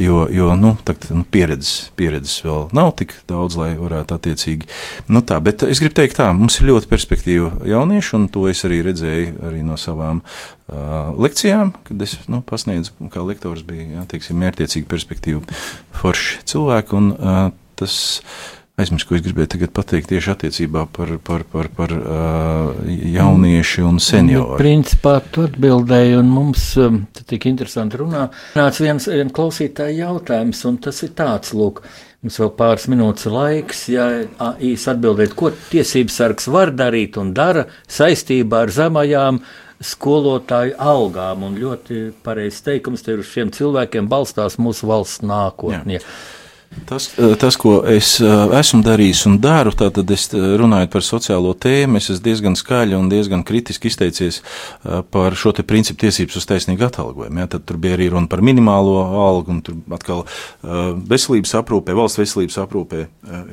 jo, 0.00 0.22
jo 0.32 0.50
nu, 0.58 0.72
tagad, 0.86 1.10
nu, 1.16 1.24
pieredzes, 1.28 1.90
pieredzes 1.98 2.40
vēl 2.46 2.68
nav 2.76 2.92
tik 3.00 3.14
daudz, 3.30 3.58
lai 3.60 3.72
varētu 3.78 4.16
attiecīgi. 4.16 4.70
Nu, 5.12 5.24
tā, 5.26 5.40
bet 5.44 5.64
es 5.68 5.82
gribu 5.82 5.98
teikt, 6.00 6.18
tā 6.20 6.30
mums 6.36 6.60
ir 6.60 6.70
ļoti 6.70 6.90
perspektīva 6.90 7.52
jaunieši, 7.68 8.14
un 8.18 8.28
to 8.32 8.46
es 8.50 8.64
arī 8.68 8.80
redzēju 8.86 9.34
arī 9.50 9.64
no 9.66 9.76
savām 9.80 10.22
uh, 10.22 11.10
lekcijām, 11.20 11.74
kad 11.88 12.06
es 12.06 12.16
nu, 12.30 12.42
pasniedzu, 12.46 12.96
kā 13.12 13.24
lektors 13.26 13.66
bija, 13.66 13.90
jā, 13.98 14.06
teiksim, 14.14 14.40
mērķiecīgi 14.44 14.88
perspektīvu 14.90 15.44
forši 16.00 16.40
cilvēki, 16.54 16.96
un 17.00 17.12
uh, 17.16 17.42
tas 17.80 17.98
aizmirsu, 18.80 19.08
ko 19.08 19.16
es 19.18 19.24
gribēju 19.24 19.52
tagad 19.54 19.72
pateikt 19.76 20.10
tieši 20.10 20.32
attiecībā 20.34 20.84
par, 20.96 21.14
par, 21.26 21.44
par, 21.52 21.70
par 21.76 21.94
uh, 21.96 22.82
jauniešu 22.88 23.86
un 23.88 24.00
senioru. 24.02 24.56
Nu, 24.56 24.60
principā 24.60 25.16
tu 25.32 25.46
atbildēji, 25.46 26.18
un 26.20 26.30
mums 26.32 26.66
um, 26.80 27.02
tik 27.30 27.48
interesanti 27.50 28.00
runā. 28.00 28.26
Nāc 28.58 28.82
viens, 28.82 29.08
viens 29.12 29.34
klausītāja 29.36 30.06
jautājums, 30.06 30.64
un 30.68 30.80
tas 30.82 31.00
ir 31.06 31.14
tāds, 31.18 31.54
lūk, 31.56 31.82
mums 32.24 32.40
vēl 32.42 32.52
pāris 32.58 32.88
minūtes 32.92 33.30
laiks, 33.32 33.86
ja 33.92 34.10
īsi 34.60 34.90
atbildēt, 34.92 35.36
ko 35.38 35.52
tiesības 35.70 36.20
sargs 36.22 36.50
var 36.52 36.74
darīt 36.76 37.20
un 37.20 37.32
dara 37.36 37.66
saistībā 37.88 38.66
ar 38.66 38.74
zemajām 38.76 39.40
skolotāju 39.80 40.74
algām, 40.76 41.46
un 41.46 41.56
ļoti 41.56 42.10
pareizs 42.24 42.60
teikums, 42.66 43.00
te 43.04 43.14
ir 43.14 43.22
uz 43.22 43.30
šiem 43.32 43.52
cilvēkiem 43.56 44.10
balstās 44.10 44.58
mūsu 44.60 44.90
valsts 44.90 45.24
nākotnie. 45.24 46.02
Ja. 46.02 46.39
Tas, 46.86 47.18
eh, 47.18 47.34
tas, 47.34 47.56
ko 47.58 47.80
es 47.90 48.12
eh, 48.22 48.30
esmu 48.60 48.84
darījis 48.86 49.24
un 49.26 49.38
daru, 49.42 49.72
tātad 49.74 50.10
es 50.14 50.28
eh, 50.30 50.42
runāju 50.60 50.86
par 50.92 51.02
sociālo 51.02 51.50
tēmu, 51.58 51.98
es 51.98 52.12
esmu 52.12 52.22
diezgan 52.28 52.58
skaļi 52.58 52.94
un 52.94 53.08
diezgan 53.10 53.42
kritiski 53.46 53.90
izteicies 53.90 54.38
par 55.10 55.34
šo 55.38 55.50
te 55.56 55.64
principu 55.66 56.04
tiesības 56.04 56.38
uz 56.38 56.46
taisnīgu 56.46 56.86
atalgojumu. 56.86 57.42
Ja, 57.42 57.48
tad 57.50 57.66
tur 57.66 57.80
bija 57.82 57.98
arī 57.98 58.06
runa 58.14 58.30
par 58.30 58.42
minimālo 58.46 59.00
algu 59.02 59.56
un 59.56 59.64
tur 59.66 59.80
atkal 59.96 60.22
veselības 61.10 61.56
aprūpē, 61.58 61.96
valsts 61.98 62.22
veselības 62.22 62.60
aprūpē 62.62 63.02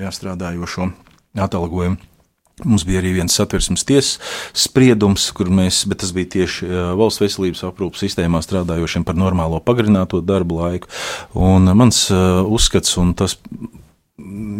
jāstrādājošo 0.04 0.92
atalgojumu. 1.48 1.98
Mums 2.66 2.88
bija 2.88 3.04
arī 3.04 3.12
viens 3.20 3.36
satversmes 3.38 3.84
tiesas 3.86 4.16
spriedums, 4.58 5.28
kur 5.38 5.52
mēs, 5.54 5.84
bet 5.86 6.02
tas 6.02 6.10
bija 6.16 6.32
tieši 6.40 6.66
valsts 6.98 7.22
veselības 7.22 7.62
aprūpas 7.68 8.02
sistēmā 8.02 8.42
strādājošiem 8.42 9.06
par 9.06 9.20
normālo 9.20 9.60
pagarināto 9.62 10.24
darbu 10.26 10.64
laiku. 10.64 10.90
Un 11.38 11.70
mans 11.78 12.08
uzskats, 12.10 12.96
un 12.98 13.14
tas 13.18 13.38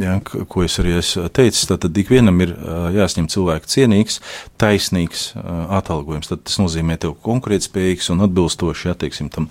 ja, 0.02 0.20
ko 0.22 0.62
es 0.62 0.78
arī 0.78 0.94
esmu 1.00 1.26
teicis, 1.34 1.66
tad 1.72 1.98
ikvienam 1.98 2.38
ir 2.46 2.54
jāsņem 3.00 3.32
cilvēka 3.34 3.74
cienīgs, 3.74 4.22
taisnīgs 4.62 5.32
atalgojums. 5.80 6.30
Tad 6.30 6.46
tas 6.46 6.62
nozīmē 6.62 7.00
tev 7.02 7.18
konkurētspējīgs 7.26 8.12
un 8.14 8.28
atbilstoši, 8.28 8.92
ja, 8.92 8.98
teiksim, 9.02 9.34
tam 9.34 9.50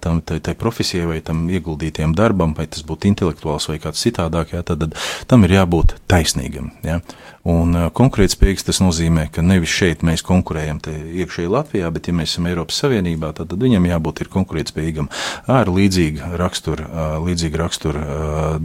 tam, 0.00 0.20
tai, 0.26 0.40
tai 0.40 0.56
profesijai 0.58 1.06
vai 1.10 1.20
tam 1.24 1.46
ieguldītiem 1.50 2.14
darbam, 2.16 2.54
vai 2.56 2.68
tas 2.70 2.84
būtu 2.86 3.10
intelektuāls 3.12 3.68
vai 3.70 3.78
kāds 3.82 4.02
citādāk, 4.06 4.56
jā, 4.56 4.64
tad, 4.66 4.84
tad 4.84 4.98
tam 5.30 5.46
ir 5.46 5.58
jābūt 5.58 5.98
taisnīgam. 6.10 6.72
Jā. 6.86 7.00
Un 7.46 7.76
konkurētspējīgs 7.94 8.66
tas 8.66 8.80
nozīmē, 8.82 9.28
ka 9.30 9.42
nevis 9.44 9.70
šeit 9.70 10.00
mēs 10.06 10.24
konkurējam 10.26 10.80
iekšēji 10.82 11.50
Latvijā, 11.52 11.90
bet 11.94 12.08
ja 12.08 12.14
mēs 12.18 12.32
esam 12.32 12.48
Eiropas 12.50 12.80
Savienībā, 12.82 13.30
tad, 13.36 13.52
tad 13.52 13.62
viņam 13.62 13.86
jābūt 13.86 14.24
ir 14.24 14.30
konkurētspējīgam 14.34 15.06
ar 15.54 15.70
līdzīgu 15.70 16.32
raksturu, 16.40 16.88
līdzīgu 17.22 17.60
raksturu 17.60 18.02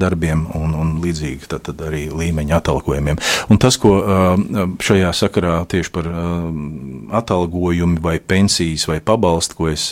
darbiem 0.02 0.48
un, 0.58 0.74
un 0.74 0.96
līdzīgi 1.04 1.52
tad, 1.52 1.68
tad 1.70 1.84
arī 1.92 2.08
līmeņa 2.10 2.58
atalgojumiem. 2.58 3.22
Un 3.54 3.62
tas, 3.62 3.78
ko 3.82 3.94
šajā 4.82 5.14
sakarā 5.14 5.60
tieši 5.70 5.94
par 5.94 6.10
atalgojumu 7.22 8.02
vai 8.02 8.18
pensijas 8.18 8.88
vai 8.90 8.98
pabalstu, 8.98 9.60
ko 9.60 9.70
es 9.70 9.92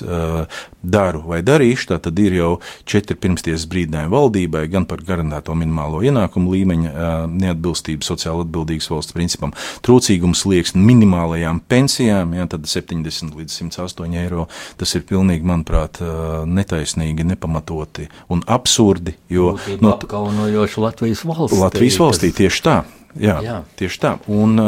daru 0.82 1.09
vai 1.26 1.41
darīšu, 1.43 1.89
tā 1.91 1.99
tad 2.07 2.20
ir 2.22 2.38
jau 2.38 2.51
četri 2.86 3.18
pirmsties 3.20 3.68
brīdinājumi 3.70 4.14
valdībai 4.14 4.66
gan 4.72 4.86
par 4.89 5.03
garantēto 5.03 5.57
minimālo 5.57 6.03
ienākumu 6.05 6.53
līmeņa 6.55 7.10
neatbilstību 7.34 8.05
sociāli 8.05 8.45
atbildību 8.45 8.70
godīgas 8.70 8.89
valsts 8.91 9.16
principam. 9.16 9.53
Trūcīgums 9.86 10.45
liekas 10.49 10.76
minimālajām 10.78 11.62
pensijām, 11.70 12.36
ja, 12.38 12.47
tad 12.49 12.68
70 12.70 13.36
līdz 13.38 13.57
108 13.66 14.20
eiro. 14.24 14.47
Tas 14.80 14.95
ir 14.95 15.05
pilnīgi, 15.10 15.45
manuprāt, 15.47 15.99
netaisnīgi, 16.45 17.28
nepamatoti 17.34 18.10
un 18.30 18.43
absurdi. 18.47 19.18
Jo, 19.30 19.57
no, 19.82 19.95
apkaunojoši 19.95 20.86
Latvijas 20.86 21.26
valstī. 21.28 21.60
Latvijas 21.60 21.99
valstī 22.01 22.34
tieši 22.43 22.66
tā. 22.66 22.80
Jā, 23.18 23.39
Jā, 23.41 23.55
tieši 23.80 23.99
tā. 24.03 24.12
Un 24.30 24.60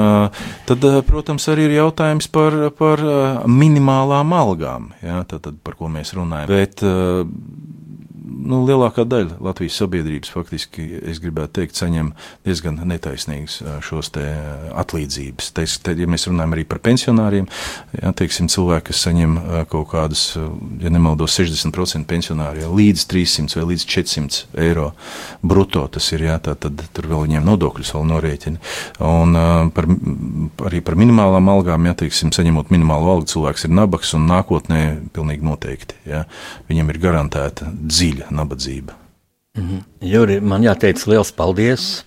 tad, 0.65 0.85
protams, 1.05 1.45
arī 1.51 1.67
ir 1.69 1.75
jautājums 1.77 2.27
par, 2.33 2.55
par 2.77 3.03
minimālām 3.45 4.33
algām, 4.33 4.89
jā, 5.03 5.19
tad, 5.29 5.43
tad, 5.45 5.59
par 5.61 5.77
ko 5.77 5.91
mēs 5.93 6.15
runājam. 6.17 6.49
Bet 6.49 6.81
nu, 8.41 8.61
lielākā 8.67 9.05
daļa 9.07 9.37
Latvijas 9.43 9.77
sabiedrības 9.81 10.31
faktiski, 10.33 10.85
es 11.11 11.21
gribētu 11.21 11.59
teikt, 11.59 11.77
saņem 11.79 12.11
diezgan 12.47 12.79
netaisnīgas 12.89 13.59
šos 13.85 14.11
te 14.15 14.25
atlīdzības. 14.81 15.51
Tais, 15.57 15.77
te, 15.83 15.95
ja 15.97 16.09
mēs 16.09 16.27
runājam 16.29 16.55
arī 16.55 16.65
par 16.69 16.81
pensionāriem, 16.83 17.47
jā, 17.97 18.13
teiksim, 18.17 18.49
cilvēki, 18.51 18.89
kas 18.89 19.03
saņem 19.07 19.37
kaut 19.71 19.91
kādas, 19.93 20.25
ja 20.81 20.93
nemaldos, 20.93 21.35
60% 21.39 22.07
pensionāri, 22.09 22.65
jā, 22.65 22.71
līdz 22.81 23.05
300 23.11 23.59
vai 23.59 23.67
līdz 23.73 23.87
400 23.95 24.63
eiro 24.65 24.91
bruto 25.41 25.85
tas 25.91 26.11
ir, 26.15 26.25
jā, 26.29 26.37
tā 26.43 26.55
tad 26.59 26.81
tur 26.95 27.09
vēl 27.11 27.25
viņiem 27.27 27.47
nodokļus 27.47 27.93
vēl 27.95 28.07
norēķina. 28.11 28.61
Un 29.05 29.37
par, 29.75 29.89
arī 30.69 30.81
par 30.85 30.97
minimālām 30.99 31.51
algām, 31.53 31.87
jā, 31.89 31.95
teiksim, 32.03 32.33
saņemot 32.35 32.73
minimālu 32.73 33.13
algu, 33.15 33.29
cilvēks 33.31 33.67
ir 33.67 33.75
nabaks 33.75 34.15
un 34.17 34.27
nākotnē 34.29 34.81
pilnīgi 35.15 35.45
noteikti, 35.45 35.99
jā, 36.09 36.25
viņam 36.69 36.93
ir 36.93 37.01
garantēta 37.05 37.71
dziļa 37.71 38.30
nabadzība. 38.31 38.97
Mm 39.57 39.63
-hmm. 39.67 40.07
Juri, 40.07 40.39
man 40.39 40.63
jāteic 40.63 41.07
liels 41.07 41.31
paldies 41.31 42.03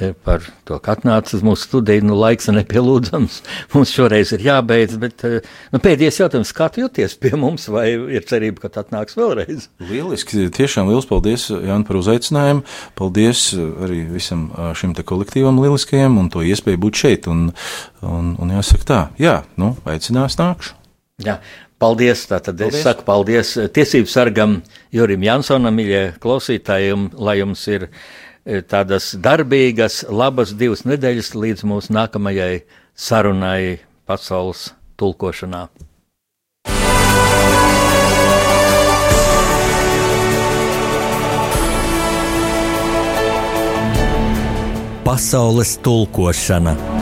eh, 0.00 0.14
par 0.24 0.40
to, 0.64 0.78
ka 0.78 0.94
atnācis 0.94 1.34
uz 1.34 1.42
mūsu 1.42 1.68
studiju. 1.68 2.04
Nu, 2.04 2.14
laiks 2.16 2.48
ir 2.48 2.54
nepielūdzams. 2.56 3.42
Mums 3.74 3.92
šoreiz 3.92 4.32
ir 4.32 4.40
jābeidz, 4.40 4.96
bet 4.96 5.24
eh, 5.24 5.44
nu, 5.72 5.78
pēdējais 5.78 6.20
jautājums, 6.20 6.54
kā 6.56 6.70
tu 6.72 6.80
jūties 6.80 7.18
pie 7.20 7.34
mums, 7.36 7.68
vai 7.68 7.90
ir 7.92 8.24
cerība, 8.24 8.60
ka 8.60 8.68
tu 8.68 8.80
atnāks 8.80 9.16
vēlreiz? 9.16 9.68
Lieliski, 9.90 10.48
tiešām 10.48 10.88
liels 10.88 11.06
paldies, 11.06 11.50
Jāni, 11.50 11.84
par 11.84 11.96
uzaicinājumu. 11.96 12.64
Paldies 12.94 13.52
eh, 13.52 13.60
arī 13.84 14.00
visam 14.16 14.48
šim 14.72 14.96
kolektīvam 14.96 15.60
lieliskajam 15.60 16.18
un 16.18 16.32
to 16.32 16.40
iespēju 16.40 16.80
būt 16.80 16.94
šeit. 17.04 17.26
Un, 17.28 17.52
un, 18.00 18.34
un 18.40 18.56
jāsaka 18.56 18.84
tā, 18.84 19.00
jā, 19.18 19.42
nu, 19.56 19.76
aicinās 19.84 20.40
nākšu. 20.40 20.72
Jā, 21.24 21.38
Paldies! 21.78 22.24
Tātad 22.24 22.56
paldies. 22.56 22.78
es 22.78 22.84
saku 22.86 23.04
paldies 23.04 23.56
eh, 23.60 23.68
tiesību 23.68 24.08
sargam 24.08 24.60
Jurim 24.96 25.26
Jansonam, 25.26 25.76
mīļie 25.76 26.16
klausītāji, 26.22 26.94
lai 27.20 27.36
jums 27.42 27.66
ir 27.68 27.90
eh, 27.90 28.62
tādas 28.64 29.10
darbīgas, 29.12 30.06
labas 30.08 30.54
divas 30.56 30.86
nedēļas 30.88 31.34
līdz 31.36 31.66
mūsu 31.68 31.92
nākamajai 31.92 32.64
sarunai 32.96 33.84
pasaules 34.08 34.70
tulkošanā. 34.96 35.66
Pasaules 45.04 45.76
tulkošana. 45.84 46.95